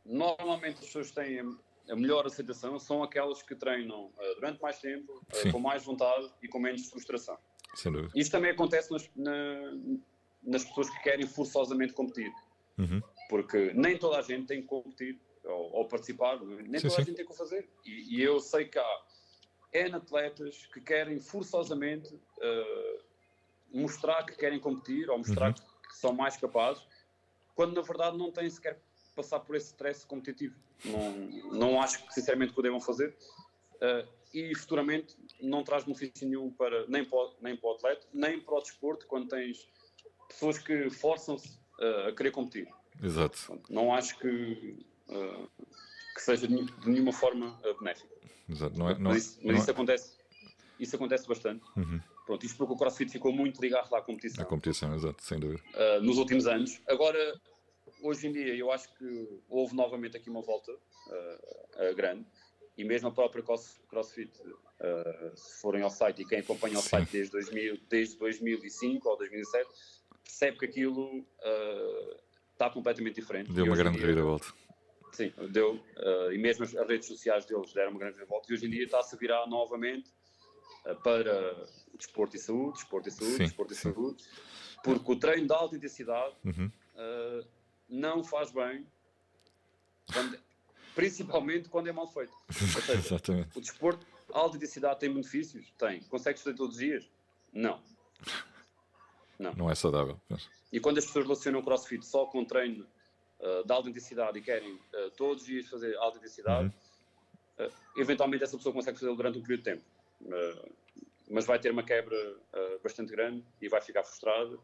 Normalmente, 0.05 0.79
as 0.79 0.87
pessoas 0.87 1.11
têm 1.11 1.41
a 1.88 1.97
melhor 1.97 2.27
aceitação 2.27 2.79
são 2.79 3.03
aquelas 3.03 3.43
que 3.43 3.55
treinam 3.55 4.07
uh, 4.07 4.35
durante 4.37 4.61
mais 4.61 4.79
tempo, 4.79 5.12
uh, 5.12 5.53
com 5.53 5.59
mais 5.59 5.85
vontade 5.85 6.31
e 6.43 6.49
com 6.49 6.59
menos 6.59 6.88
frustração. 6.88 7.37
Sem 7.75 7.93
dúvida. 7.93 8.12
Isto 8.15 8.33
também 8.33 8.51
acontece 8.51 8.91
nas, 8.91 9.11
na, 9.17 9.73
nas 10.43 10.65
pessoas 10.65 10.91
que 10.91 11.03
querem 11.03 11.27
forçosamente 11.27 11.93
competir. 11.93 12.33
Uhum. 12.79 13.03
Porque 13.29 13.73
nem 13.75 13.99
toda 13.99 14.19
a 14.19 14.23
gente 14.23 14.47
tem 14.47 14.62
que 14.62 14.69
competir 14.69 15.19
ou, 15.45 15.77
ou 15.77 15.88
participar, 15.88 16.41
nem 16.41 16.81
sim, 16.81 16.88
toda 16.88 16.91
sim. 16.91 17.03
a 17.03 17.05
gente 17.05 17.17
tem 17.17 17.27
que 17.27 17.33
o 17.33 17.35
fazer. 17.35 17.69
E, 17.85 18.17
e, 18.17 18.23
eu 18.23 18.38
sei 18.41 18.67
que 18.67 18.79
há 18.79 19.03
N 19.73 19.97
atletas 19.97 20.67
que 20.73 20.81
querem 20.81 21.19
forçosamente 21.19 22.15
mostrar 23.73 24.25
que 24.25 24.37
querem 24.37 24.61
competir 24.61 25.09
ou 25.09 25.19
mostrar 25.19 25.49
uhum. 25.49 25.55
que 25.55 25.97
são 25.97 26.12
mais 26.12 26.37
capazes 26.37 26.87
quando 27.55 27.75
na 27.75 27.83
verdade 27.83 28.17
não 28.17 28.31
têm 28.31 28.49
sequer 28.49 28.81
passar 29.15 29.41
por 29.41 29.57
esse 29.57 29.69
stress 29.69 30.07
competitivo. 30.07 30.57
Não, 30.85 31.12
não 31.53 31.83
acho 31.83 32.05
que 32.07 32.15
sinceramente 32.15 32.53
que 32.53 32.59
o 32.59 32.62
devam 32.62 32.81
fazer 32.81 33.17
uh, 33.77 34.09
e 34.33 34.55
futuramente 34.55 35.17
não 35.41 35.62
traz 35.62 35.85
benefício 35.85 36.27
nenhum 36.27 36.51
para, 36.51 36.87
nem, 36.87 37.05
para, 37.05 37.31
nem 37.41 37.57
para 37.57 37.71
o 37.71 37.73
atleta, 37.75 38.07
nem 38.12 38.41
para 38.41 38.55
o 38.55 38.61
desporto, 38.61 39.07
quando 39.07 39.29
tens 39.29 39.69
pessoas 40.29 40.59
que 40.59 40.88
forçam-se 40.91 41.59
uh, 41.79 42.09
a 42.09 42.12
querer 42.12 42.31
competir. 42.31 42.69
Exato. 43.03 43.61
Não 43.69 43.95
acho 43.95 44.19
que, 44.19 44.87
uh, 45.09 45.49
que 46.15 46.23
seja 46.23 46.49
de 46.49 46.67
nenhuma 46.87 47.12
forma 47.12 47.59
benéfico. 47.79 48.12
Exato. 48.49 48.79
Não 48.79 48.88
é, 48.88 48.95
não, 48.95 49.11
mas 49.11 49.25
isso, 49.25 49.37
mas 49.38 49.47
não 49.47 49.61
isso 49.61 49.71
é... 49.71 49.73
acontece. 49.73 50.17
Isso 50.81 50.97
acontece 50.97 51.29
bastante. 51.29 51.65
Uhum. 51.77 52.01
Pronto, 52.26 52.46
isto 52.46 52.56
porque 52.56 52.72
o 52.72 52.76
CrossFit 52.76 53.11
ficou 53.11 53.32
muito 53.32 53.61
ligado 53.61 53.92
à 53.94 54.00
competição. 54.00 54.44
À 54.44 54.46
competição, 54.46 54.94
exato, 54.94 55.22
sem 55.22 55.38
dúvida. 55.40 55.62
Uh, 55.74 56.02
nos 56.02 56.18
últimos 56.18 56.46
anos. 56.46 56.80
Agora, 56.87 57.18
hoje 58.00 58.28
em 58.28 58.32
dia, 58.32 58.54
eu 58.54 58.70
acho 58.70 58.92
que 58.94 59.40
houve 59.48 59.74
novamente 59.74 60.16
aqui 60.16 60.30
uma 60.30 60.40
volta 60.40 60.72
uh, 60.72 61.94
grande 61.96 62.25
e 62.77 62.85
mesmo 62.85 63.08
a 63.08 63.12
própria 63.12 63.42
CrossFit, 63.42 64.31
uh, 64.40 65.37
se 65.37 65.60
forem 65.60 65.83
ao 65.83 65.90
site 65.90 66.23
e 66.23 66.25
quem 66.25 66.38
acompanha 66.38 66.79
o 66.79 66.83
site 66.83 67.10
desde, 67.10 67.33
2000, 67.33 67.81
desde 67.88 68.16
2005 68.18 69.08
ou 69.08 69.18
2007, 69.18 69.68
percebe 70.23 70.58
que 70.58 70.64
aquilo 70.66 71.27
está 72.52 72.70
completamente 72.70 73.16
diferente. 73.16 73.52
Deu 73.52 73.64
uma 73.64 73.77
grande 73.77 73.98
reviravolta. 73.98 74.46
Sim, 75.10 75.31
deu. 75.50 75.79
e 76.33 76.38
mesmo 76.38 76.64
as 76.64 76.73
redes 76.73 77.08
sociais 77.08 77.44
deles 77.44 77.73
deram 77.75 77.90
uma 77.90 77.98
grande 77.98 78.14
reviravolta 78.14 78.50
e 78.50 78.54
hoje 78.54 78.66
em 78.66 78.70
dia 78.70 78.85
está-se 78.85 79.14
a 79.14 79.18
virar 79.18 79.46
novamente 79.46 80.10
para 81.02 81.66
desporto 81.96 82.37
e 82.37 82.38
saúde, 82.38 82.74
desporto 82.74 83.08
e 83.08 83.12
saúde, 83.12 83.33
sim, 83.37 83.44
desporto 83.44 83.72
e 83.72 83.76
sim. 83.76 83.92
saúde, 83.92 84.24
porque 84.83 85.12
o 85.12 85.16
treino 85.16 85.46
de 85.46 85.52
alta 85.52 85.76
intensidade 85.76 86.35
uhum. 86.44 86.70
uh, 86.94 87.46
não 87.88 88.24
faz 88.24 88.50
bem 88.50 88.87
quando, 90.12 90.38
principalmente 90.94 91.68
quando 91.68 91.88
é 91.88 91.92
mal 91.92 92.06
feito. 92.06 92.33
Seja, 92.50 92.94
Exatamente. 92.94 93.56
O 93.56 93.60
desporto, 93.60 94.06
a 94.33 94.38
alta 94.38 94.56
intensidade 94.56 94.98
tem 95.00 95.12
benefícios? 95.12 95.72
Tem. 95.78 96.00
Consegues 96.04 96.42
fazer 96.42 96.56
todos 96.56 96.76
os 96.76 96.80
dias? 96.80 97.08
Não. 97.52 97.80
Não. 99.38 99.54
Não 99.54 99.70
é 99.70 99.74
saudável. 99.74 100.20
Mas... 100.28 100.48
E 100.72 100.80
quando 100.80 100.98
as 100.98 101.06
pessoas 101.06 101.24
relacionam 101.24 101.60
o 101.60 101.62
crossfit 101.62 102.04
só 102.04 102.26
com 102.26 102.44
treino 102.44 102.87
uh, 103.40 103.64
de 103.64 103.72
alta 103.72 103.88
intensidade 103.88 104.38
e 104.38 104.42
querem 104.42 104.72
uh, 104.72 105.10
todos 105.16 105.42
os 105.42 105.48
dias 105.48 105.68
fazer 105.68 105.96
alta 105.96 106.18
intensidade, 106.18 106.72
uhum. 107.58 107.66
uh, 107.66 107.72
eventualmente 107.96 108.42
essa 108.42 108.56
pessoa 108.56 108.72
consegue 108.72 108.98
fazê-lo 108.98 109.16
durante 109.16 109.38
um 109.38 109.42
período 109.42 109.60
de 109.60 109.64
tempo. 109.64 109.85
Mas 111.31 111.46
vai 111.46 111.58
ter 111.58 111.70
uma 111.70 111.83
quebra 111.83 112.37
bastante 112.83 113.10
grande 113.10 113.44
e 113.60 113.68
vai 113.68 113.81
ficar 113.81 114.04
frustrada. 114.04 114.58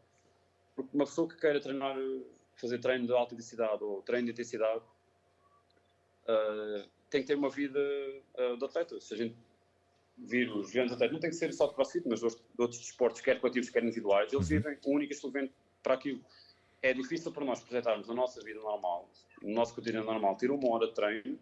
Porque 0.75 0.95
uma 0.95 1.05
pessoa 1.05 1.27
que 1.27 1.35
queira 1.35 1.59
treinar, 1.59 1.95
fazer 2.55 2.79
treino 2.79 3.05
de 3.05 3.13
alta 3.13 3.33
intensidade 3.33 3.83
ou 3.83 4.01
treino 4.01 4.27
de 4.27 4.31
intensidade, 4.31 4.83
tem 7.09 7.21
que 7.21 7.27
ter 7.27 7.35
uma 7.35 7.49
vida 7.49 7.79
de 8.57 8.65
atleta. 8.65 8.99
Se 9.01 9.13
a 9.13 9.17
gente 9.17 9.35
vir 10.17 10.51
os 10.51 10.71
grandes 10.71 10.93
atletas, 10.93 11.13
não 11.13 11.19
tem 11.19 11.29
que 11.29 11.35
ser 11.35 11.53
só 11.53 11.67
de 11.67 11.73
crossfit, 11.73 12.07
mas 12.07 12.19
de 12.19 12.25
outros 12.57 12.79
desportos, 12.79 13.21
quer 13.21 13.39
coletivos, 13.39 13.69
quer 13.69 13.83
individuais, 13.83 14.31
eles 14.33 14.49
uhum. 14.49 14.57
vivem 14.57 14.77
única 14.85 15.13
e 15.13 15.15
exclusivamente 15.15 15.53
para 15.81 15.93
aquilo. 15.93 16.21
É 16.81 16.93
difícil 16.93 17.31
para 17.31 17.43
nós 17.45 17.61
projetarmos 17.61 18.07
na 18.07 18.13
nossa 18.13 18.41
vida 18.41 18.59
normal, 18.59 19.09
no 19.41 19.53
nosso 19.53 19.73
cotidiano 19.73 20.05
normal, 20.05 20.35
ter 20.35 20.51
uma 20.51 20.69
hora 20.69 20.87
de 20.87 20.93
treino 20.93 21.39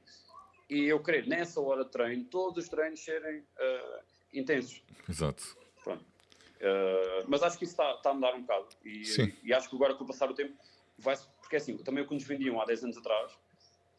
e 0.69 0.85
eu 0.85 1.01
querer 1.01 1.27
nessa 1.27 1.59
hora 1.61 1.85
de 1.85 1.91
treino 1.91 2.25
todos 2.25 2.63
os 2.63 2.69
treinos 2.69 3.03
serem 3.03 3.39
uh, 3.39 3.99
intensos. 4.33 4.83
Exato. 5.07 5.43
Pronto. 5.83 6.03
Uh, 6.03 7.23
mas 7.27 7.43
acho 7.43 7.57
que 7.57 7.65
isso 7.65 7.73
está, 7.73 7.93
está, 7.93 8.09
a 8.09 8.13
mudar 8.13 8.33
um 8.33 8.41
bocado 8.41 8.67
e, 8.83 9.03
e, 9.43 9.53
acho 9.53 9.69
que 9.69 9.75
agora 9.75 9.93
com 9.93 10.03
o 10.03 10.07
passar 10.07 10.25
do 10.25 10.33
tempo 10.33 10.57
vai 10.97 11.15
porque 11.39 11.55
é 11.55 11.59
assim, 11.59 11.77
também 11.77 12.03
o 12.03 12.07
que 12.07 12.15
nos 12.15 12.23
vendiam 12.23 12.59
há 12.59 12.65
10 12.65 12.85
anos 12.85 12.97
atrás 12.97 13.37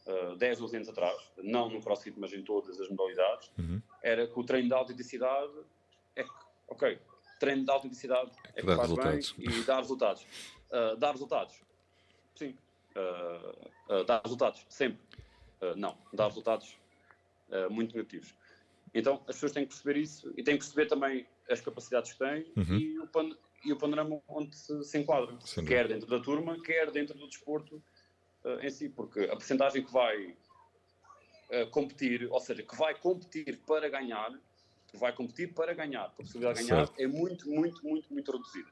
uh, 0.08 0.36
10, 0.36 0.58
12 0.58 0.76
anos 0.76 0.88
atrás, 0.88 1.30
não 1.36 1.68
no 1.68 1.80
CrossFit, 1.80 2.18
mas 2.18 2.32
em 2.32 2.42
todas 2.42 2.80
as 2.80 2.88
modalidades, 2.88 3.50
uhum. 3.58 3.80
era 4.02 4.26
que 4.26 4.38
o 4.38 4.44
treino 4.44 4.68
de 4.68 4.74
alta 4.74 4.92
intensidade 4.92 5.52
é 6.16 6.24
que, 6.24 6.30
ok, 6.68 6.98
treino 7.38 7.64
de 7.64 7.70
alta 7.70 7.86
intensidade 7.86 8.30
é 8.54 8.60
que 8.60 8.66
faz 8.66 8.80
resultados. 8.80 9.32
bem 9.32 9.48
e 9.48 9.62
dá 9.62 9.76
resultados. 9.76 10.26
Uh, 10.70 10.96
dá 10.96 11.12
resultados, 11.12 11.60
sim. 12.34 12.56
Uh, 12.96 13.94
uh, 14.00 14.04
dá 14.04 14.20
resultados, 14.24 14.64
sempre. 14.68 15.00
Não, 15.76 15.96
dá 16.12 16.26
resultados 16.26 16.76
muito 17.70 17.94
negativos. 17.94 18.34
Então 18.94 19.16
as 19.28 19.36
pessoas 19.36 19.52
têm 19.52 19.64
que 19.64 19.70
perceber 19.70 19.98
isso 19.98 20.32
e 20.36 20.42
têm 20.42 20.56
que 20.56 20.64
perceber 20.64 20.86
também 20.86 21.26
as 21.50 21.60
capacidades 21.60 22.12
que 22.12 22.18
têm 22.18 22.52
uhum. 22.56 22.78
e, 22.78 22.98
o 22.98 23.06
pan 23.06 23.30
e 23.64 23.72
o 23.72 23.76
panorama 23.76 24.20
onde 24.28 24.56
se, 24.56 24.84
se 24.84 24.98
enquadram, 24.98 25.38
quer 25.66 25.88
dentro 25.88 26.08
da 26.08 26.20
turma, 26.20 26.60
quer 26.62 26.90
dentro 26.90 27.18
do 27.18 27.26
desporto 27.26 27.82
uh, 28.44 28.60
em 28.60 28.70
si, 28.70 28.88
porque 28.88 29.20
a 29.24 29.30
porcentagem 29.30 29.84
que 29.84 29.92
vai 29.92 30.26
uh, 30.26 31.66
competir, 31.70 32.28
ou 32.30 32.40
seja, 32.40 32.62
que 32.62 32.76
vai 32.76 32.94
competir 32.94 33.58
para 33.66 33.88
ganhar, 33.88 34.32
vai 34.94 35.12
competir 35.12 35.52
para 35.52 35.74
ganhar, 35.74 36.04
a 36.04 36.08
possibilidade 36.10 36.60
de 36.60 36.68
ganhar 36.68 36.86
certo. 36.86 37.00
é 37.00 37.06
muito, 37.06 37.48
muito, 37.48 37.84
muito, 37.86 38.12
muito 38.12 38.32
reduzida. 38.32 38.68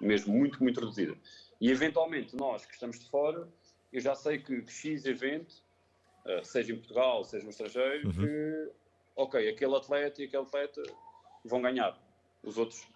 Mesmo 0.00 0.34
muito, 0.34 0.62
muito 0.62 0.80
reduzida. 0.80 1.16
E 1.60 1.70
eventualmente 1.70 2.34
nós 2.34 2.66
que 2.66 2.72
estamos 2.72 2.98
de 2.98 3.08
fora, 3.08 3.48
eu 3.92 4.00
já 4.00 4.14
sei 4.14 4.38
que, 4.38 4.66
X 4.66 5.04
evento, 5.04 5.52
uh, 5.52 5.71
seja 6.44 6.72
em 6.72 6.76
Portugal, 6.76 7.24
seja 7.24 7.44
no 7.44 7.50
estrangeiro, 7.50 8.08
uhum. 8.08 8.12
que, 8.12 8.70
ok, 9.16 9.48
aquele 9.48 9.76
atleta 9.76 10.22
e 10.22 10.26
aquele 10.26 10.42
atleta 10.42 10.82
vão 11.44 11.60
ganhar. 11.62 11.98
Os 12.42 12.58
outros. 12.58 12.86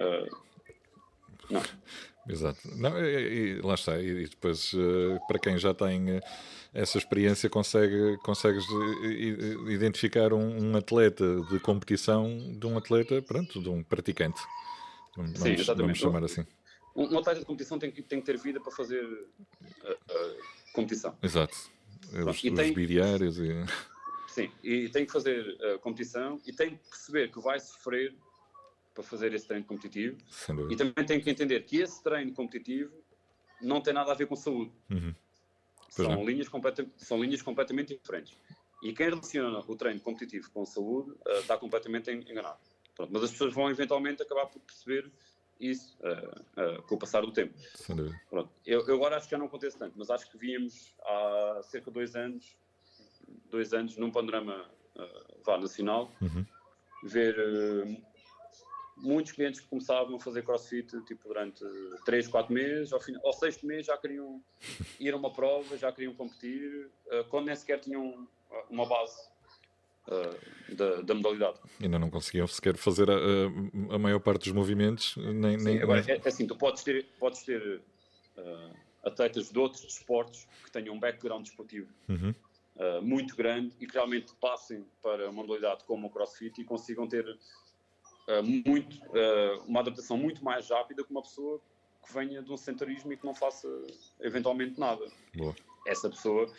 Uh, 0.00 0.36
não. 1.50 1.62
Exato. 2.28 2.58
Não, 2.76 2.98
e, 3.04 3.58
e, 3.58 3.60
lá 3.60 3.74
está. 3.74 3.98
E 4.00 4.26
depois, 4.26 4.72
uh, 4.72 5.18
para 5.28 5.38
quem 5.38 5.58
já 5.58 5.72
tem 5.72 6.18
uh, 6.18 6.20
essa 6.74 6.98
experiência, 6.98 7.48
consegue, 7.48 8.16
consegues 8.18 8.68
uh, 8.68 9.70
identificar 9.70 10.32
um, 10.32 10.72
um, 10.72 10.76
atleta 10.76 11.40
de 11.42 11.60
competição 11.60 12.26
de 12.58 12.66
um 12.66 12.76
atleta, 12.76 13.22
pronto, 13.22 13.62
de 13.62 13.68
um 13.68 13.82
praticante. 13.82 14.40
Vamos, 15.16 15.38
Sim, 15.38 15.52
exatamente. 15.52 15.82
vamos 15.82 15.98
chamar 15.98 16.24
assim. 16.24 16.44
Um, 16.96 17.14
um, 17.14 17.18
atleta 17.18 17.40
de 17.40 17.46
competição 17.46 17.78
tem 17.78 17.90
que, 17.90 18.02
tem 18.02 18.20
que 18.20 18.26
ter 18.26 18.38
vida 18.38 18.60
para 18.60 18.72
fazer 18.72 19.06
competição. 20.72 21.16
Exato. 21.22 21.56
Os, 22.28 22.44
e 22.44 22.50
os 22.50 22.56
tem, 22.56 22.72
bidiários 22.72 23.38
e... 23.38 23.50
Sim, 24.28 24.50
e 24.62 24.88
tem 24.90 25.06
que 25.06 25.12
fazer 25.12 25.56
competição 25.80 26.38
e 26.46 26.52
tem 26.52 26.76
que 26.76 26.88
perceber 26.90 27.30
que 27.30 27.40
vai 27.40 27.58
sofrer 27.58 28.14
para 28.96 29.02
fazer 29.02 29.32
esse 29.34 29.46
treino 29.46 29.64
competitivo. 29.64 30.18
E 30.70 30.76
também 30.76 31.06
tem 31.06 31.20
que 31.20 31.30
entender 31.30 31.62
que 31.62 31.78
esse 31.78 32.02
treino 32.02 32.32
competitivo 32.32 32.92
não 33.60 33.80
tem 33.80 33.94
nada 33.94 34.12
a 34.12 34.14
ver 34.14 34.26
com 34.26 34.36
saúde. 34.36 34.72
Uhum. 34.90 35.14
São, 35.88 36.24
linhas 36.24 36.48
são 36.96 37.22
linhas 37.22 37.42
completamente 37.42 37.96
diferentes. 37.96 38.36
E 38.82 38.92
quem 38.92 39.08
relaciona 39.08 39.58
o 39.60 39.76
treino 39.76 40.00
competitivo 40.00 40.50
com 40.50 40.64
saúde 40.64 41.10
uh, 41.10 41.40
está 41.40 41.56
completamente 41.56 42.10
enganado. 42.10 42.58
Pronto, 42.94 43.12
mas 43.12 43.24
as 43.24 43.30
pessoas 43.30 43.54
vão 43.54 43.70
eventualmente 43.70 44.22
acabar 44.22 44.46
por 44.46 44.60
perceber 44.60 45.10
isso 45.60 45.96
uh, 46.00 46.78
uh, 46.78 46.82
com 46.82 46.94
o 46.94 46.98
passar 46.98 47.22
do 47.22 47.32
tempo. 47.32 47.54
Pronto, 48.28 48.50
eu, 48.64 48.86
eu, 48.86 48.94
agora 48.94 49.16
acho 49.16 49.26
que 49.26 49.32
já 49.32 49.38
não 49.38 49.46
acontece 49.46 49.78
tanto, 49.78 49.94
mas 49.96 50.10
acho 50.10 50.30
que 50.30 50.38
víamos 50.38 50.94
há 51.02 51.60
cerca 51.62 51.90
de 51.90 51.94
dois 51.94 52.14
anos, 52.14 52.56
dois 53.50 53.72
anos 53.72 53.96
num 53.96 54.10
panorama 54.10 54.64
vá, 55.44 55.58
nacional, 55.58 56.10
uhum. 56.20 56.44
ver 57.04 57.36
muitos 58.96 59.32
clientes 59.32 59.60
que 59.60 59.68
começavam 59.68 60.16
a 60.16 60.20
fazer 60.20 60.42
crossfit 60.42 61.00
tipo, 61.02 61.28
durante 61.28 61.64
3, 62.04 62.28
4 62.28 62.52
meses, 62.52 62.92
ao, 62.92 63.00
final, 63.00 63.20
ao 63.26 63.32
sexto 63.32 63.66
mês 63.66 63.86
já 63.86 63.96
queriam 63.96 64.42
ir 64.98 65.12
a 65.12 65.16
uma 65.16 65.32
prova, 65.32 65.76
já 65.76 65.92
queriam 65.92 66.14
competir, 66.14 66.90
uh, 67.06 67.24
quando 67.28 67.46
nem 67.46 67.56
sequer 67.56 67.80
tinham 67.80 68.26
uma 68.70 68.86
base 68.86 69.28
uh, 70.08 70.74
da, 70.74 71.02
da, 71.02 71.14
modalidade. 71.14 71.58
Ainda 71.80 71.98
não 71.98 72.10
conseguiam 72.10 72.46
sequer 72.46 72.76
fazer 72.76 73.10
a, 73.10 73.94
a, 73.94 73.98
maior 73.98 74.20
parte 74.20 74.44
dos 74.44 74.52
movimentos, 74.52 75.16
nem. 75.16 75.58
Sim, 75.58 75.64
nem 75.64 75.82
agora, 75.82 76.04
é, 76.06 76.16
é, 76.16 76.28
assim, 76.28 76.46
tu 76.46 76.56
podes 76.56 76.82
ter, 76.82 77.06
podes 77.18 77.42
ter 77.42 77.80
uh, 78.36 78.76
atletas 79.04 79.50
de 79.50 79.58
outros 79.58 79.82
desportos 79.82 80.46
que 80.64 80.70
tenham 80.70 80.94
um 80.94 81.00
background 81.00 81.42
desportivo. 81.42 81.88
Uhum. 82.08 82.34
Uh, 82.76 83.02
muito 83.02 83.34
grande 83.34 83.74
e 83.80 83.86
que 83.86 83.94
realmente 83.94 84.34
passem 84.38 84.84
para 85.02 85.30
uma 85.30 85.42
modalidade 85.42 85.84
como 85.84 86.08
o 86.08 86.10
CrossFit 86.10 86.60
e 86.60 86.64
consigam 86.64 87.08
ter 87.08 87.24
muito, 88.42 89.00
uma 89.68 89.78
adaptação 89.78 90.16
muito 90.16 90.44
mais 90.44 90.68
rápida 90.68 91.04
que 91.04 91.10
uma 91.12 91.22
pessoa 91.22 91.60
que 92.04 92.12
venha 92.12 92.42
de 92.42 92.52
um 92.52 92.56
sentarismo 92.56 93.12
e 93.12 93.16
que 93.16 93.24
não 93.24 93.32
faça 93.32 93.68
eventualmente 94.20 94.80
nada. 94.80 95.06
Boa. 95.32 95.54
Essa 95.86 96.10
pessoa 96.10 96.52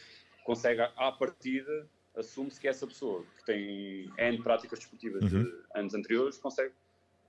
consegue, 0.45 0.81
à 0.95 1.11
partida, 1.11 1.89
assume-se 2.17 2.59
que 2.59 2.67
essa 2.67 2.85
pessoa 2.87 3.23
que 3.37 3.45
tem 3.45 4.11
N 4.17 4.41
práticas 4.43 4.79
desportivas 4.79 5.23
uhum. 5.23 5.43
de 5.43 5.63
anos 5.75 5.93
anteriores 5.93 6.37
consegue, 6.37 6.73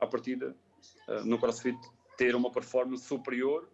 à 0.00 0.06
partida, 0.06 0.54
uh, 1.08 1.24
no 1.24 1.38
CrossFit, 1.38 1.78
ter 2.16 2.34
uma 2.34 2.50
performance 2.50 3.04
superior 3.04 3.68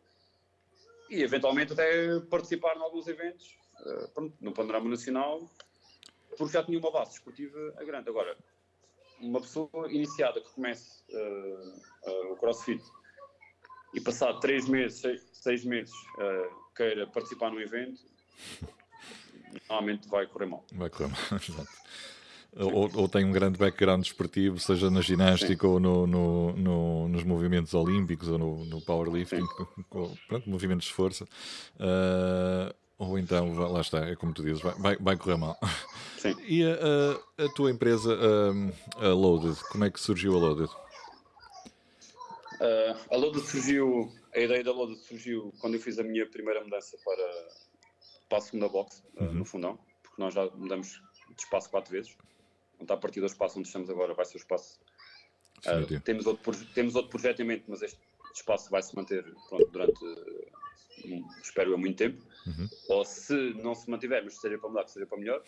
e 1.11 1.23
eventualmente 1.23 1.73
até 1.73 2.21
participar 2.21 2.77
em 2.77 2.81
alguns 2.81 3.07
eventos 3.07 3.59
pronto, 4.15 4.35
no 4.41 4.53
panorama 4.53 4.89
nacional 4.89 5.49
porque 6.37 6.53
já 6.53 6.62
tinha 6.62 6.79
uma 6.79 6.91
base 6.91 7.12
desportiva 7.12 7.73
grande. 7.85 8.09
Agora, 8.09 8.37
uma 9.21 9.41
pessoa 9.41 9.71
iniciada 9.91 10.41
que 10.41 10.51
comece 10.51 11.03
uh, 11.11 12.11
uh, 12.11 12.33
o 12.33 12.37
CrossFit 12.37 12.83
e 13.95 14.01
passado 14.01 14.41
três 14.41 14.69
meses, 14.69 15.01
seis, 15.01 15.31
seis 15.33 15.65
meses, 15.65 15.95
uh, 16.19 16.75
queira 16.75 17.07
participar 17.07 17.51
num 17.51 17.61
evento, 17.61 18.01
normalmente 19.68 20.09
vai 20.09 20.26
correr 20.26 20.46
mal. 20.46 20.64
Vai 20.72 20.90
correr 20.90 21.09
mal, 21.09 21.18
exato. 21.38 21.68
Ou, 22.57 22.88
ou, 22.94 23.09
tem 23.09 23.24
um 23.24 23.32
grande 23.32 23.59
background 23.59 24.02
desportivo, 24.02 24.61
seja 24.61 24.88
na 24.88 25.00
ginástica 25.00 25.66
Sim. 25.66 25.72
ou 25.72 25.80
no, 25.80 26.07
no, 26.07 26.52
no, 26.52 27.09
nos 27.09 27.24
movimentos 27.24 27.74
olímpicos 27.74 28.28
ou 28.28 28.38
no, 28.38 28.64
no 28.66 28.80
powerlifting, 28.80 29.44
com, 29.90 30.14
pronto, 30.28 30.48
movimentos 30.48 30.86
de 30.86 30.92
força. 30.92 31.24
Uh, 31.74 32.72
ou 32.96 33.18
então, 33.18 33.52
lá 33.55 33.80
está, 33.80 34.07
é 34.07 34.14
como 34.14 34.32
tu 34.32 34.44
dizes, 34.44 34.62
vai, 34.62 34.74
vai, 34.74 34.96
vai 34.96 35.16
correr 35.16 35.36
mal. 35.36 35.59
Sim. 36.16 36.36
E 36.46 36.62
a, 36.64 37.42
a, 37.42 37.44
a 37.44 37.48
tua 37.55 37.72
empresa, 37.72 38.16
a, 38.16 39.07
a, 39.07 39.09
Loaded, 39.12 39.59
como 39.70 39.84
é 39.84 39.90
que 39.90 39.98
surgiu 39.98 40.36
a 40.36 40.38
Loaded? 40.38 40.70
Uh, 42.61 42.96
a 43.11 43.16
Loaded 43.16 43.44
surgiu, 43.44 44.12
a 44.32 44.38
ideia 44.38 44.62
da 44.62 44.70
Loaded 44.70 45.00
surgiu 45.00 45.52
quando 45.61 45.74
eu 45.74 45.80
fiz 45.80 45.98
a 45.98 46.05
minha 46.05 46.24
primeira 46.24 46.62
mudança 46.62 46.96
para, 47.05 47.48
para 48.35 48.39
a 48.39 48.47
segunda 48.47 48.68
box, 48.68 49.05
uh, 49.20 49.24
no 49.32 49.45
fundão, 49.45 49.78
porque 50.03 50.20
nós 50.20 50.35
já 50.35 50.45
mudamos 50.57 51.01
de 51.37 51.41
espaço 51.41 51.70
quatro 51.70 51.93
vezes. 51.93 52.16
Então, 52.80 52.97
a 52.97 52.99
partir 52.99 53.20
do 53.20 53.26
espaço 53.26 53.61
onde 53.61 53.68
estamos 53.68 53.89
agora 53.89 54.12
vai 54.12 54.24
ser 54.24 54.35
o 54.35 54.39
espaço. 54.39 54.80
Uh, 55.64 56.01
temos, 56.01 56.26
outro, 56.26 56.66
temos 56.74 56.97
outro 56.97 57.11
projeto 57.12 57.41
em 57.41 57.45
mente, 57.45 57.64
mas 57.68 57.80
este 57.82 58.01
espaço 58.35 58.70
vai 58.70 58.82
se 58.82 58.95
manter 58.97 59.24
pronto, 59.49 59.70
durante, 59.70 60.01
espero 61.41 61.70
eu, 61.70 61.78
muito 61.78 61.97
tempo. 61.97 62.26
Uhum. 62.45 62.68
Ou 62.89 63.05
se 63.05 63.55
não 63.62 63.72
se 63.72 63.89
mantiver, 63.89 64.24
mas 64.24 64.35
seja 64.41 64.59
para 64.59 64.68
mudar, 64.68 64.89
seja 64.89 65.07
para 65.07 65.16
melhor. 65.16 65.41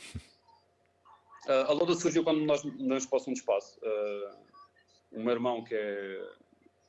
Uh, 1.46 1.50
a 1.66 1.72
Loda 1.72 1.96
surgiu 1.96 2.22
quando 2.22 2.44
nós 2.44 2.62
nos 2.62 3.04
para 3.04 3.18
um 3.26 3.32
espaço. 3.32 3.80
Uh, 3.80 4.36
o 5.10 5.20
meu 5.20 5.32
irmão, 5.32 5.64
que 5.64 5.74
é, 5.74 6.30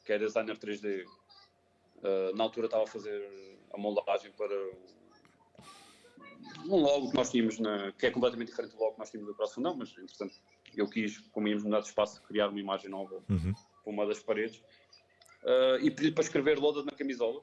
que 0.06 0.14
é 0.14 0.20
designer 0.20 0.60
3D, 0.60 1.06
uh, 1.06 2.36
na 2.36 2.44
altura 2.44 2.68
estava 2.68 2.84
a 2.84 2.88
fazer 2.88 3.20
a 3.74 3.78
moldagem 3.80 4.32
para 4.34 4.56
um 6.66 6.78
logo 6.78 7.10
que 7.10 7.16
nós 7.16 7.30
tínhamos, 7.30 7.60
na, 7.60 7.92
que 7.94 8.06
é 8.06 8.12
completamente 8.12 8.50
diferente 8.50 8.72
do 8.72 8.80
logo 8.80 8.94
que 8.94 9.00
nós 9.00 9.10
tínhamos 9.10 9.32
do 9.32 9.36
Cross 9.36 9.54
Fundão, 9.54 9.76
mas 9.76 9.90
entretanto 9.98 10.36
eu 10.76 10.88
quis, 10.90 11.18
como 11.32 11.48
íamos 11.48 11.64
mudar 11.64 11.80
de 11.80 11.88
espaço, 11.88 12.22
criar 12.24 12.50
uma 12.50 12.60
imagem 12.60 12.90
nova 12.90 13.24
uhum. 13.30 13.54
para 13.84 13.92
uma 13.92 14.06
das 14.06 14.20
paredes 14.20 14.62
uh, 15.44 15.78
e 15.82 15.90
pedi 15.90 16.12
para 16.12 16.24
escrever 16.24 16.60
Loaded 16.60 16.86
na 16.86 16.92
camisola. 16.92 17.42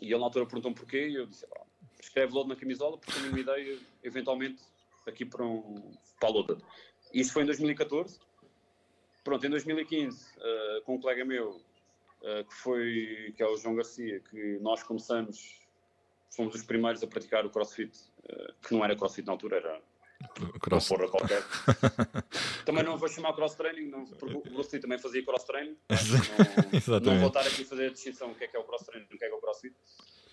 E 0.00 0.06
ele 0.06 0.18
na 0.18 0.24
altura 0.24 0.46
perguntou-me 0.46 0.76
porquê 0.76 1.08
e 1.08 1.14
eu 1.14 1.26
disse, 1.26 1.46
ah, 1.54 1.64
escreve 2.00 2.32
Loaded 2.32 2.54
na 2.54 2.60
camisola 2.60 2.98
porque 2.98 3.12
tenho 3.12 3.28
uma 3.28 3.40
ideia, 3.40 3.78
eventualmente, 4.02 4.62
aqui 5.06 5.24
para, 5.24 5.44
um, 5.44 5.92
para 6.18 6.28
a 6.28 6.32
Loaded. 6.32 6.62
Isso 7.12 7.32
foi 7.32 7.42
em 7.42 7.46
2014. 7.46 8.18
Pronto, 9.22 9.46
em 9.46 9.50
2015, 9.50 10.16
uh, 10.16 10.40
ah, 10.40 10.80
com 10.84 10.96
um 10.96 11.00
colega 11.00 11.24
meu, 11.24 11.50
uh, 11.50 12.44
que 12.48 12.54
foi, 12.54 13.32
que 13.36 13.42
é 13.42 13.46
o 13.46 13.56
João 13.56 13.76
Garcia, 13.76 14.20
que 14.20 14.58
nós 14.60 14.82
começamos, 14.82 15.60
fomos 16.34 16.54
os 16.54 16.62
primeiros 16.62 17.02
a 17.02 17.06
praticar 17.06 17.44
o 17.46 17.50
CrossFit, 17.50 17.92
que 18.66 18.74
não 18.74 18.84
era 18.84 18.96
CrossFit 18.96 19.26
na 19.26 19.32
altura, 19.32 19.56
era 19.56 19.80
cross. 20.60 20.88
porra 20.88 21.08
qualquer. 21.08 21.42
também 22.64 22.84
não 22.84 22.96
vou 22.96 23.08
chamar 23.08 23.34
cross 23.34 23.54
training, 23.54 23.88
não, 23.88 24.04
porque 24.04 24.36
o 24.36 24.40
Bruce 24.40 24.78
também 24.78 24.98
fazia 24.98 25.24
cross 25.24 25.44
training. 25.44 25.76
Não, 26.88 27.00
não, 27.00 27.18
vou 27.18 27.28
estar 27.28 27.40
aqui 27.40 27.62
a 27.62 27.64
fazer 27.64 27.86
a 27.86 27.90
distinção 27.90 28.30
o 28.30 28.34
que 28.34 28.44
é 28.44 28.48
que 28.48 28.56
é 28.56 28.60
o 28.60 28.64
cross 28.64 28.82
training 28.82 29.06
e 29.10 29.14
o 29.14 29.18
que 29.18 29.24
é 29.24 29.28
que 29.28 29.34
é 29.34 29.36
o 29.36 29.40
crossfit. 29.40 29.74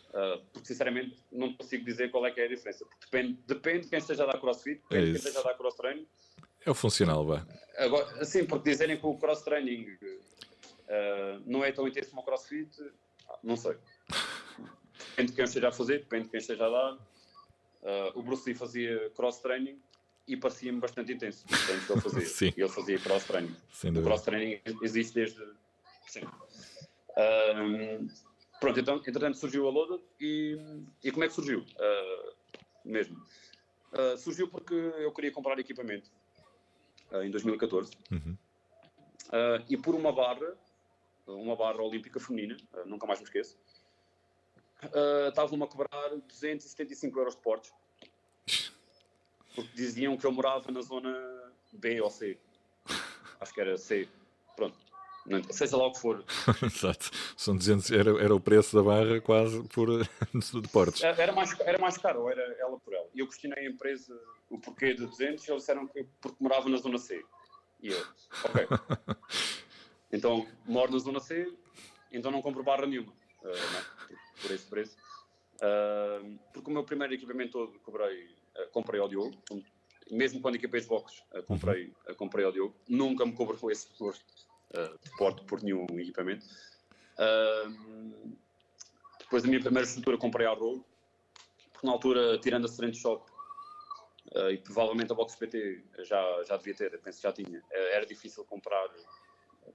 Uh, 0.09 0.43
porque 0.51 0.67
sinceramente 0.67 1.15
não 1.31 1.53
consigo 1.53 1.85
dizer 1.85 2.09
qual 2.09 2.25
é 2.25 2.31
que 2.31 2.41
é 2.41 2.45
a 2.45 2.47
diferença. 2.47 2.85
Porque 2.85 3.05
depende, 3.05 3.39
depende 3.45 3.81
de 3.81 3.89
quem 3.89 3.99
esteja 3.99 4.23
a 4.23 4.27
dar 4.27 4.39
crossfit, 4.39 4.81
depende 4.89 4.95
é 4.95 5.05
de 5.05 5.11
quem 5.11 5.17
esteja 5.17 5.39
a 5.39 5.43
dar 5.43 5.53
cross 5.55 5.75
training. 5.75 6.07
É 6.65 6.71
o 6.71 6.73
funcional, 6.73 7.25
vá. 7.25 7.45
Agora, 7.77 8.25
sim, 8.25 8.45
porque 8.45 8.69
dizerem 8.69 8.99
que 8.99 9.05
o 9.05 9.15
cross 9.17 9.41
training 9.43 9.85
uh, 9.85 11.41
não 11.45 11.63
é 11.63 11.71
tão 11.71 11.87
intenso 11.87 12.09
como 12.09 12.21
o 12.21 12.25
crossfit, 12.25 12.69
não 13.43 13.55
sei. 13.55 13.77
Depende 15.09 15.31
de 15.31 15.35
quem 15.35 15.45
esteja 15.45 15.69
a 15.69 15.71
fazer, 15.71 15.99
depende 15.99 16.25
de 16.25 16.29
quem 16.29 16.39
esteja 16.39 16.65
a 16.65 16.69
dar. 16.69 16.93
Uh, 16.93 18.19
o 18.19 18.21
Bruce 18.21 18.47
Lee 18.47 18.55
fazia 18.55 19.09
cross-training 19.11 19.79
e 20.27 20.37
parecia-me 20.37 20.79
bastante 20.79 21.11
intenso. 21.13 21.45
Portanto, 21.47 21.91
ele 21.91 22.01
fazia. 22.01 22.25
Sim. 22.27 22.53
Ele 22.55 22.69
fazia 22.69 22.99
cross-training. 22.99 23.55
O 23.97 24.03
cross-training 24.03 24.61
existe 24.81 25.15
desde. 25.15 25.43
Sim. 26.07 26.21
Um, 27.19 28.07
pronto, 28.59 28.79
então, 28.79 28.95
entretanto 28.97 29.37
surgiu 29.37 29.67
a 29.67 29.71
Loda 29.71 29.99
e, 30.19 30.57
e 31.03 31.11
como 31.11 31.23
é 31.23 31.27
que 31.27 31.33
surgiu? 31.33 31.59
Uh, 31.59 32.33
mesmo. 32.85 33.17
Uh, 33.91 34.17
surgiu 34.17 34.47
porque 34.47 34.73
eu 34.73 35.11
queria 35.11 35.31
comprar 35.31 35.57
equipamento 35.59 36.11
uh, 37.11 37.23
em 37.23 37.31
2014 37.31 37.91
uhum. 38.11 38.37
e 39.67 39.75
por 39.75 39.95
uma 39.95 40.11
barra, 40.11 40.55
uma 41.27 41.55
barra 41.55 41.81
olímpica 41.81 42.19
feminina, 42.19 42.55
nunca 42.85 43.07
mais 43.07 43.19
me 43.19 43.25
esqueço, 43.25 43.57
uh, 44.85 45.29
estavam-me 45.29 45.63
a 45.63 45.67
cobrar 45.67 46.09
275 46.27 47.19
euros 47.19 47.35
de 47.35 47.41
portos. 47.41 47.71
Porque 49.55 49.71
diziam 49.75 50.17
que 50.17 50.25
eu 50.25 50.31
morava 50.31 50.71
na 50.71 50.81
zona 50.81 51.13
B 51.73 52.01
ou 52.01 52.09
C. 52.09 52.37
Acho 53.39 53.53
que 53.53 53.61
era 53.61 53.77
C. 53.77 54.07
Pronto. 54.55 54.77
Não, 55.25 55.43
seja 55.43 55.77
lá 55.77 55.85
o 55.85 55.91
que 55.91 55.99
for. 55.99 56.23
Exato. 56.63 57.11
São 57.37 57.55
200, 57.55 57.91
era, 57.91 58.23
era 58.23 58.33
o 58.33 58.39
preço 58.39 58.75
da 58.75 58.81
barra 58.81 59.21
quase 59.21 59.61
por 59.69 59.87
de 60.33 60.67
portos. 60.69 61.03
Era 61.03 61.31
mais, 61.31 61.59
era 61.59 61.77
mais 61.77 61.97
caro, 61.97 62.29
era 62.29 62.41
ela 62.59 62.79
por 62.79 62.93
ela. 62.93 63.07
E 63.13 63.19
eu 63.19 63.27
questionei 63.27 63.65
a 63.65 63.69
empresa 63.69 64.19
o 64.49 64.57
porquê 64.57 64.93
de 64.93 65.05
200 65.05 65.47
e 65.47 65.51
eles 65.51 65.61
disseram 65.61 65.87
que 65.87 66.05
porque 66.19 66.37
morava 66.39 66.67
na 66.69 66.77
zona 66.77 66.97
C. 66.97 67.23
E 67.81 67.89
eu, 67.89 68.05
ok. 68.43 68.67
então, 70.11 70.47
moro 70.65 70.91
na 70.91 70.99
zona 70.99 71.19
C, 71.19 71.51
então 72.11 72.31
não 72.31 72.41
compro 72.41 72.63
barra 72.63 72.85
nenhuma. 72.87 73.13
Uh, 73.43 74.15
por 74.41 74.51
esse 74.51 74.65
preço. 74.65 74.95
Uh, 75.55 76.39
porque 76.53 76.69
o 76.69 76.73
meu 76.73 76.83
primeiro 76.83 77.13
equipamento 77.13 77.51
todo 77.51 77.79
cobrei, 77.79 78.25
uh, 78.25 78.69
comprei 78.71 78.99
ao 78.99 79.09
Diogo, 79.09 79.35
mesmo 80.09 80.41
quando 80.41 80.55
equipei 80.55 80.79
os 80.79 80.87
boxes, 80.87 81.21
uh, 81.33 81.43
comprei, 81.43 81.93
uh, 82.09 82.15
comprei 82.15 82.45
ao 82.45 82.51
Diogo, 82.51 82.73
nunca 82.87 83.25
me 83.25 83.33
cobrou 83.33 83.57
esse 83.71 83.87
valor 83.99 84.15
de 85.03 85.17
porte 85.17 85.43
por 85.45 85.63
nenhum 85.63 85.87
equipamento. 85.97 86.45
depois 89.19 89.41
da 89.41 89.49
minha 89.49 89.59
primeira 89.59 89.85
estrutura 89.85 90.15
comprei 90.15 90.45
ao 90.45 90.57
Rogue, 90.57 90.85
porque 91.73 91.87
na 91.87 91.93
altura, 91.93 92.37
tirando 92.37 92.65
a 92.65 92.67
Strength 92.67 92.97
Shop, 92.97 93.31
e 94.51 94.57
provavelmente 94.59 95.11
a 95.11 95.15
Box 95.15 95.35
PT 95.35 95.83
já, 96.03 96.43
já 96.47 96.55
devia 96.55 96.75
ter, 96.75 96.99
penso 97.01 97.17
que 97.17 97.23
já 97.23 97.33
tinha, 97.33 97.63
era 97.71 98.05
difícil 98.05 98.45
comprar 98.45 98.87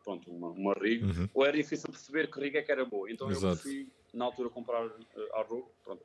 pronto, 0.04 0.30
uma, 0.30 0.50
uma 0.50 0.74
rig, 0.74 1.02
uhum. 1.02 1.28
ou 1.34 1.44
era 1.44 1.56
difícil 1.56 1.90
perceber 1.90 2.30
que 2.30 2.38
rig 2.38 2.56
é 2.56 2.62
que 2.62 2.70
era 2.70 2.84
boa. 2.84 3.10
Então 3.10 3.28
Exato. 3.30 3.46
eu 3.46 3.50
preferi 3.56 3.92
na 4.14 4.24
altura 4.24 4.48
comprar 4.48 4.86
uh, 4.86 5.34
a 5.34 5.42
Rogue, 5.42 5.68
pronto, 5.82 6.02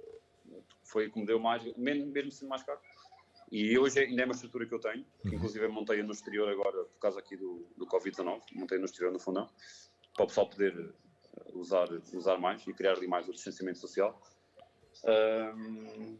foi 0.83 1.09
como 1.09 1.25
deu 1.25 1.39
mais, 1.39 1.63
mesmo, 1.77 2.07
mesmo 2.07 2.31
sendo 2.31 2.49
mais 2.49 2.63
caro. 2.63 2.79
E 3.51 3.77
hoje 3.77 3.99
ainda 3.99 4.21
é 4.21 4.25
uma 4.25 4.33
estrutura 4.33 4.65
que 4.65 4.73
eu 4.73 4.79
tenho, 4.79 5.05
que 5.21 5.29
uhum. 5.29 5.35
inclusive 5.35 5.67
montei 5.67 6.03
no 6.03 6.11
exterior 6.11 6.47
agora, 6.49 6.83
por 6.83 6.99
causa 6.99 7.19
aqui 7.19 7.35
do, 7.35 7.65
do 7.77 7.87
Covid-19, 7.87 8.41
montei 8.53 8.77
no 8.77 8.85
exterior 8.85 9.11
no 9.11 9.19
fundão, 9.19 9.49
para 10.13 10.23
o 10.23 10.27
pessoal 10.27 10.47
poder 10.47 10.73
eh, 10.77 11.51
usar, 11.53 11.87
usar 12.13 12.37
mais 12.37 12.65
e 12.67 12.73
criar 12.73 12.93
ali 12.93 13.07
mais 13.07 13.27
o 13.27 13.33
distanciamento 13.33 13.79
social. 13.79 14.21
Um, 15.03 16.17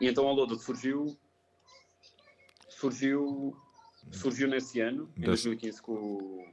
e 0.00 0.06
então 0.06 0.28
a 0.28 0.32
Loda 0.32 0.54
surgiu, 0.56 1.16
surgiu, 2.68 3.56
surgiu 4.12 4.46
nesse 4.46 4.80
ano, 4.80 5.10
em 5.16 5.22
2015, 5.22 5.82
com, 5.82 6.52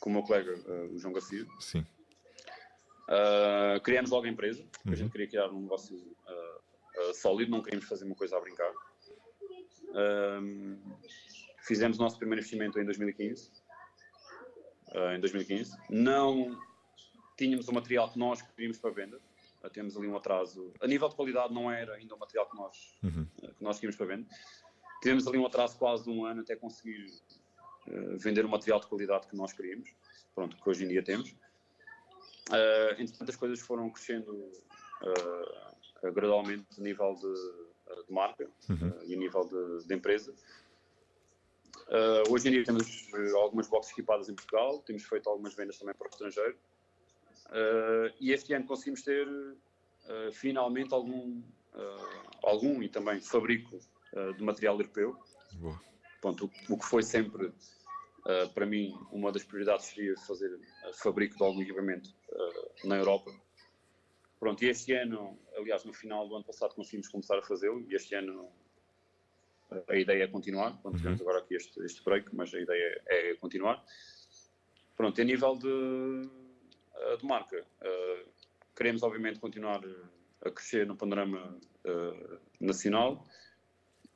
com 0.00 0.10
o 0.10 0.12
meu 0.12 0.22
colega, 0.22 0.52
uh, 0.52 0.94
o 0.94 0.98
João 0.98 1.14
Garcia. 1.14 1.46
Sim. 1.60 1.86
Uh, 3.08 3.80
criamos 3.80 4.10
logo 4.10 4.26
a 4.26 4.28
empresa, 4.28 4.62
uhum. 4.86 4.92
a 4.92 4.94
gente 4.94 5.10
queria 5.10 5.26
criar 5.26 5.50
um 5.50 5.62
negócio 5.62 5.96
uh, 5.96 7.10
uh, 7.10 7.14
sólido, 7.14 7.50
não 7.50 7.62
queríamos 7.62 7.88
fazer 7.88 8.04
uma 8.04 8.14
coisa 8.14 8.36
a 8.36 8.40
brincar. 8.40 8.72
fizemos 11.66 11.98
o 11.98 12.02
nosso 12.02 12.16
primeiro 12.16 12.40
investimento 12.40 12.78
em 12.78 12.84
2015. 12.84 13.50
em 15.14 15.20
2015. 15.20 15.76
Não 15.90 16.58
tínhamos 17.36 17.68
o 17.68 17.72
material 17.72 18.10
que 18.10 18.18
nós 18.18 18.40
queríamos 18.40 18.78
para 18.78 18.90
venda. 18.90 19.20
temos 19.72 19.96
ali 19.96 20.06
um 20.06 20.16
atraso. 20.16 20.72
A 20.80 20.86
nível 20.86 21.08
de 21.08 21.16
qualidade 21.16 21.52
não 21.52 21.70
era 21.70 21.94
ainda 21.94 22.14
o 22.14 22.18
material 22.18 22.48
que 22.48 22.56
nós, 22.56 22.94
uhum. 23.02 23.26
que 23.36 23.62
nós 23.62 23.76
queríamos 23.76 23.96
para 23.96 24.06
venda. 24.06 24.26
Tivemos 25.02 25.26
ali 25.26 25.38
um 25.38 25.46
atraso 25.46 25.76
quase 25.76 26.04
de 26.04 26.10
um 26.10 26.24
ano 26.24 26.42
até 26.42 26.54
conseguir 26.54 27.06
vender 28.16 28.44
o 28.44 28.48
material 28.48 28.78
de 28.78 28.86
qualidade 28.86 29.26
que 29.26 29.36
nós 29.36 29.52
queríamos. 29.52 29.92
Pronto, 30.34 30.56
que 30.56 30.70
hoje 30.70 30.84
em 30.84 30.88
dia 30.88 31.02
temos. 31.02 31.34
Uh, 32.52 33.00
entretanto, 33.00 33.30
as 33.30 33.36
coisas 33.36 33.60
foram 33.60 33.88
crescendo 33.88 34.30
uh, 34.30 36.12
gradualmente 36.12 36.66
a 36.78 36.82
nível 36.82 37.14
de, 37.14 38.04
de 38.06 38.12
marca 38.12 38.46
uhum. 38.68 38.90
uh, 38.90 39.04
e 39.04 39.14
a 39.14 39.16
nível 39.16 39.44
de, 39.44 39.86
de 39.86 39.94
empresa. 39.94 40.34
hoje 42.28 42.48
em 42.48 42.52
dia 42.52 42.64
temos 42.64 43.08
algumas 43.34 43.68
boxes 43.68 43.92
equipadas 43.92 44.28
em 44.28 44.34
Portugal, 44.34 44.80
temos 44.80 45.02
feito 45.02 45.30
algumas 45.30 45.54
vendas 45.54 45.78
também 45.78 45.94
para 45.94 46.06
o 46.06 46.10
estrangeiro. 46.10 46.58
e 48.20 48.32
este 48.32 48.52
ano 48.52 48.66
conseguimos 48.66 49.02
ter 49.02 49.26
finalmente 50.32 50.92
algum, 50.92 51.42
algum 52.42 52.82
e 52.82 52.88
também 52.88 53.20
fabrico 53.20 53.78
de 54.36 54.42
material 54.42 54.74
europeu. 54.74 55.16
Boa. 55.54 55.80
Pronto, 56.20 56.50
o, 56.68 56.74
o 56.74 56.78
que 56.78 56.84
foi 56.84 57.02
sempre 57.02 57.52
Uh, 58.24 58.48
para 58.54 58.64
mim, 58.64 58.96
uma 59.10 59.32
das 59.32 59.42
prioridades 59.42 59.86
seria 59.86 60.16
fazer 60.18 60.54
uh, 60.54 60.92
fabrico 60.94 61.36
de 61.36 61.42
algum 61.42 61.60
equipamento 61.60 62.14
uh, 62.30 62.86
na 62.86 62.96
Europa. 62.96 63.32
Pronto, 64.38 64.64
e 64.64 64.68
este 64.68 64.92
ano, 64.92 65.36
aliás, 65.56 65.84
no 65.84 65.92
final 65.92 66.28
do 66.28 66.36
ano 66.36 66.44
passado 66.44 66.74
conseguimos 66.74 67.08
começar 67.08 67.36
a 67.38 67.42
fazê-lo 67.42 67.84
e 67.88 67.94
este 67.94 68.14
ano 68.14 68.48
a 69.88 69.96
ideia 69.96 70.24
é 70.24 70.26
continuar. 70.28 70.70
Pronto, 70.82 70.94
uhum. 70.94 70.98
tivemos 70.98 71.20
agora 71.20 71.38
aqui 71.38 71.56
este, 71.56 71.80
este 71.84 72.04
break, 72.04 72.34
mas 72.34 72.54
a 72.54 72.60
ideia 72.60 73.02
é 73.06 73.34
continuar. 73.34 73.84
Pronto, 74.96 75.20
a 75.20 75.24
nível 75.24 75.56
de, 75.56 76.28
de 77.18 77.24
marca, 77.24 77.64
queremos 78.76 79.02
obviamente 79.02 79.40
continuar 79.40 79.80
a 80.44 80.50
crescer 80.50 80.86
no 80.86 80.96
panorama 80.96 81.58
nacional 82.60 83.26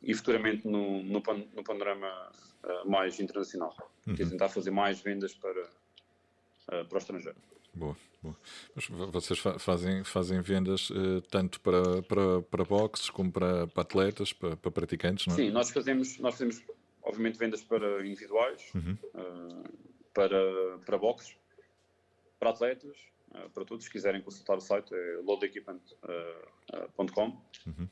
e 0.07 0.15
futuramente 0.15 0.67
no, 0.67 1.03
no, 1.03 1.21
no 1.21 1.65
panorama 1.65 2.31
uh, 2.63 2.89
mais 2.89 3.19
internacional. 3.19 3.77
Uhum. 4.07 4.15
E 4.15 4.25
tentar 4.25 4.49
fazer 4.49 4.71
mais 4.71 5.01
vendas 5.01 5.35
para, 5.35 5.63
uh, 5.63 6.85
para 6.87 6.95
o 6.95 6.99
estrangeiro. 6.99 7.37
Boa, 7.75 7.97
boa. 8.23 8.37
Mas 8.75 8.87
vocês 8.87 9.39
fa 9.41 9.59
fazem, 9.59 10.05
fazem 10.05 10.41
vendas 10.41 10.89
uh, 10.91 11.21
tanto 11.23 11.61
para, 11.61 12.03
para, 12.03 12.41
para 12.43 12.65
boxes 12.65 13.11
como 13.11 13.33
para, 13.33 13.67
para 13.67 13.83
atletas, 13.83 14.33
para, 14.33 14.57
para, 14.57 14.71
praticantes, 14.71 15.27
não 15.27 15.35
é? 15.35 15.37
Sim, 15.37 15.51
nós 15.51 15.71
fazemos, 15.71 16.19
nós 16.19 16.35
fazemos 16.35 16.63
obviamente 17.03 17.37
vendas 17.37 17.63
para 17.63 18.07
individuais, 18.07 18.71
uhum. 18.75 18.97
para, 20.15 20.79
para 20.85 20.99
boxes, 20.99 21.37
para 22.39 22.51
atletas, 22.51 22.97
para 23.53 23.65
todos. 23.65 23.85
Se 23.85 23.91
quiserem 23.91 24.23
consultar 24.23 24.57
o 24.57 24.61
site, 24.61 24.95
é 24.95 25.21
loadequipment.com. 25.25 27.43
Uhum. 27.67 27.89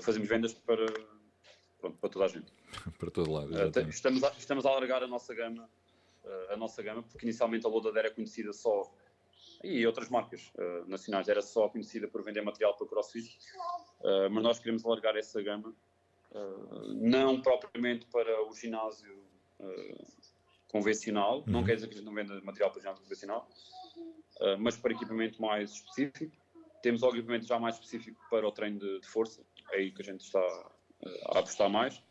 fazemos 0.00 0.28
vendas 0.28 0.52
para 0.52 0.86
pronto, 1.90 1.98
para 1.98 2.10
toda 2.10 2.24
a 2.24 2.28
gente. 2.28 2.52
para 2.98 3.10
todo 3.10 3.32
lado. 3.32 3.52
Uh, 3.52 3.88
estamos, 3.88 4.22
a, 4.24 4.32
estamos 4.38 4.66
a 4.66 4.70
alargar 4.70 5.02
a 5.02 5.06
nossa 5.06 5.34
gama, 5.34 5.68
uh, 6.24 6.52
a 6.52 6.56
nossa 6.56 6.82
gama, 6.82 7.02
porque 7.02 7.24
inicialmente 7.24 7.66
a 7.66 7.68
Lodader 7.68 8.06
é 8.06 8.10
conhecida 8.10 8.52
só 8.52 8.92
e 9.62 9.86
outras 9.86 10.08
marcas 10.08 10.52
uh, 10.56 10.88
nacionais. 10.88 11.28
Era 11.28 11.42
só 11.42 11.68
conhecida 11.68 12.08
por 12.08 12.22
vender 12.22 12.42
material 12.42 12.74
para 12.76 12.84
o 12.84 12.88
CrossFit, 12.88 13.38
uh, 14.00 14.30
mas 14.30 14.42
nós 14.42 14.58
queremos 14.58 14.84
alargar 14.84 15.16
essa 15.16 15.42
gama, 15.42 15.74
uh, 16.30 16.94
não 16.94 17.40
propriamente 17.40 18.06
para 18.06 18.42
o 18.46 18.54
ginásio 18.54 19.24
convencional, 20.68 21.38
uhum. 21.38 21.44
não 21.46 21.64
quer 21.64 21.76
dizer 21.76 21.88
que 21.88 21.94
a 21.94 21.96
gente 21.96 22.06
não 22.06 22.12
venda 22.12 22.38
material 22.42 22.70
para 22.70 22.78
o 22.78 22.80
ginásio 22.82 23.02
convencional, 23.02 23.48
mas 24.58 24.76
para 24.76 24.92
equipamento 24.92 25.40
mais 25.40 25.70
específico. 25.70 26.36
Temos, 26.82 27.02
obviamente, 27.02 27.46
já 27.46 27.58
mais 27.58 27.76
específico 27.76 28.20
para 28.28 28.46
o 28.46 28.52
treino 28.52 28.78
de, 28.78 29.00
de 29.00 29.08
força, 29.08 29.42
é 29.72 29.78
aí 29.78 29.90
que 29.90 30.02
a 30.02 30.04
gente 30.04 30.20
está 30.20 30.70
a 31.26 31.38
apostar 31.38 31.68
mais. 31.68 32.02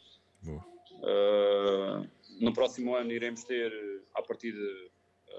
no 2.39 2.53
próximo 2.53 2.95
ano 2.95 3.11
iremos 3.11 3.43
ter, 3.43 3.71
a 4.13 4.21
partir 4.21 4.51
de 4.51 4.89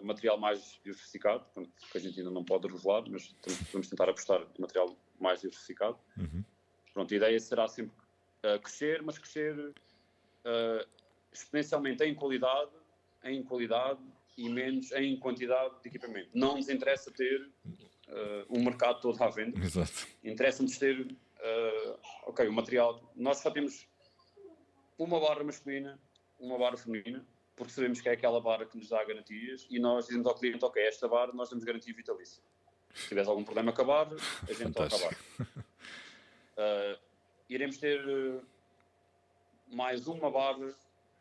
material 0.03 0.39
mais 0.39 0.79
diversificado, 0.85 1.45
que 1.91 1.99
a 1.99 2.01
gente 2.01 2.19
ainda 2.19 2.31
não 2.31 2.45
pode 2.45 2.69
revelar, 2.69 3.05
mas 3.09 3.35
vamos 3.73 3.89
tentar 3.89 4.09
apostar 4.09 4.43
em 4.59 4.61
material 4.61 4.97
mais 5.19 5.41
diversificado. 5.41 5.99
Uhum. 6.17 6.45
Pronto, 6.93 7.13
a 7.13 7.17
ideia 7.17 7.39
será 7.41 7.69
sempre 7.69 7.93
uh, 8.45 8.61
crescer, 8.61 9.03
mas 9.03 9.19
crescer 9.19 9.55
uh, 9.59 10.89
exponencialmente 11.33 12.03
em 12.05 12.15
qualidade, 12.15 12.71
em 13.25 13.43
qualidade 13.43 14.01
e 14.37 14.49
menos 14.49 14.93
em 14.93 15.19
quantidade 15.19 15.75
de 15.83 15.89
equipamento. 15.89 16.31
Não 16.35 16.57
nos 16.57 16.69
interessa 16.69 17.11
ter 17.11 17.51
uh, 18.09 18.47
um 18.49 18.63
mercado 18.63 19.01
todo 19.01 19.23
à 19.23 19.29
venda. 19.29 19.59
Interessa-nos 20.23 20.79
ter, 20.79 21.07
uh, 21.41 21.99
ok, 22.27 22.47
o 22.49 22.53
material. 22.53 23.01
Nós 23.15 23.39
só 23.39 23.51
temos 23.51 23.87
uma 24.99 25.21
barra 25.21 25.45
masculina, 25.45 25.99
uma 26.39 26.59
barra 26.59 26.77
feminina, 26.77 27.27
porque 27.55 27.73
sabemos 27.73 28.01
que 28.01 28.09
é 28.09 28.13
aquela 28.13 28.41
barra 28.41 28.67
que 28.67 28.77
nos 28.77 28.89
dá 28.89 29.03
garantias 29.05 29.67
e 29.71 29.79
nós 29.79 30.07
dizemos 30.07 30.27
ao 30.27 30.35
cliente, 30.35 30.65
ok, 30.65 30.83
esta 30.83 31.09
barra 31.09 31.33
nós 31.33 31.49
damos 31.49 31.65
garantia 31.65 31.95
vitalícia. 31.95 32.43
Se 32.95 33.09
tiveres 33.09 33.29
algum 33.29 33.45
problema 33.45 33.73
com 33.73 33.83
a 33.83 33.85
barra, 33.85 34.17
a 34.49 34.53
gente 34.53 34.73
toca 34.73 34.95
a 34.95 34.99
barra. 34.99 35.17
Uh, 36.57 36.99
iremos 37.49 37.77
ter 37.77 38.01
uh, 38.07 38.43
mais 39.73 40.07
uma 40.07 40.31
barra, 40.31 40.75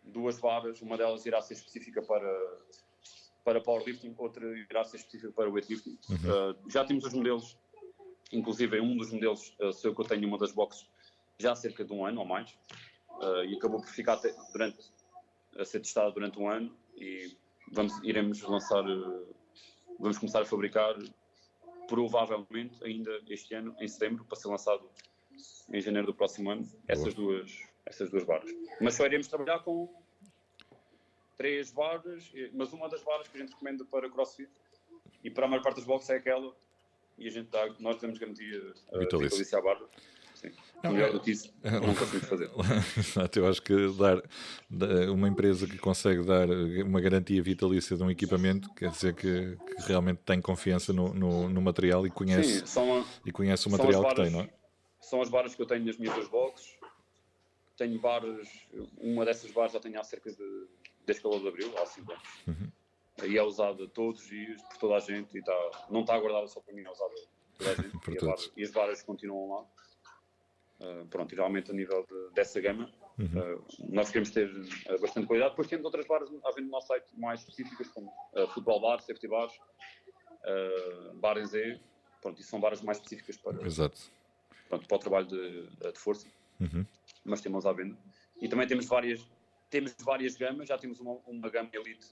duas 0.04 0.40
barras, 0.40 0.82
uma 0.82 0.98
delas 0.98 1.26
irá 1.26 1.42
ser 1.42 1.56
específica 1.56 2.02
para, 2.02 2.62
para 3.44 3.62
powerlifting, 3.62 4.14
outra 4.18 4.46
irá 4.58 4.84
ser 4.84 4.98
específica 4.98 5.32
para 5.34 5.50
weightlifting. 5.50 5.98
Uhum. 6.10 6.52
Uh, 6.52 6.70
já 6.70 6.86
temos 6.86 7.06
os 7.06 7.14
modelos, 7.14 7.58
inclusive 8.32 8.80
um 8.80 8.98
dos 8.98 9.12
modelos, 9.12 9.56
uh, 9.60 9.72
sei 9.72 9.94
que 9.94 10.02
eu 10.02 10.06
tenho 10.06 10.28
uma 10.28 10.38
das 10.38 10.52
boxes 10.52 10.88
já 11.38 11.52
há 11.52 11.56
cerca 11.56 11.84
de 11.84 11.92
um 11.92 12.06
ano 12.06 12.22
ou 12.22 12.26
mais, 12.26 12.58
e 13.48 13.56
acabou 13.56 13.80
por 13.80 13.90
ficar 13.90 14.20
durante 14.52 14.92
a 15.58 15.64
ser 15.64 15.80
testada 15.80 16.12
durante 16.12 16.38
um 16.40 16.50
ano 16.50 16.76
e 16.96 17.36
vamos, 17.72 17.98
iremos 18.04 18.42
lançar, 18.42 18.84
eh, 18.88 19.34
vamos 20.00 20.18
começar 20.18 20.42
a 20.42 20.46
fabricar 20.46 20.96
provavelmente 21.88 22.84
ainda 22.84 23.22
este 23.30 23.54
ano, 23.54 23.76
em 23.80 23.88
setembro, 23.88 24.26
para 24.26 24.38
ser 24.38 24.48
lançado 24.48 24.90
em 25.72 25.82
janeiro 25.82 26.08
do 26.08 26.14
próximo 26.14 26.50
ano, 26.50 26.68
essas 26.88 27.14
duas, 27.14 27.52
essas 27.86 28.10
duas 28.10 28.24
barras. 28.24 28.50
Mas 28.82 28.96
só 28.96 29.06
iremos 29.06 29.28
trabalhar 29.28 29.60
com 29.60 29.94
três 31.38 31.72
barras, 31.72 32.32
mas 32.54 32.74
uma 32.74 32.90
das 32.90 33.04
barras 33.04 33.28
que 33.28 33.38
a 33.38 33.42
gente 33.42 33.52
recomenda 33.52 33.86
para 33.86 34.10
CrossFit 34.10 34.50
e 35.24 35.30
para 35.30 35.46
a 35.46 35.50
maior 35.50 35.62
parte 35.62 35.76
dos 35.76 35.86
boxes 35.86 36.10
é 36.10 36.16
aquela 36.16 36.56
e 37.18 37.28
a 37.28 37.32
gente 37.32 37.50
dá, 37.50 37.68
nós 37.80 38.00
damos 38.02 38.18
garantia 38.18 38.74
a 38.94 39.00
vitalícia 39.00 39.58
à 39.58 39.62
barra 39.62 39.88
não, 40.84 40.92
Melhor 40.92 41.12
do 41.12 41.20
que 41.20 41.32
isso, 41.32 41.52
não 41.64 41.96
conseguimos 41.96 42.28
fazer. 42.28 42.50
Exato, 42.98 43.40
eu 43.40 43.48
acho 43.48 43.62
que 43.62 43.74
dar 43.98 44.22
uma 45.10 45.28
empresa 45.28 45.66
que 45.66 45.78
consegue 45.78 46.24
dar 46.24 46.48
uma 46.86 47.02
garantia 47.02 47.42
vitalícia 47.42 47.98
de 47.98 48.04
um 48.04 48.12
equipamento 48.12 48.72
quer 48.76 48.92
dizer 48.92 49.16
que, 49.16 49.58
que 49.58 49.88
realmente 49.88 50.20
tem 50.26 50.40
confiança 50.40 50.94
no, 50.94 51.14
no, 51.14 51.50
no 51.50 51.62
material 51.62 52.06
e 52.06 52.12
conhece, 52.12 52.68
Sim, 52.68 52.80
a, 52.92 53.06
e 53.26 53.32
conhece 53.32 53.68
o 53.68 53.72
material 53.72 54.06
que 54.08 54.16
tem, 54.16 54.30
não 54.30 54.42
é? 54.42 54.50
São 55.00 55.22
as 55.22 55.30
barras 55.30 55.56
que 55.56 55.62
eu 55.62 55.66
tenho 55.66 55.86
nas 55.86 55.98
minhas 55.98 56.16
duas 56.16 56.28
boxes. 56.28 56.76
Tenho 57.78 58.00
barras, 58.00 58.48
uma 58.98 59.26
dessas 59.26 59.52
barras 59.52 59.74
já 59.74 59.80
tenho 59.80 60.00
há 60.00 60.04
cerca 60.04 60.32
de 60.32 60.68
desde 61.06 61.22
que 61.22 61.40
de 61.40 61.48
abril, 61.48 61.72
há 61.78 61.86
5 61.86 62.12
anos. 62.12 62.24
Uhum. 62.48 62.72
E 63.24 63.38
é 63.38 63.44
usada 63.44 63.88
todos 63.88 64.22
os 64.22 64.28
dias 64.28 64.62
por 64.64 64.78
toda 64.78 64.96
a 64.96 65.00
gente 65.00 65.36
e 65.36 65.40
está, 65.40 65.88
não 65.90 66.02
está 66.02 66.20
guardada 66.20 66.48
só 66.48 66.60
para 66.60 66.74
mim, 66.74 66.84
é 66.84 66.92
usada 66.92 67.14
por 67.14 67.58
toda 67.58 67.72
a 67.72 67.76
gente. 67.76 68.52
e, 68.58 68.62
e 68.62 68.64
as 68.64 68.72
barras 68.72 69.04
continuam 69.04 69.50
lá. 69.50 69.66
Uh, 70.78 71.06
pronto, 71.08 71.34
realmente 71.34 71.72
a 71.72 71.74
nível 71.74 72.06
de, 72.06 72.34
dessa 72.34 72.60
gama, 72.60 72.92
uhum. 73.18 73.56
uh, 73.56 73.66
nós 73.90 74.10
queremos 74.10 74.30
ter 74.32 74.50
uh, 74.50 75.00
bastante 75.00 75.26
qualidade. 75.26 75.52
Depois 75.52 75.70
temos 75.70 75.86
outras 75.86 76.06
barras 76.06 76.30
havendo 76.44 76.66
no 76.66 76.72
nosso 76.72 76.88
site 76.88 77.18
mais 77.18 77.40
específicas, 77.40 77.88
como 77.90 78.12
futebol 78.50 78.82
bar, 78.82 79.00
safety 79.00 79.28
bars, 79.30 79.54
uh, 80.46 81.14
bar 81.16 81.38
em 81.38 81.46
Z. 81.46 81.80
Pronto, 82.22 82.42
isso 82.42 82.50
são 82.50 82.60
barras 82.60 82.82
mais 82.82 82.98
específicas 82.98 83.38
para, 83.38 83.66
Exato. 83.66 84.12
Pronto, 84.68 84.88
para 84.88 84.98
o 84.98 85.00
trabalho 85.00 85.28
de, 85.28 85.68
de 85.94 86.00
força, 86.00 86.28
uhum. 86.60 86.86
mas 87.24 87.40
temos 87.40 87.66
à 87.66 87.72
venda. 87.72 87.98
E 88.42 88.50
também 88.50 88.68
temos 88.68 88.86
várias, 88.86 89.26
temos 89.70 89.96
várias 90.04 90.36
gamas, 90.36 90.68
já 90.68 90.78
temos 90.78 91.00
uma, 91.00 91.14
uma 91.28 91.50
gama 91.50 91.70
Elite, 91.72 92.08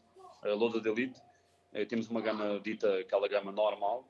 uh, 0.46 0.56
Loaded 0.56 0.86
Elite, 0.88 1.20
temos 1.90 2.08
uma 2.08 2.22
gama 2.22 2.60
dita, 2.60 3.00
aquela 3.00 3.28
gama 3.28 3.52
normal, 3.52 4.08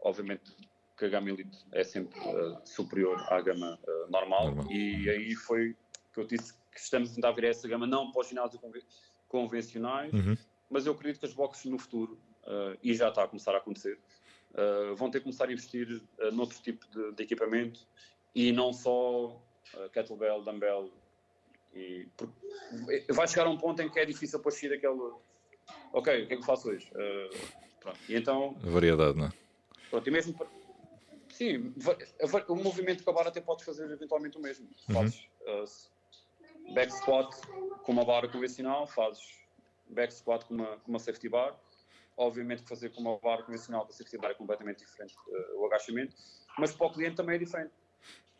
obviamente 0.00 0.54
que 0.96 1.04
a 1.04 1.08
gama 1.08 1.30
Elite 1.30 1.58
é 1.72 1.84
sempre 1.84 2.18
uh, 2.20 2.58
superior 2.64 3.20
à 3.32 3.40
gama 3.40 3.78
uh, 3.86 4.10
normal, 4.10 4.46
normal, 4.46 4.72
e 4.72 5.08
aí 5.10 5.34
foi 5.34 5.76
que 6.12 6.20
eu 6.20 6.24
disse 6.24 6.54
que 6.72 6.80
estamos 6.80 7.12
a 7.12 7.14
tentar 7.14 7.32
ver 7.32 7.44
essa 7.44 7.68
gama 7.68 7.86
não 7.86 8.10
para 8.10 8.22
os 8.22 8.28
ginásios 8.28 8.60
convencionais, 9.28 10.12
uhum. 10.12 10.36
mas 10.70 10.86
eu 10.86 10.92
acredito 10.94 11.20
que 11.20 11.26
as 11.26 11.34
boxes 11.34 11.70
no 11.70 11.78
futuro, 11.78 12.18
uh, 12.44 12.76
e 12.82 12.94
já 12.94 13.10
está 13.10 13.24
a 13.24 13.28
começar 13.28 13.54
a 13.54 13.58
acontecer, 13.58 13.98
vão 14.96 15.10
ter 15.10 15.18
que 15.18 15.24
começar 15.24 15.50
a 15.50 15.52
investir 15.52 16.02
uh, 16.18 16.30
noutro 16.32 16.58
tipo 16.62 16.86
de, 16.88 17.12
de, 17.12 17.22
equipamento 17.22 17.86
e 18.34 18.52
não 18.52 18.72
só 18.72 19.38
kettlebell, 19.92 20.42
dumbbell. 20.42 20.90
E, 21.76 22.08
vai 23.12 23.28
chegar 23.28 23.46
a 23.46 23.50
um 23.50 23.58
ponto 23.58 23.82
em 23.82 23.90
que 23.90 23.98
é 23.98 24.04
difícil 24.04 24.40
para 24.40 24.50
seguir 24.50 24.74
aquele. 24.74 25.12
Ok, 25.92 26.24
o 26.24 26.26
que 26.26 26.32
é 26.32 26.36
que 26.36 26.42
eu 26.42 26.46
faço 26.46 26.70
hoje? 26.70 26.90
E 28.08 28.16
então. 28.16 28.56
A 28.64 28.70
variedade, 28.70 29.16
não 29.16 29.26
é? 29.26 29.32
Pronto, 29.90 30.08
e 30.08 30.10
mesmo 30.10 30.34
para, 30.34 30.48
Sim, 31.36 31.74
o 32.48 32.54
movimento 32.56 33.04
com 33.04 33.10
a 33.10 33.12
barra 33.12 33.28
até 33.28 33.42
podes 33.42 33.62
fazer 33.62 33.90
eventualmente 33.90 34.38
o 34.38 34.40
mesmo. 34.40 34.66
Uhum. 34.88 34.94
Fazes 34.94 35.90
uh, 36.70 36.72
back 36.72 36.90
squat 36.90 37.30
com 37.82 37.92
uma 37.92 38.06
barra 38.06 38.26
convencional, 38.26 38.86
fazes 38.86 39.22
back 39.90 40.14
squat 40.14 40.46
com 40.46 40.54
uma, 40.54 40.78
com 40.78 40.92
uma 40.92 40.98
safety 40.98 41.28
bar. 41.28 41.54
Obviamente 42.16 42.62
que 42.62 42.68
fazer 42.70 42.88
com 42.88 43.02
uma 43.02 43.18
barra 43.18 43.42
convencional 43.42 43.84
com 43.84 43.92
a 43.92 43.94
safety 43.94 44.16
bar 44.16 44.30
é 44.30 44.34
completamente 44.34 44.78
diferente 44.78 45.14
uh, 45.28 45.60
o 45.60 45.66
agachamento, 45.66 46.16
mas 46.58 46.74
para 46.74 46.86
o 46.86 46.90
cliente 46.90 47.16
também 47.16 47.36
é 47.36 47.38
diferente. 47.38 47.72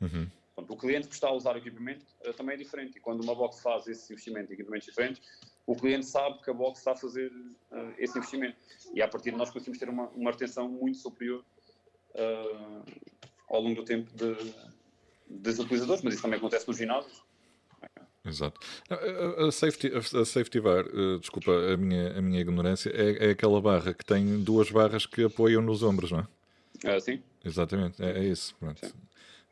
Uhum. 0.00 0.30
Portanto, 0.56 0.74
o 0.74 0.76
cliente 0.78 1.06
que 1.06 1.14
está 1.14 1.28
a 1.28 1.32
usar 1.32 1.54
o 1.54 1.58
equipamento 1.58 2.02
uh, 2.26 2.32
também 2.32 2.54
é 2.54 2.56
diferente. 2.56 2.96
E 2.96 3.00
quando 3.00 3.22
uma 3.22 3.34
box 3.34 3.60
faz 3.60 3.86
esse 3.86 4.10
investimento 4.10 4.50
em 4.50 4.54
equipamentos 4.54 4.86
diferentes, 4.86 5.20
o 5.66 5.76
cliente 5.76 6.06
sabe 6.06 6.40
que 6.42 6.48
a 6.48 6.54
box 6.54 6.78
está 6.78 6.92
a 6.92 6.96
fazer 6.96 7.30
uh, 7.30 7.92
esse 7.98 8.16
investimento. 8.16 8.56
E 8.94 9.02
a 9.02 9.06
partir 9.06 9.32
de 9.32 9.36
nós 9.36 9.50
conseguimos 9.50 9.78
ter 9.78 9.90
uma, 9.90 10.08
uma 10.08 10.30
retenção 10.30 10.66
muito 10.66 10.96
superior 10.96 11.44
uh, 12.14 12.84
ao 13.48 13.60
longo 13.60 13.76
do 13.76 13.84
tempo 13.84 14.10
de, 14.14 14.54
dos 15.28 15.58
utilizadores, 15.58 16.02
mas 16.02 16.14
isso 16.14 16.22
também 16.22 16.38
acontece 16.38 16.66
nos 16.66 16.78
ginásios. 16.78 17.22
Exato. 18.24 18.58
A, 18.90 19.52
safety, 19.52 19.92
a 19.94 20.24
safety 20.24 20.60
bar, 20.60 20.84
desculpa 21.20 21.52
a 21.52 21.76
minha, 21.76 22.18
a 22.18 22.20
minha 22.20 22.40
ignorância, 22.40 22.90
é, 22.90 23.28
é 23.28 23.30
aquela 23.30 23.60
barra 23.60 23.94
que 23.94 24.04
tem 24.04 24.42
duas 24.42 24.68
barras 24.68 25.06
que 25.06 25.22
apoiam 25.22 25.62
nos 25.62 25.84
ombros, 25.84 26.10
não 26.10 26.18
é? 26.18 26.96
Uh, 26.96 27.00
sim. 27.00 27.22
Exatamente, 27.44 28.02
é, 28.02 28.18
é 28.18 28.24
isso. 28.24 28.56
Pronto. 28.58 28.84
Sim. 28.84 28.92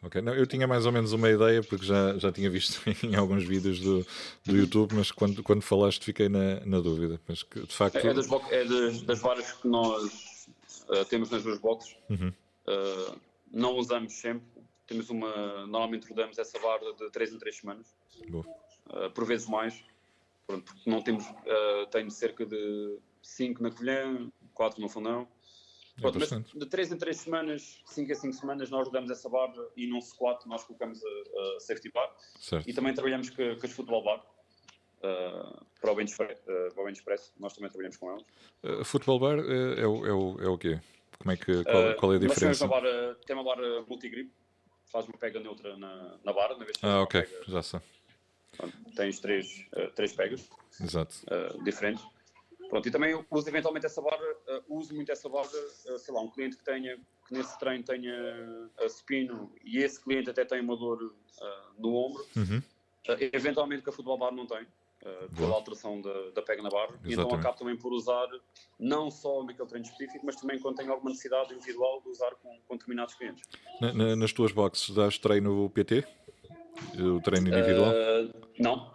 Okay. 0.07 0.21
Não, 0.21 0.35
eu 0.35 0.47
tinha 0.47 0.67
mais 0.67 0.85
ou 0.87 0.93
menos 0.93 1.13
uma 1.13 1.31
ideia, 1.31 1.63
porque 1.63 1.85
já, 1.87 2.19
já 2.19 2.31
tinha 2.31 2.51
visto 2.51 2.81
em 3.03 3.15
alguns 3.15 3.45
vídeos 3.45 3.81
do, 3.81 4.07
do 4.45 4.57
YouTube, 4.57 4.95
mas 4.95 5.11
quando, 5.11 5.43
quando 5.43 5.63
falaste 5.63 6.05
fiquei 6.05 6.29
na, 6.29 6.61
na 6.65 6.81
dúvida. 6.81 7.21
Mas 7.27 7.43
que, 7.43 7.61
de 7.61 7.75
facto... 7.75 7.97
É, 7.97 8.13
das, 8.13 8.29
é 8.51 8.65
das, 8.65 9.03
das 9.03 9.21
varas 9.21 9.53
que 9.53 9.67
nós 9.67 10.47
uh, 10.89 11.05
temos 11.07 11.31
nas 11.31 11.43
duas 11.43 11.59
boxes. 11.59 11.97
Uhum. 12.11 12.33
Uh, 12.69 13.19
não 13.51 13.77
usamos 13.77 14.13
sempre. 14.13 14.47
Temos 14.87 15.09
uma. 15.09 15.67
Normalmente 15.67 16.07
rodamos 16.07 16.37
essa 16.37 16.59
barra 16.59 16.93
de 16.93 17.11
3 17.11 17.33
em 17.33 17.39
3 17.39 17.57
semanas. 17.57 17.87
Uh, 18.29 19.11
por 19.15 19.25
vezes 19.25 19.49
mais. 19.49 19.83
Pronto, 20.47 20.65
porque 20.75 20.91
não 20.91 21.01
temos. 21.01 21.25
Tenho 21.91 22.11
cerca 22.11 22.45
de 22.45 22.99
5 23.23 23.63
na 23.63 23.71
colher, 23.71 24.07
4 24.53 24.81
no 24.83 24.89
fundão. 24.91 25.27
Pronto, 26.01 26.17
é 26.17 26.21
mas 26.21 26.53
de 26.53 26.67
3 26.67 26.93
em 26.93 26.99
3 26.99 27.17
semanas, 27.17 27.81
5 27.87 28.13
a 28.13 28.15
5 28.15 28.35
semanas, 28.35 28.71
nós 28.71 28.87
rodamos 28.87 29.11
essa 29.11 29.29
barra 29.29 29.55
e 29.77 29.87
num 29.87 30.01
squat 30.01 30.45
nós 30.47 30.65
colocamos 30.65 31.01
a, 31.05 31.57
a 31.57 31.61
safety 31.61 31.91
bar. 31.93 32.13
Certo. 32.41 32.69
E 32.69 32.73
também 32.73 32.93
trabalhamos 32.93 33.31
com, 33.31 33.57
com 33.57 33.67
as 33.67 33.73
futebol 33.73 34.03
bar. 34.03 34.25
Uh, 34.99 35.65
para, 35.81 35.93
o 35.93 35.95
bench, 35.95 36.15
uh, 36.15 36.75
para 36.75 36.83
o 36.83 36.87
bench 36.87 37.03
press, 37.03 37.33
nós 37.39 37.53
também 37.53 37.71
trabalhamos 37.71 37.97
com 37.97 38.11
eles. 38.11 38.25
Uh, 38.63 38.85
futebol 38.85 39.21
bar 39.21 39.39
é, 39.39 39.83
é, 39.83 39.87
o, 39.87 40.07
é, 40.07 40.13
o, 40.13 40.37
é 40.41 40.49
o 40.49 40.59
quê? 40.59 40.81
Como 41.19 41.31
é 41.31 41.37
que, 41.37 41.63
qual, 41.63 41.95
qual 41.97 42.13
é 42.15 42.17
a 42.17 42.19
diferença? 42.19 42.65
Uma 42.65 42.81
barra, 42.81 43.15
tem 43.27 43.37
uma 43.37 43.45
barra 43.45 43.83
multigrip, 43.87 44.33
faz 44.87 45.07
uma 45.07 45.17
pega 45.17 45.39
neutra 45.39 45.77
na, 45.77 46.19
na 46.25 46.33
barra. 46.33 46.57
Na 46.57 46.65
vez 46.65 46.77
ah, 46.83 47.03
ok, 47.03 47.23
pega, 47.23 47.45
já 47.47 47.63
sei. 47.63 47.81
tens 48.97 49.21
três, 49.21 49.67
três 49.95 50.13
pegas 50.13 50.49
Exato. 50.81 51.15
Diferentes. 51.63 52.05
Pronto, 52.75 52.89
e 52.89 52.91
também 52.91 53.25
uso 53.31 53.49
eventualmente 53.49 53.87
essa 53.87 54.03
barra, 54.03 54.19
uh, 54.49 54.77
uso 54.77 54.93
muito 54.93 55.13
essa 55.13 55.29
barra, 55.29 55.47
uh, 55.47 55.97
sei 55.97 56.13
lá, 56.13 56.21
um 56.21 56.29
cliente 56.29 56.57
que 56.57 56.65
tenha, 56.65 56.97
que 57.29 57.33
nesse 57.33 57.57
treino 57.57 57.85
tenha 57.85 58.13
uh, 58.83 58.89
spino 58.89 59.53
e 59.65 59.79
esse 59.79 60.03
cliente 60.03 60.29
até 60.29 60.45
tem 60.45 60.61
uma 60.61 60.77
dor 60.77 61.01
uh, 61.01 61.15
no 61.81 61.95
ombro, 61.95 62.27
Uhum. 62.37 62.61
eventualmente 63.33 63.81
que 63.85 63.91
a 63.91 63.93
futebol 63.93 64.19
bar 64.19 64.33
não 64.35 64.45
tem, 64.45 64.67
pela 65.37 65.55
alteração 65.55 66.01
da, 66.01 66.31
da 66.31 66.43
pega 66.43 66.63
na 66.65 66.69
barra, 66.69 66.99
então 67.05 67.31
acabo 67.33 67.57
também 67.57 67.77
por 67.77 67.93
usar, 67.93 68.27
não 68.77 69.09
só 69.09 69.45
naquele 69.45 69.69
treino 69.69 69.87
específico, 69.87 70.27
mas 70.27 70.35
também 70.35 70.59
quando 70.59 70.75
tenho 70.75 70.91
alguma 70.91 71.11
necessidade 71.11 71.55
individual 71.55 72.01
de 72.03 72.09
usar 72.09 72.35
com, 72.43 72.59
com 72.67 72.75
determinados 72.75 73.15
clientes. 73.15 73.45
Na- 73.81 73.93
na- 73.93 74.17
nas 74.17 74.33
tuas 74.33 74.51
boxes 74.51 74.93
dás 74.93 75.17
treino 75.17 75.71
PT? 75.71 76.05
O 76.99 77.21
treino 77.21 77.49
individual? 77.51 77.93
Não, 78.59 78.93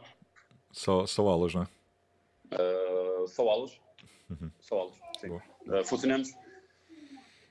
Só, 0.73 1.05
só 1.05 1.25
aulas, 1.30 1.53
não 1.53 1.61
é? 1.61 1.67
Uh, 3.24 3.28
só 3.28 3.47
aulas. 3.47 3.80
Só 4.59 4.80
aulas, 4.80 4.97
sim. 5.20 5.30
Uh, 5.30 5.84
funcionamos. 5.86 6.32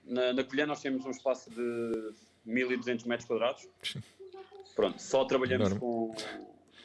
Na, 0.04 0.32
na 0.32 0.44
Colher 0.44 0.66
nós 0.66 0.80
temos 0.80 1.04
um 1.04 1.10
espaço 1.10 1.50
de 1.50 2.12
1200 2.44 3.04
metros 3.04 3.28
quadrados. 3.28 3.68
Sim. 3.82 4.02
Pronto, 4.74 5.00
só 5.00 5.24
trabalhamos 5.24 5.72
Enorme. 5.72 5.80
com. 5.80 6.14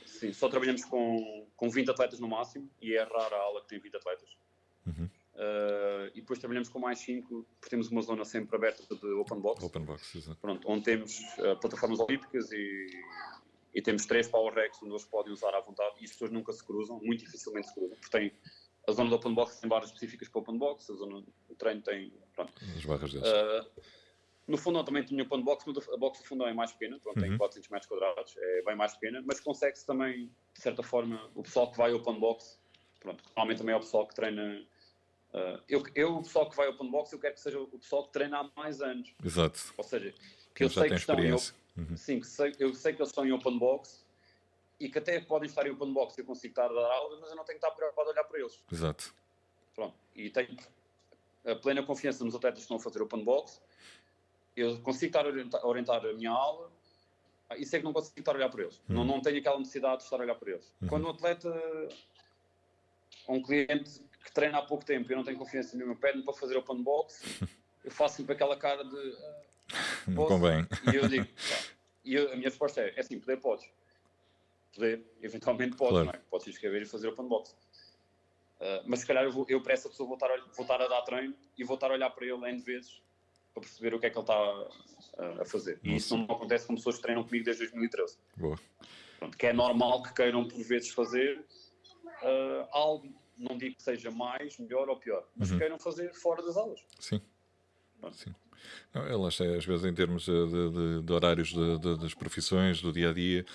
Sim, 0.05 0.33
só 0.33 0.49
trabalhamos 0.49 0.83
com, 0.85 1.47
com 1.55 1.69
20 1.69 1.91
atletas 1.91 2.19
no 2.19 2.27
máximo 2.27 2.69
e 2.81 2.95
é 2.95 3.03
rara 3.03 3.35
a 3.35 3.39
aula 3.39 3.61
que 3.61 3.67
tem 3.67 3.79
20 3.79 3.95
atletas. 3.97 4.37
Uhum. 4.85 5.09
Uh, 5.33 6.07
e 6.13 6.21
depois 6.21 6.39
trabalhamos 6.39 6.69
com 6.69 6.79
mais 6.79 6.99
5, 6.99 7.45
porque 7.59 7.69
temos 7.69 7.89
uma 7.89 8.01
zona 8.01 8.23
sempre 8.23 8.55
aberta 8.55 8.83
de 8.95 9.07
open 9.13 9.39
box. 9.39 9.63
Open 9.63 9.83
box, 9.83 10.15
exato. 10.15 10.39
Pronto, 10.39 10.69
onde 10.69 10.83
temos 10.83 11.19
uh, 11.39 11.59
plataformas 11.59 11.99
olímpicas 11.99 12.51
e, 12.51 12.87
e 13.73 13.81
temos 13.81 14.05
três 14.05 14.27
power 14.27 14.53
racks 14.53 14.81
onde 14.83 14.91
eles 14.91 15.05
podem 15.05 15.33
usar 15.33 15.53
à 15.55 15.59
vontade 15.59 15.95
e 16.01 16.05
as 16.05 16.11
pessoas 16.11 16.31
nunca 16.31 16.53
se 16.53 16.63
cruzam, 16.63 16.99
muito 17.01 17.25
dificilmente 17.25 17.67
se 17.67 17.73
cruzam, 17.73 17.97
porque 17.97 18.17
tem 18.17 18.31
a 18.87 18.91
zona 18.91 19.09
do 19.09 19.15
open 19.15 19.33
box 19.33 19.59
tem 19.59 19.69
barras 19.69 19.87
específicas 19.89 20.27
para 20.27 20.41
open 20.41 20.57
box, 20.57 20.89
a 20.91 20.95
zona 20.95 21.21
do 21.21 21.55
treino 21.55 21.81
tem. 21.81 22.13
Pronto. 22.35 22.53
As 22.75 22.85
barras 22.85 23.11
deles. 23.13 23.27
Uh, 23.27 23.81
no 24.47 24.57
fundão 24.57 24.83
também 24.83 25.03
tinha 25.03 25.23
open 25.23 25.41
box, 25.41 25.63
mas 25.65 25.89
a 25.89 25.97
box 25.97 26.19
do 26.19 26.25
fundão 26.25 26.47
é 26.47 26.53
mais 26.53 26.71
pequena, 26.73 26.99
pronto, 26.99 27.19
tem 27.19 27.31
Uhum. 27.31 27.37
400 27.37 27.69
metros 27.69 27.87
quadrados, 27.87 28.35
é 28.37 28.61
bem 28.63 28.75
mais 28.75 28.93
pequena, 28.93 29.23
mas 29.25 29.39
consegue-se 29.39 29.85
também, 29.85 30.29
de 30.53 30.61
certa 30.61 30.83
forma, 30.83 31.31
o 31.33 31.43
pessoal 31.43 31.71
que 31.71 31.77
vai 31.77 31.91
ao 31.91 31.97
open 31.99 32.19
box, 32.19 32.59
pronto, 32.99 33.23
normalmente 33.27 33.59
também 33.59 33.73
é 33.73 33.77
o 33.77 33.79
pessoal 33.81 34.05
que 34.05 34.13
treina. 34.15 34.67
uh, 35.33 35.63
eu, 35.69 35.81
eu, 35.95 36.17
o 36.17 36.23
pessoal 36.23 36.49
que 36.49 36.57
vai 36.57 36.67
ao 36.67 36.73
open 36.73 36.91
box, 36.91 37.13
eu 37.13 37.19
quero 37.19 37.35
que 37.35 37.39
seja 37.39 37.59
o 37.59 37.67
pessoal 37.79 38.05
que 38.05 38.11
treina 38.11 38.39
há 38.39 38.51
mais 38.55 38.81
anos. 38.81 39.13
Exato. 39.23 39.73
Ou 39.77 39.83
seja, 39.83 40.13
que 40.53 40.65
eu 40.65 40.69
sei 40.69 40.83
tem 40.83 40.91
que 40.91 40.97
estão 40.97 41.15
experiência. 41.15 41.55
Uhum. 41.77 41.95
Sim, 41.97 42.19
que 42.19 42.27
sei, 42.27 42.53
eu 42.59 42.73
sei 42.73 42.93
que 42.93 43.01
eles 43.01 43.09
estão 43.09 43.25
em 43.25 43.31
open 43.31 43.57
box 43.57 44.02
e 44.79 44.89
que 44.89 44.97
até 44.97 45.19
podem 45.21 45.47
estar 45.47 45.65
em 45.67 45.71
open 45.71 45.93
box 45.93 46.17
e 46.17 46.21
eu 46.21 46.25
consigo 46.25 46.51
estar 46.51 46.65
a 46.65 46.73
dar 46.73 46.91
aulas, 46.91 47.19
mas 47.19 47.29
eu 47.29 47.35
não 47.35 47.43
tenho 47.45 47.59
que 47.59 47.65
estar 47.65 47.75
preocupado 47.75 48.09
a 48.09 48.11
olhar 48.13 48.23
para 48.23 48.39
eles. 48.39 48.61
Exato. 48.71 49.13
Pronto. 49.75 49.95
E 50.15 50.29
tenho 50.29 50.55
a 51.45 51.55
plena 51.55 51.83
confiança 51.83 52.23
nos 52.23 52.35
atletas 52.35 52.59
que 52.59 52.63
estão 52.63 52.77
a 52.77 52.79
fazer 52.79 53.01
open 53.01 53.23
box. 53.23 53.61
Eu 54.55 54.79
consigo 54.81 55.09
estar 55.09 55.25
a 55.25 55.29
orientar, 55.29 55.61
a 55.61 55.67
orientar 55.67 56.05
a 56.05 56.13
minha 56.13 56.31
aula 56.31 56.71
ah, 57.49 57.57
e 57.57 57.65
sei 57.65 57.79
que 57.79 57.85
não 57.85 57.93
consigo 57.93 58.19
estar 58.19 58.31
a 58.33 58.35
olhar 58.35 58.49
para 58.49 58.63
eles. 58.63 58.81
Não, 58.87 59.01
Uhum. 59.01 59.07
não 59.07 59.21
tenho 59.21 59.39
aquela 59.39 59.57
necessidade 59.59 59.97
de 59.97 60.03
estar 60.03 60.17
a 60.17 60.19
olhar 60.19 60.35
para 60.35 60.51
eles. 60.51 60.73
Uhum. 60.81 60.87
Quando 60.87 61.05
um 61.07 61.09
atleta 61.09 61.49
ou 63.27 63.35
um 63.35 63.41
cliente 63.43 64.01
que 64.23 64.31
treina 64.31 64.57
há 64.59 64.61
pouco 64.61 64.85
tempo 64.85 65.09
e 65.09 65.13
eu 65.13 65.17
não 65.17 65.23
tenho 65.23 65.37
confiança 65.37 65.75
nenhuma, 65.75 65.95
pede-me 65.95 66.23
para 66.23 66.33
fazer 66.33 66.55
open 66.57 66.81
box, 66.83 67.21
eu 67.83 67.91
faço 67.91 68.17
sempre 68.17 68.33
aquela 68.33 68.55
cara 68.57 68.83
de. 68.83 69.17
ah, 69.73 69.83
Não 70.07 70.25
convém. 70.27 70.65
E 70.91 70.95
eu 70.95 71.07
digo, 71.07 71.25
pá, 71.35 71.73
e 72.05 72.15
eu- 72.15 72.31
a 72.31 72.35
minha 72.35 72.49
resposta 72.49 72.81
é, 72.81 72.93
é 72.95 72.99
assim, 72.99 73.19
poder 73.19 73.37
podes. 73.37 73.65
Poder, 74.73 75.03
eventualmente 75.21 75.75
podes, 75.75 75.91
Claro. 75.93 76.05
não 76.07 76.13
é? 76.13 76.21
Podes 76.29 76.47
inscrever 76.47 76.81
e 76.81 76.85
fazer 76.85 77.07
open 77.07 77.27
box. 77.27 77.55
Ah, 78.59 78.83
mas 78.85 79.01
se 79.01 79.05
calhar 79.05 79.23
eu, 79.23 79.31
vou, 79.31 79.45
eu 79.49 79.61
para 79.61 79.73
essa 79.73 79.87
pessoa 79.89 80.07
vou 80.07 80.15
estar, 80.15 80.31
a, 80.31 80.37
vou 80.37 80.61
estar 80.63 80.81
a 80.81 80.87
dar 80.87 81.01
treino 81.03 81.35
e 81.57 81.63
vou 81.63 81.75
estar 81.75 81.91
a 81.91 81.93
olhar 81.93 82.09
para 82.09 82.25
ele 82.25 82.45
N 82.49 82.59
vezes 82.61 83.01
para 83.53 83.61
perceber 83.61 83.93
o 83.93 83.99
que 83.99 84.07
é 84.07 84.09
que 84.09 84.17
ele 84.17 84.23
está 84.23 84.33
ah, 85.19 85.41
a 85.41 85.45
fazer. 85.45 85.79
E 85.83 85.95
isso 85.95 86.17
não 86.17 86.25
acontece 86.35 86.65
com 86.65 86.75
pessoas 86.75 86.95
que 86.95 87.01
treinam 87.03 87.23
comigo 87.23 87.45
desde 87.45 87.63
2013. 87.63 88.17
Boa. 88.37 88.59
Pronto, 89.19 89.37
que 89.37 89.45
é 89.47 89.53
normal 89.53 90.01
que 90.03 90.13
queiram 90.13 90.47
por 90.47 90.63
vezes 90.63 90.89
fazer 90.89 91.43
ah, 92.23 92.67
algo, 92.71 93.13
não 93.37 93.55
digo 93.57 93.75
que 93.75 93.83
seja 93.83 94.09
mais, 94.09 94.57
melhor 94.57 94.89
ou 94.89 94.95
pior, 94.97 95.27
mas 95.35 95.49
Uhum. 95.49 95.55
que 95.55 95.61
queiram 95.61 95.77
fazer 95.79 96.13
fora 96.15 96.41
das 96.41 96.57
aulas. 96.57 96.83
Sim. 96.99 97.21
Sim. 98.11 98.33
Não, 98.93 99.07
está, 99.29 99.45
às 99.55 99.65
vezes, 99.65 99.85
em 99.85 99.93
termos 99.93 100.23
de, 100.23 100.31
de- 100.47 100.69
de- 100.71 101.01
de 101.03 101.13
horários 101.13 101.49
de- 101.79 101.97
das 101.97 102.13
profissões, 102.13 102.81
do 102.81 102.91
dia 102.91 103.09
a 103.11 103.13
dia, 103.13 103.45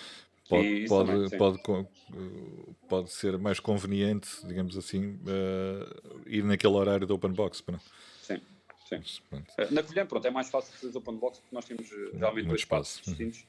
pode, 0.49 0.87
pode, 0.89 1.09
também, 1.09 1.61
pode, 1.63 1.89
eh, 2.13 2.73
pode 2.89 3.13
ser 3.13 3.39
mais 3.39 3.61
conveniente, 3.61 4.29
digamos 4.47 4.77
assim, 4.77 5.19
eh, 5.27 6.01
ir 6.27 6.45
naquele 6.45 6.75
horário 6.75 7.07
do 7.07 7.15
open 7.15 7.33
box. 7.33 7.61
Pronto. 7.61 7.85
Sim, 8.23 8.41
sim. 8.89 9.03
Mas. 9.31 9.71
Uh, 9.71 9.75
Na 9.75 9.83
Colher, 9.83 10.07
pronto, 10.07 10.27
é 10.27 10.31
mais 10.31 10.49
fácil 10.51 10.73
fazer 10.75 10.97
open 10.97 11.17
box 11.17 11.39
porque 11.41 11.55
nós 11.55 11.65
temos 11.65 11.91
uh, 11.91 11.95
realmente 12.17 12.47
Muito 12.47 12.49
dois 12.49 12.61
espaço. 12.63 13.01
espaços 13.01 13.17
distintos 13.17 13.47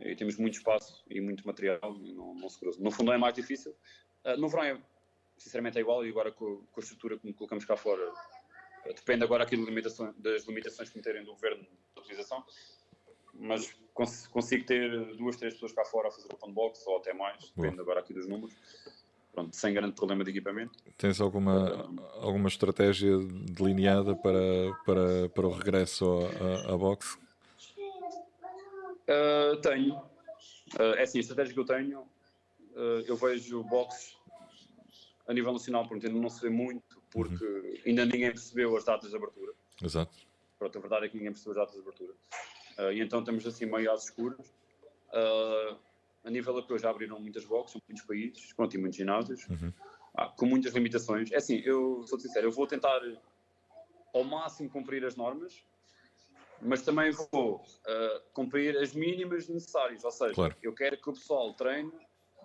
e 0.00 0.16
temos 0.16 0.36
muito 0.36 0.54
espaço 0.54 1.04
e 1.08 1.20
muito 1.20 1.46
material 1.46 1.96
e 2.02 2.12
não, 2.12 2.34
não 2.34 2.48
se 2.48 2.58
cruza. 2.58 2.80
No 2.80 2.90
fundo 2.90 3.12
é 3.12 3.18
mais 3.18 3.34
difícil. 3.34 3.74
Uh, 4.24 4.36
no 4.38 4.48
verão, 4.48 4.64
é, 4.64 4.78
sinceramente, 5.36 5.78
é 5.78 5.80
igual 5.80 6.04
e 6.06 6.08
agora 6.08 6.30
com, 6.30 6.62
com 6.70 6.80
a 6.80 6.82
estrutura 6.82 7.18
que 7.18 7.32
colocamos 7.32 7.64
cá 7.64 7.76
fora, 7.76 8.08
uh, 8.10 8.94
depende 8.94 9.24
agora 9.24 9.44
aqui 9.44 9.56
de 9.56 9.64
limitações, 9.64 10.14
das 10.18 10.44
limitações 10.46 10.90
que 10.90 10.96
meterem 10.96 11.24
do 11.24 11.32
governo 11.32 11.62
de 11.62 12.00
utilização, 12.00 12.44
mas 13.34 13.72
cons 13.94 14.26
consigo 14.28 14.64
ter 14.64 15.16
duas, 15.16 15.36
três 15.36 15.54
pessoas 15.54 15.72
cá 15.72 15.84
fora 15.84 16.08
a 16.08 16.10
fazer 16.10 16.28
open 16.32 16.52
box 16.52 16.86
ou 16.86 16.98
até 16.98 17.12
mais, 17.12 17.52
depende 17.56 17.80
agora 17.80 18.00
aqui 18.00 18.12
dos 18.12 18.26
números. 18.26 18.54
Pronto, 19.32 19.56
sem 19.56 19.72
grande 19.72 19.94
problema 19.94 20.22
de 20.24 20.30
equipamento. 20.30 20.78
Tens 20.98 21.18
alguma, 21.18 21.90
alguma 22.20 22.48
estratégia 22.48 23.16
delineada 23.50 24.14
para, 24.14 24.74
para, 24.84 25.28
para 25.30 25.46
o 25.46 25.50
regresso 25.50 26.06
à, 26.68 26.76
boxe? 26.76 27.16
Uh, 29.08 29.56
tenho. 29.62 29.96
Uh, 29.96 30.94
é 30.98 31.02
assim, 31.02 31.16
a 31.16 31.22
estratégia 31.22 31.54
que 31.54 31.60
eu 31.60 31.64
tenho, 31.64 32.00
uh, 32.00 33.04
eu 33.06 33.16
vejo 33.16 33.64
boxes 33.64 34.16
a 35.26 35.32
nível 35.32 35.52
nacional, 35.52 35.86
pronto, 35.86 36.06
ainda 36.06 36.18
não 36.18 36.28
se 36.28 36.42
vê 36.42 36.50
muito, 36.50 37.00
porque 37.10 37.80
ainda 37.86 38.04
ninguém 38.04 38.30
percebeu 38.30 38.76
as 38.76 38.84
datas 38.84 39.10
de 39.10 39.16
abertura. 39.16 39.52
Exato. 39.82 40.14
Pronto, 40.58 40.76
a 40.76 40.80
verdade 40.80 41.06
é 41.06 41.08
que 41.08 41.16
ninguém 41.16 41.32
percebeu 41.32 41.52
as 41.52 41.58
datas 41.58 41.74
de 41.74 41.80
abertura. 41.80 42.12
Uh, 42.78 42.92
e 42.92 43.00
então 43.00 43.20
estamos 43.20 43.46
assim 43.46 43.66
meio 43.66 43.90
às 43.92 44.04
escuras. 44.04 44.46
Uh, 45.08 45.76
a 46.24 46.30
nível 46.30 46.54
europeu 46.54 46.78
já 46.78 46.90
abriram 46.90 47.18
muitas 47.20 47.44
boxes, 47.44 47.76
em 47.76 47.82
muitos 47.88 48.06
países, 48.06 48.52
pronto, 48.52 48.74
e 48.74 48.78
muitos 48.78 48.96
ginásios, 48.96 49.46
Uhum. 49.48 49.72
Ah, 50.14 50.28
com 50.28 50.44
muitas 50.44 50.74
limitações. 50.74 51.32
É 51.32 51.36
assim, 51.36 51.62
eu 51.64 52.06
sou 52.06 52.20
sincero, 52.20 52.46
eu 52.46 52.52
vou 52.52 52.66
tentar 52.66 53.00
ao 54.12 54.22
máximo 54.24 54.68
cumprir 54.68 55.02
as 55.06 55.16
normas, 55.16 55.64
mas 56.60 56.82
também 56.82 57.10
vou 57.10 57.64
ah, 57.86 58.22
cumprir 58.34 58.76
as 58.76 58.92
mínimas 58.92 59.48
necessárias. 59.48 60.04
Ou 60.04 60.10
seja, 60.10 60.34
Claro. 60.34 60.54
eu 60.62 60.74
quero 60.74 61.00
que 61.00 61.08
o 61.08 61.14
pessoal 61.14 61.54
treine 61.54 61.90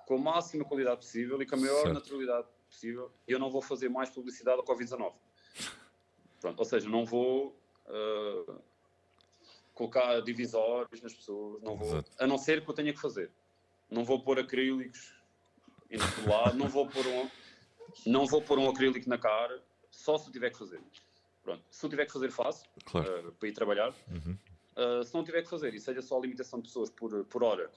com 0.07 0.15
a 0.15 0.17
máxima 0.17 0.63
qualidade 0.63 0.97
possível 0.97 1.41
e 1.41 1.45
com 1.45 1.55
a 1.55 1.59
maior 1.59 1.81
Certo. 1.83 1.93
naturalidade 1.93 2.47
possível. 2.69 3.11
E 3.27 3.33
eu 3.33 3.39
não 3.39 3.49
vou 3.51 3.61
fazer 3.61 3.89
mais 3.89 4.09
publicidade 4.09 4.57
ao 4.59 4.65
Covid-19. 4.65 5.13
Pronto, 6.39 6.59
ou 6.59 6.65
seja, 6.65 6.87
não 6.89 7.05
vou 7.05 7.59
ah, 7.85 8.59
colocar 9.77 10.19
divisórios 10.21 11.01
nas 11.01 11.13
pessoas, 11.13 11.61
não 11.61 11.77
vou, 11.77 11.87
Exato. 11.87 12.11
a 12.19 12.25
não 12.25 12.37
ser 12.37 12.63
que 12.63 12.69
eu 12.69 12.73
tenha 12.73 12.91
que 12.91 12.99
fazer. 12.99 13.29
Não 13.89 14.03
vou 14.03 14.19
pôr 14.19 14.39
acrílicos 14.39 15.13
em 15.91 15.99
todo 15.99 16.29
lado, 16.29 16.57
não 16.57 16.67
vou 16.67 16.87
pôr 16.87 17.05
um, 17.05 17.29
não 18.05 18.25
vou 18.25 18.41
pôr 18.41 18.57
um 18.57 18.67
acrílico 18.67 19.07
na 19.07 19.19
cara, 19.19 19.63
só 19.91 20.17
se 20.17 20.27
eu 20.27 20.31
tiver 20.33 20.49
que 20.49 20.57
fazer. 20.57 20.81
Pronto, 21.43 21.63
se 21.69 21.85
eu 21.85 21.89
tiver 21.89 22.07
que 22.07 22.11
fazer, 22.11 22.31
faço, 22.31 22.65
Claro. 22.85 23.29
ah, 23.29 23.31
para 23.39 23.47
ir 23.47 23.53
trabalhar. 23.53 23.93
Uhum. 24.09 24.35
Uh, 24.75 25.03
se 25.03 25.13
não 25.13 25.23
tiver 25.23 25.43
que 25.43 25.49
fazer 25.49 25.73
e 25.73 25.79
seja 25.79 26.01
só 26.01 26.17
a 26.17 26.21
limitação 26.21 26.59
de 26.59 26.67
pessoas 26.67 26.89
por, 26.89 27.23
por 27.25 27.43
hora, 27.43 27.71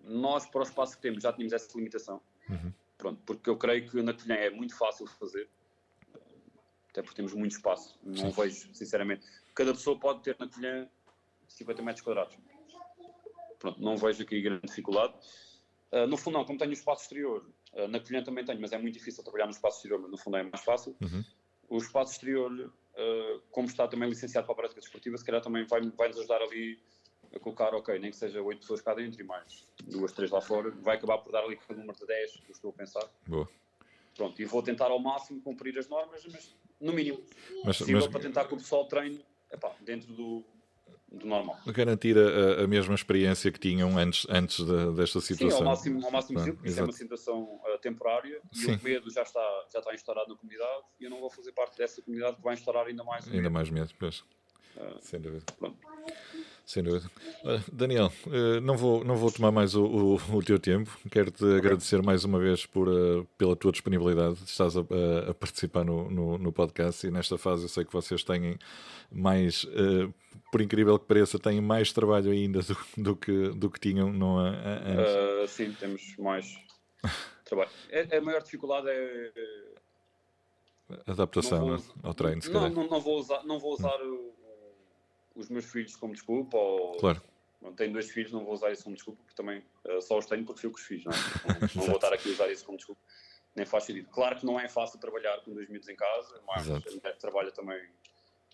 nós, 0.00 0.46
para 0.46 0.60
o 0.60 0.64
espaço 0.64 0.96
que 0.96 1.02
temos, 1.02 1.22
já 1.22 1.32
tínhamos 1.32 1.52
essa 1.52 1.76
limitação. 1.76 2.20
Uhum. 2.50 2.72
Pronto, 2.98 3.22
porque 3.24 3.48
eu 3.48 3.56
creio 3.56 3.88
que 3.88 4.02
na 4.02 4.12
Colhã 4.12 4.34
é 4.34 4.50
muito 4.50 4.76
fácil 4.76 5.06
de 5.06 5.12
fazer, 5.14 5.48
até 6.90 7.02
porque 7.02 7.14
temos 7.16 7.32
muito 7.32 7.52
espaço. 7.52 7.98
Não 8.02 8.32
Sim. 8.32 8.42
vejo, 8.42 8.74
sinceramente. 8.74 9.24
Cada 9.58 9.72
pessoa 9.72 9.98
pode 9.98 10.22
ter 10.22 10.36
na 10.38 10.48
Colhã 10.48 10.88
50 11.48 11.82
metros 11.82 12.04
quadrados. 12.04 12.38
Pronto, 13.58 13.82
não 13.82 13.96
vejo 13.96 14.22
aqui 14.22 14.40
grande 14.40 14.68
dificuldade. 14.68 15.14
Uh, 15.90 16.06
no 16.06 16.16
fundão, 16.16 16.44
como 16.44 16.56
tenho 16.56 16.70
o 16.70 16.74
espaço 16.74 17.02
exterior, 17.02 17.44
uh, 17.72 17.88
na 17.88 17.98
Colhã 17.98 18.22
também 18.22 18.44
tenho, 18.44 18.60
mas 18.60 18.70
é 18.70 18.78
muito 18.78 18.94
difícil 18.94 19.24
trabalhar 19.24 19.46
no 19.46 19.50
espaço 19.50 19.78
exterior, 19.78 20.00
mas 20.00 20.12
no 20.12 20.16
fundão 20.16 20.38
é 20.38 20.42
mais 20.44 20.60
fácil. 20.64 20.94
Uhum. 21.02 21.24
O 21.68 21.78
espaço 21.78 22.12
exterior, 22.12 22.52
uh, 22.52 23.42
como 23.50 23.66
está 23.66 23.88
também 23.88 24.08
licenciado 24.08 24.46
para 24.46 24.52
a 24.52 24.56
prática 24.58 24.80
desportiva, 24.80 25.18
se 25.18 25.24
calhar 25.24 25.42
também 25.42 25.66
vai, 25.66 25.80
vai 25.90 26.06
nos 26.06 26.18
ajudar 26.18 26.40
ali 26.40 26.80
a 27.34 27.40
colocar, 27.40 27.74
ok, 27.74 27.98
nem 27.98 28.12
que 28.12 28.16
seja 28.16 28.40
8 28.40 28.60
pessoas 28.60 28.80
cá 28.80 28.94
dentro 28.94 29.20
e 29.20 29.24
mais 29.24 29.66
duas, 29.82 30.12
três 30.12 30.30
lá 30.30 30.40
fora, 30.40 30.70
vai 30.70 30.98
acabar 30.98 31.18
por 31.18 31.32
dar 31.32 31.42
ali 31.42 31.54
aquele 31.54 31.80
número 31.80 31.98
de 31.98 32.06
10 32.06 32.32
que 32.36 32.50
eu 32.50 32.52
estou 32.52 32.70
a 32.70 32.74
pensar. 32.74 33.10
Boa. 33.26 33.48
Pronto, 34.14 34.40
e 34.40 34.44
vou 34.44 34.62
tentar 34.62 34.86
ao 34.86 35.00
máximo 35.00 35.42
cumprir 35.42 35.76
as 35.76 35.88
normas, 35.88 36.24
mas 36.30 36.54
no 36.80 36.92
mínimo 36.92 37.20
Mas, 37.64 37.78
possível 37.78 38.00
mas 38.00 38.06
para 38.06 38.20
tentar 38.20 38.44
que 38.44 38.54
o 38.54 38.56
pessoal 38.56 38.86
treine 38.86 39.24
epá, 39.52 39.72
dentro 39.80 40.12
do, 40.12 40.44
do 41.10 41.26
normal. 41.26 41.58
Garantir 41.66 42.16
a, 42.18 42.64
a, 42.64 42.66
mesma 42.66 42.94
experiência 42.94 43.50
que 43.50 43.58
tinham 43.58 43.96
antes, 43.96 44.26
antes 44.28 44.64
de, 44.64 44.92
desta 44.94 45.20
situação. 45.20 45.58
Sim, 45.58 45.64
ao 45.64 45.70
máximo, 45.70 46.04
ao 46.04 46.12
máximo 46.12 46.34
possível, 46.38 46.54
porque 46.54 46.68
isso 46.68 46.80
é 46.80 46.82
uma 46.82 46.92
situação 46.92 47.42
uh, 47.42 47.78
temporária 47.80 48.40
Sim. 48.52 48.72
e 48.72 48.76
o 48.76 48.82
medo 48.82 49.10
já 49.10 49.22
está, 49.22 49.66
já 49.72 49.78
está 49.78 49.94
instaurado 49.94 50.30
na 50.30 50.36
comunidade 50.36 50.82
e 51.00 51.04
eu 51.04 51.10
não 51.10 51.20
vou 51.20 51.30
fazer 51.30 51.52
parte 51.52 51.78
dessa 51.78 52.02
comunidade 52.02 52.36
que 52.36 52.42
vai 52.42 52.54
instaurar 52.54 52.86
ainda 52.86 53.04
mais 53.04 53.26
Ainda 53.26 53.36
medo. 53.36 53.50
mais 53.50 53.70
medo, 53.70 53.92
pois. 53.98 54.24
Uh, 54.76 54.96
Sem 55.00 55.20
dúvida. 55.20 55.44
pronto. 55.58 55.76
Sem 56.64 56.82
dúvida. 56.82 57.10
Daniel, 57.72 58.12
eh, 58.30 58.60
não 58.60 58.76
vou, 58.76 59.02
não 59.02 59.16
vou 59.16 59.32
tomar 59.32 59.50
mais 59.50 59.74
o, 59.74 59.84
o, 59.86 60.14
o 60.36 60.42
teu 60.42 60.58
tempo. 60.58 60.90
Quero-te 61.10 61.42
agradecer 61.56 62.02
mais 62.02 62.24
uma 62.24 62.38
vez 62.38 62.66
por, 62.66 62.88
eh, 62.88 63.24
pela 63.38 63.56
tua 63.56 63.72
disponibilidade. 63.72 64.38
Estás 64.44 64.76
a, 64.76 64.80
a- 64.80 65.30
a 65.30 65.34
participar 65.34 65.82
no, 65.82 66.10
no, 66.10 66.36
no 66.36 66.52
podcast 66.52 67.06
e 67.06 67.10
nesta 67.10 67.38
fase 67.38 67.62
eu 67.62 67.68
sei 67.70 67.86
que 67.86 67.92
vocês 67.92 68.22
têm 68.22 68.58
mais, 69.10 69.66
eh, 69.70 70.12
por 70.52 70.60
incrível 70.60 70.98
que 70.98 71.06
pareça, 71.06 71.38
têm 71.38 71.58
mais 71.58 71.90
trabalho 71.90 72.30
ainda 72.32 72.60
do, 72.60 72.76
do 72.98 73.16
que, 73.16 73.48
do 73.48 73.70
que 73.70 73.80
tinham 73.80 74.12
não 74.12 74.38
há 74.38 74.48
antes. 74.50 75.14
Uh, 75.14 75.48
sim, 75.48 75.72
temos 75.80 76.02
mais 76.18 76.54
trabalho. 77.46 77.70
É- 77.88 78.18
A, 78.18 78.20
maior 78.20 78.42
dificuldade 78.42 78.88
é. 78.90 79.32
Adaptação 81.06 81.70
né, 81.70 81.76
vou- 81.76 81.94
ao 82.02 82.14
treino, 82.14 82.42
se 82.42 82.50
não, 82.50 82.60
calhar. 82.60 82.74
não, 82.76 82.86
não 82.88 83.00
vou 83.00 83.18
usar, 83.18 83.42
não 83.44 83.58
vou 83.58 83.72
usar 83.74 83.96
o- 84.02 84.14
o- 84.14 84.37
os 85.40 85.48
meus 85.48 85.64
filhos 85.64 85.96
como 85.96 86.12
desculpa. 86.12 86.56
Ou, 86.56 86.96
Claro. 86.98 87.22
Não 87.60 87.72
tenho 87.72 87.92
dois 87.92 88.10
filhos, 88.10 88.30
não 88.30 88.44
vou 88.44 88.54
usar 88.54 88.70
isso 88.70 88.84
como 88.84 88.94
desculpa, 88.94 89.20
porque 89.22 89.34
também 89.34 89.64
uh, 89.84 90.00
só 90.00 90.16
os 90.16 90.26
tenho 90.26 90.44
porque 90.44 90.60
fui 90.60 90.68
eu 90.68 90.72
que 90.74 90.80
os 90.80 90.86
fiz. 90.86 91.04
Não, 91.04 91.12
é? 91.12 91.16
não, 91.74 91.82
não 91.82 91.86
vou 91.86 91.96
estar 91.96 92.12
aqui 92.12 92.28
a 92.28 92.32
usar 92.32 92.50
isso 92.50 92.64
como 92.64 92.78
desculpa, 92.78 93.00
nem 93.56 93.66
faz 93.66 93.84
sentido. 93.84 94.08
Claro 94.10 94.36
que 94.38 94.46
não 94.46 94.60
é 94.60 94.68
fácil 94.68 95.00
trabalhar 95.00 95.40
com 95.40 95.52
dois 95.52 95.68
miúdos 95.68 95.88
em 95.88 95.96
casa, 95.96 96.40
mas 96.46 96.66
Exato. 96.66 96.88
a 96.88 96.92
mulher 96.92 97.12
que 97.14 97.20
trabalha 97.20 97.50
também 97.50 97.84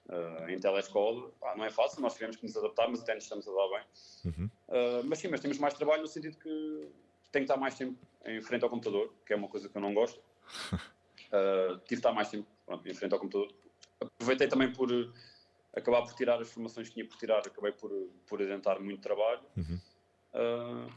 uh, 0.08 0.48
em 0.48 0.58
telescola. 0.58 1.30
Pá, 1.38 1.54
não 1.54 1.64
é 1.64 1.70
fácil, 1.70 2.00
nós 2.00 2.14
tivemos 2.14 2.36
que 2.36 2.44
nos 2.44 2.56
adaptar, 2.56 2.88
mas 2.88 3.02
até 3.02 3.14
nos 3.14 3.24
estamos 3.24 3.46
a 3.46 3.52
dar 3.52 3.68
bem. 3.68 3.84
Uhum. 4.24 4.50
Uh, 4.68 5.04
mas 5.04 5.18
sim, 5.18 5.28
mas 5.28 5.40
temos 5.40 5.58
mais 5.58 5.74
trabalho 5.74 6.02
no 6.02 6.08
sentido 6.08 6.38
que 6.38 6.48
tenho 7.30 7.44
que 7.44 7.52
estar 7.52 7.58
mais 7.58 7.76
tempo 7.76 7.98
em 8.24 8.40
frente 8.40 8.64
ao 8.64 8.70
computador, 8.70 9.12
que 9.26 9.34
é 9.34 9.36
uma 9.36 9.48
coisa 9.48 9.68
que 9.68 9.76
eu 9.76 9.82
não 9.82 9.92
gosto. 9.92 10.18
Tive 11.84 11.84
de 11.88 11.94
estar 11.94 12.12
mais 12.12 12.30
tempo 12.30 12.46
pronto, 12.64 12.88
em 12.88 12.94
frente 12.94 13.12
ao 13.12 13.18
computador. 13.18 13.52
Aproveitei 14.00 14.46
também 14.46 14.72
por 14.72 14.88
acabar 15.76 16.02
por 16.02 16.14
tirar 16.14 16.40
as 16.40 16.50
formações 16.50 16.88
que 16.88 16.94
tinha 16.94 17.06
por 17.06 17.16
tirar, 17.16 17.38
acabei 17.38 17.72
por, 17.72 17.90
por 18.26 18.40
adiantar 18.40 18.80
muito 18.80 19.02
trabalho. 19.02 19.42
Uhum. 19.56 19.80
Uh, 20.34 20.92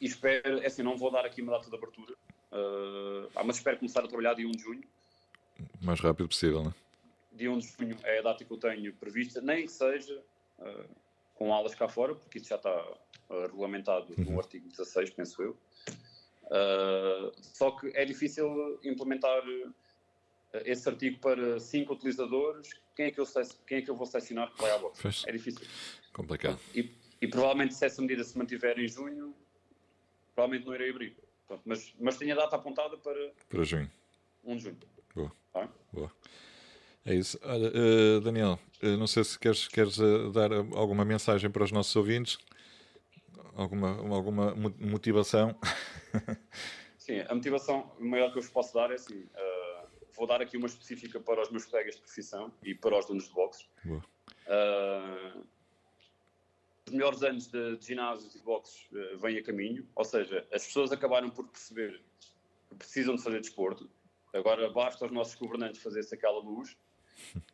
e 0.00 0.06
espero, 0.06 0.60
é 0.60 0.66
assim, 0.66 0.82
não 0.82 0.96
vou 0.96 1.10
dar 1.10 1.24
aqui 1.24 1.42
uma 1.42 1.52
data 1.52 1.68
de 1.68 1.76
abertura, 1.76 2.12
uh, 2.12 3.44
mas 3.44 3.56
espero 3.56 3.78
começar 3.78 4.00
a 4.00 4.08
trabalhar 4.08 4.34
dia 4.34 4.46
1 4.46 4.50
de 4.50 4.62
junho. 4.62 4.84
O 5.80 5.84
mais 5.84 6.00
rápido 6.00 6.28
possível, 6.28 6.64
né? 6.64 6.74
Dia 7.32 7.50
1 7.50 7.58
de 7.58 7.66
junho 7.66 7.96
é 8.02 8.18
a 8.18 8.22
data 8.22 8.44
que 8.44 8.50
eu 8.50 8.58
tenho 8.58 8.92
prevista, 8.94 9.40
nem 9.40 9.66
que 9.66 9.72
seja 9.72 10.22
uh, 10.58 10.88
com 11.34 11.52
aulas 11.52 11.74
cá 11.74 11.88
fora, 11.88 12.14
porque 12.14 12.38
isso 12.38 12.48
já 12.48 12.56
está 12.56 12.84
regulamentado 13.30 14.14
no 14.18 14.38
artigo 14.38 14.68
16, 14.68 15.10
penso 15.10 15.42
eu. 15.42 15.56
Só 17.40 17.70
que 17.70 17.90
é 17.96 18.04
difícil 18.04 18.78
implementar 18.84 19.42
esse 20.66 20.86
artigo 20.86 21.18
para 21.18 21.58
cinco 21.58 21.94
utilizadores. 21.94 22.74
Quem 22.94 23.06
é 23.06 23.10
que 23.10 23.18
eu, 23.20 23.26
sele- 23.26 23.48
quem 23.66 23.78
é 23.78 23.82
que 23.82 23.90
eu 23.90 23.96
vou 23.96 24.06
selecionar 24.06 24.52
que 24.52 24.60
vai 24.60 24.70
à 24.70 24.78
box? 24.78 24.98
Pois. 25.00 25.24
É 25.26 25.32
difícil. 25.32 25.66
Complicado. 26.12 26.58
E, 26.74 26.90
e 27.20 27.26
provavelmente 27.28 27.74
se 27.74 27.84
essa 27.86 28.00
medida 28.02 28.22
se 28.24 28.36
mantiver 28.36 28.78
em 28.78 28.86
junho, 28.88 29.34
provavelmente 30.34 30.66
não 30.66 30.74
irei 30.74 30.90
abrir. 30.90 31.16
Pronto, 31.46 31.62
mas, 31.64 31.94
mas 31.98 32.16
tenho 32.18 32.32
a 32.32 32.36
data 32.36 32.56
apontada 32.56 32.96
para 32.98 33.32
Para 33.48 33.64
junho. 33.64 33.90
1 34.44 34.56
de 34.56 34.62
junho. 34.64 34.78
Boa. 35.14 35.32
Tá? 35.52 35.68
Boa. 35.92 36.12
É 37.04 37.14
isso. 37.14 37.38
Olha, 37.42 37.66
eh, 37.74 38.20
Daniel, 38.20 38.58
eh, 38.80 38.96
não 38.96 39.06
sei 39.06 39.24
se 39.24 39.38
queres, 39.38 39.66
queres 39.68 39.98
eh, 39.98 40.30
dar 40.32 40.52
alguma 40.52 41.04
mensagem 41.04 41.50
para 41.50 41.64
os 41.64 41.72
nossos 41.72 41.94
ouvintes, 41.96 42.38
alguma, 43.54 43.88
alguma 44.14 44.54
mo- 44.54 44.74
motivação. 44.78 45.56
Sim, 46.96 47.20
a 47.28 47.34
motivação 47.34 47.92
maior 47.98 48.30
que 48.32 48.38
eu 48.38 48.42
vos 48.42 48.50
posso 48.50 48.72
dar 48.74 48.90
é 48.90 48.94
assim: 48.94 49.18
uh, 49.18 49.28
vou 50.14 50.26
dar 50.26 50.40
aqui 50.42 50.56
uma 50.56 50.66
específica 50.66 51.20
para 51.20 51.42
os 51.42 51.50
meus 51.50 51.64
colegas 51.64 51.96
de 51.96 52.02
profissão 52.02 52.52
e 52.62 52.74
para 52.74 52.98
os 52.98 53.06
donos 53.06 53.28
de 53.28 53.34
boxes. 53.34 53.68
Uh, 53.84 55.46
os 56.86 56.92
melhores 56.92 57.22
anos 57.22 57.46
de, 57.46 57.76
de 57.76 57.86
ginásios 57.86 58.34
e 58.34 58.42
boxes 58.42 58.86
uh, 58.92 59.18
vêm 59.18 59.38
a 59.38 59.42
caminho, 59.42 59.88
ou 59.94 60.04
seja, 60.04 60.46
as 60.52 60.66
pessoas 60.66 60.92
acabaram 60.92 61.30
por 61.30 61.46
perceber 61.48 62.02
que 62.68 62.74
precisam 62.76 63.14
de 63.14 63.22
fazer 63.22 63.40
desporto. 63.40 63.90
Agora 64.32 64.70
basta 64.70 65.04
aos 65.04 65.12
nossos 65.12 65.34
governantes 65.34 65.82
fazer-se 65.82 66.14
aquela 66.14 66.38
luz, 66.38 66.76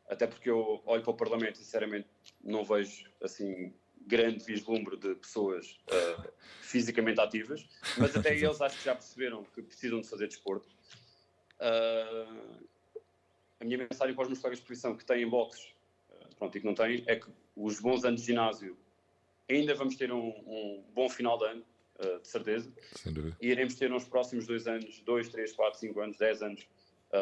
até 0.09 0.27
porque 0.27 0.49
eu 0.49 0.81
olho 0.87 1.03
para 1.03 1.11
o 1.11 1.17
Parlamento 1.17 1.57
e 1.57 1.59
sinceramente 1.59 2.09
não 2.43 2.65
vejo 2.65 3.11
assim 3.23 3.73
grande 4.07 4.43
vislumbre 4.43 4.97
de 4.97 5.15
pessoas 5.17 5.79
uh, 5.91 6.33
fisicamente 6.63 7.21
ativas, 7.21 7.67
mas 7.99 8.17
até 8.17 8.35
eles 8.37 8.61
acho 8.61 8.79
que 8.79 8.85
já 8.85 8.95
perceberam 8.95 9.45
que 9.45 9.63
precisam 9.63 10.01
de 10.01 10.09
fazer 10.09 10.29
desporto. 10.29 10.69
Uh, 11.61 12.61
a 13.61 13.65
minha 13.65 13.79
mensagem 13.79 14.15
para 14.15 14.23
os 14.23 14.29
meus 14.29 14.39
colegas 14.39 14.61
de 14.61 14.65
profissão 14.65 14.97
que 14.97 15.05
têm 15.05 15.29
boxes 15.29 15.75
uh, 16.11 16.37
pronto, 16.37 16.57
e 16.57 16.61
que 16.61 16.67
não 16.67 16.75
têm 16.75 17.03
é 17.07 17.17
que 17.17 17.29
os 17.57 17.81
bons 17.81 18.05
anos 18.05 18.21
de 18.21 18.29
ginásio 18.29 18.77
ainda 19.51 19.75
vamos 19.75 19.97
ter 19.97 20.13
um, 20.13 20.29
um 20.29 20.85
bom 20.95 21.09
final 21.09 21.37
de 21.37 21.47
ano, 21.47 21.65
uh, 21.99 22.21
de 22.21 22.29
certeza, 22.29 22.73
e 23.41 23.49
iremos 23.49 23.75
ter 23.75 23.91
nos 23.91 24.05
próximos 24.07 24.47
dois 24.47 24.69
anos, 24.69 25.01
dois, 25.01 25.29
três, 25.29 25.53
quatro, 25.53 25.81
cinco 25.81 26.01
anos, 26.01 26.17
dez 26.17 26.43
anos, 26.43 26.67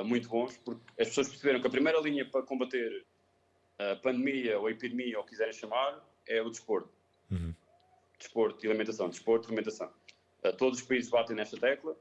muito 0.04 0.28
bons, 0.28 0.56
porque 0.58 0.82
as 1.00 1.08
pessoas 1.08 1.28
perceberam 1.28 1.60
que 1.60 1.66
a 1.68 1.70
primeira 1.70 2.00
linha 2.00 2.28
para 2.28 2.42
combater 2.42 3.06
a 3.78 3.94
pandemia 3.94 4.58
ou 4.58 4.66
a 4.66 4.70
epidemia, 4.72 5.16
ou 5.16 5.24
quiserem 5.24 5.52
chamar, 5.52 6.04
é 6.26 6.42
o 6.42 6.50
desporto. 6.50 6.90
Uhum. 7.30 7.54
Desporto 8.18 8.66
e 8.66 8.68
alimentação, 8.68 9.08
desporto 9.08 9.46
e 9.46 9.48
alimentação. 9.48 9.88
Todos 10.58 10.80
os 10.80 10.84
países 10.84 11.08
batem 11.08 11.36
nesta 11.36 11.56
tecla. 11.56 11.96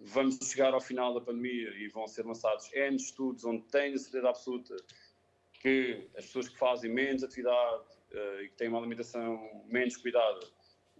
Vamos 0.00 0.38
chegar 0.42 0.72
ao 0.72 0.80
final 0.80 1.12
da 1.12 1.20
pandemia 1.20 1.70
e 1.76 1.88
vão 1.88 2.06
ser 2.06 2.24
lançados 2.24 2.72
N 2.72 2.96
estudos 2.96 3.44
onde 3.44 3.62
tenho 3.64 3.94
a 3.94 3.98
certeza 3.98 4.28
absoluta 4.28 4.76
que 5.60 6.08
as 6.16 6.26
pessoas 6.26 6.48
que 6.48 6.56
fazem 6.56 6.90
menos 6.90 7.24
atividade 7.24 7.84
uh, 8.12 8.42
e 8.42 8.48
que 8.48 8.56
têm 8.56 8.68
uma 8.68 8.78
alimentação 8.78 9.64
menos 9.66 9.96
cuidada 9.96 10.40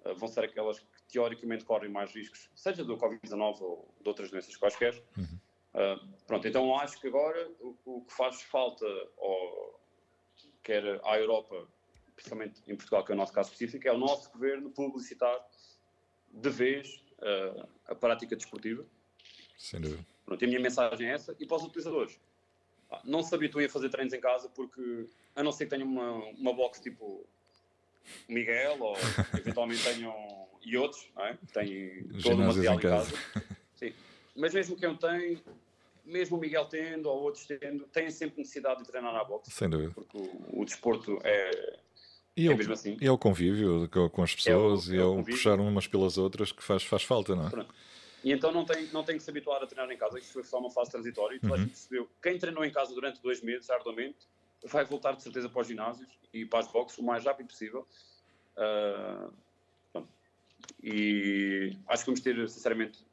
uh, 0.04 0.14
vão 0.16 0.28
ser 0.28 0.44
aquelas 0.44 0.80
que 0.80 0.86
teoricamente 1.12 1.64
correm 1.64 1.90
mais 1.90 2.12
riscos, 2.12 2.50
seja 2.54 2.84
do 2.84 2.96
Covid-19 2.98 3.60
ou 3.60 3.94
de 4.00 4.08
outras 4.08 4.30
doenças 4.30 4.56
quaisquer. 4.56 5.00
Uhum. 5.16 5.38
Uh, 5.74 6.24
pronto, 6.26 6.48
então 6.48 6.76
acho 6.76 7.00
que 7.00 7.06
agora 7.06 7.48
o, 7.60 7.76
o 7.84 8.04
que 8.04 8.12
faz 8.12 8.42
falta, 8.42 8.86
ao, 9.18 9.80
quer 10.62 11.00
à 11.04 11.18
Europa, 11.18 11.68
principalmente 12.16 12.60
em 12.66 12.76
Portugal, 12.76 13.04
que 13.04 13.12
é 13.12 13.14
o 13.14 13.18
nosso 13.18 13.32
caso 13.32 13.52
específico, 13.52 13.86
é 13.86 13.92
o 13.92 13.98
nosso 13.98 14.30
governo 14.32 14.70
publicitar 14.70 15.38
de 16.30 16.50
vez 16.50 17.07
uh, 17.18 17.68
a 17.86 17.94
prática 17.94 18.36
desportiva. 18.36 18.84
Sem 19.56 19.80
dúvida. 19.80 20.04
Pronto, 20.24 20.44
a 20.44 20.48
minha 20.48 20.60
mensagem 20.60 21.08
é 21.08 21.14
essa. 21.14 21.34
E 21.38 21.46
para 21.46 21.56
os 21.56 21.64
utilizadores, 21.64 22.18
não 23.04 23.22
se 23.22 23.34
habituem 23.34 23.66
a 23.66 23.70
fazer 23.70 23.88
treinos 23.88 24.12
em 24.12 24.20
casa, 24.20 24.48
porque 24.48 25.06
a 25.34 25.42
não 25.42 25.52
ser 25.52 25.64
que 25.64 25.70
tenham 25.70 25.88
uma, 25.88 26.12
uma 26.12 26.52
box 26.52 26.80
tipo 26.80 27.26
Miguel, 28.28 28.76
ou 28.80 28.96
eventualmente 29.38 29.82
tenham, 29.82 30.14
e 30.64 30.76
outros, 30.76 31.08
não 31.14 31.26
é? 31.26 31.36
que 31.36 31.46
têm 31.46 32.08
todo 32.22 32.42
o 32.42 32.46
material 32.46 32.74
em 32.74 32.80
casa. 32.80 33.16
Sim. 33.74 33.92
Mas 34.34 34.54
mesmo 34.54 34.76
quem 34.76 34.88
o 34.88 34.96
tem, 34.96 35.42
mesmo 36.04 36.36
o 36.36 36.40
Miguel 36.40 36.64
tendo, 36.66 37.08
ou 37.08 37.22
outros 37.22 37.44
tendo, 37.46 37.84
têm 37.88 38.10
sempre 38.10 38.38
necessidade 38.38 38.82
de 38.82 38.88
treinar 38.88 39.12
na 39.12 39.24
box, 39.24 39.52
Sem 39.52 39.68
dúvida. 39.68 39.92
porque 39.94 40.16
o, 40.16 40.60
o 40.60 40.64
desporto 40.64 41.18
é, 41.24 41.78
E 42.38 42.46
é 42.46 42.50
o, 42.50 42.56
mesmo 42.56 42.72
assim. 42.72 42.96
e 43.00 43.06
é 43.06 43.10
o 43.10 43.18
convívio 43.18 43.88
com, 44.12 44.22
as 44.22 44.32
pessoas 44.32 44.88
é 44.88 44.92
o 44.92 44.94
e 44.94 44.98
é 45.00 45.04
o 45.04 45.24
puxar 45.24 45.58
umas 45.58 45.88
pelas 45.88 46.16
outras 46.16 46.52
que 46.52 46.62
faz, 46.62 46.84
faz 46.84 47.02
falta, 47.02 47.34
não 47.34 47.48
é? 47.48 47.50
Pronto. 47.50 47.74
E 48.22 48.32
então 48.32 48.52
não 48.52 48.64
tem, 48.64 48.86
não 48.92 49.02
tem 49.02 49.16
que 49.16 49.22
se 49.22 49.30
habituar 49.30 49.60
a 49.62 49.66
treinar 49.66 49.90
em 49.92 49.98
casa, 49.98 50.18
isto 50.18 50.32
foi 50.32 50.44
só 50.44 50.58
uma 50.60 50.70
fase 50.70 50.90
transitória. 50.90 51.38
E 51.42 51.46
a 51.46 51.50
Uhum. 51.50 51.66
percebeu. 51.66 52.08
Quem 52.22 52.38
treinou 52.38 52.64
em 52.64 52.70
casa 52.70 52.94
durante 52.94 53.20
dois 53.20 53.42
meses, 53.42 53.68
arduamente, 53.70 54.18
vai 54.64 54.84
voltar 54.84 55.12
de 55.12 55.22
certeza 55.22 55.48
para 55.48 55.60
os 55.62 55.66
ginásios 55.66 56.08
e 56.32 56.44
para 56.44 56.60
as 56.60 56.70
boxes 56.70 56.98
o 56.98 57.02
mais 57.02 57.24
rápido 57.24 57.48
possível. 57.48 57.86
Pronto. 59.92 60.08
e 60.82 61.76
acho 61.88 62.04
que 62.04 62.10
vamos 62.10 62.20
ter, 62.20 62.48
sinceramente, 62.48 63.04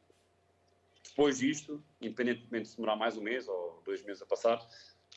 depois 1.10 1.40
disto, 1.40 1.84
independentemente 2.02 2.70
de 2.70 2.76
demorar 2.76 2.96
mais 2.96 3.16
um 3.18 3.22
mês 3.22 3.48
ou 3.48 3.82
dois 3.86 4.04
meses 4.04 4.22
a 4.22 4.26
passar, 4.26 4.60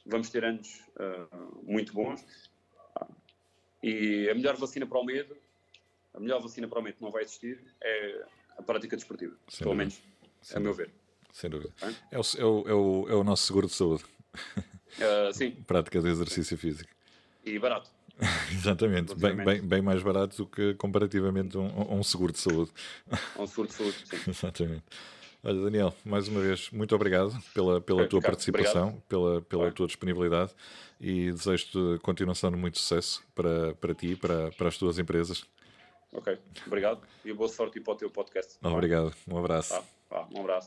vamos 0.07 0.31
ter 0.31 0.45
anos 0.45 0.83
ah, 0.99 1.27
muito 1.63 1.93
bons. 1.93 2.25
E 3.83 4.29
a 4.31 4.35
melhor 4.35 4.57
vacina 4.57 4.87
para 4.87 4.99
o 4.99 5.05
medo, 5.05 5.37
a 6.15 6.21
melhor 6.21 6.41
vacina 6.41 6.67
para 6.69 6.79
o 6.79 6.83
medo 6.83 6.97
que 6.97 7.03
não 7.03 7.11
vai 7.11 7.23
existir 7.23 7.61
é 7.81 8.25
a 8.59 8.63
prática 8.63 8.97
desportiva. 8.97 9.37
Sem 9.49 9.59
pelo 9.59 9.71
dúvida. 9.71 9.77
menos, 9.79 10.03
Sem 10.43 10.57
a 10.57 10.61
meu 10.61 10.75
ver. 10.75 10.91
Sem 11.33 11.51
dúvida. 11.51 11.73
É 12.11 12.19
o, 12.19 12.23
é, 12.39 12.45
o, 12.45 12.69
é, 12.69 12.75
o, 12.75 13.07
é 13.11 13.15
o 13.15 13.25
nosso 13.25 13.47
seguro 13.47 13.67
de 13.67 13.75
saúde, 13.75 14.05
Ah, 15.01 15.33
sim, 15.33 15.51
prática 15.67 16.01
de 16.01 16.09
exercício 16.09 16.57
físico. 16.59 16.91
e 17.45 17.59
barato. 17.59 17.91
Exatamente, 18.53 19.15
bem, 19.15 19.37
bem, 19.37 19.61
bem 19.63 19.81
mais 19.83 20.03
barato 20.03 20.37
do 20.39 20.47
que 20.47 20.75
comparativamente 20.75 21.57
a 21.57 21.61
um, 21.61 21.99
um 21.99 22.03
seguro 22.03 22.33
de 22.33 22.39
saúde. 22.41 22.73
Um 23.39 23.47
seguro 23.47 23.69
de 23.69 23.75
saúde, 23.75 23.97
sim. 24.05 24.31
Exatamente. 24.31 24.83
Olha, 25.49 25.63
Daniel, 25.63 25.95
mais 26.05 26.29
uma 26.29 26.43
vez, 26.43 26.71
muito 26.71 26.95
obrigado 26.95 27.33
pela, 27.55 27.81
pela 27.81 28.07
tua 28.07 28.21
participação, 28.21 28.89
obrigado. 28.89 29.03
pela, 29.09 29.41
pela 29.41 29.73
tua 29.73 29.87
disponibilidade 29.87 30.55
e 31.01 31.33
desejo-te 31.33 31.99
continuação 32.03 32.51
de 32.51 32.59
muito 32.59 32.79
sucesso 32.79 33.25
para, 33.35 33.75
para 33.77 33.95
ti 33.95 34.09
e 34.09 34.17
para, 34.17 34.51
para 34.51 34.69
as 34.69 34.77
tuas 34.77 34.99
empresas. 34.99 35.47
Ok, 36.13 36.39
obrigado 36.67 37.01
e 37.25 37.33
boa 37.33 37.49
sorte 37.49 37.81
para 37.81 37.95
o 37.95 37.97
teu 37.97 38.11
podcast. 38.11 38.59
Obrigado, 38.63 39.11
um 39.27 39.39
abraço. 39.39 39.71
Tá, 39.71 39.83
tá, 40.11 40.29
um 40.35 40.41
abraço. 40.41 40.67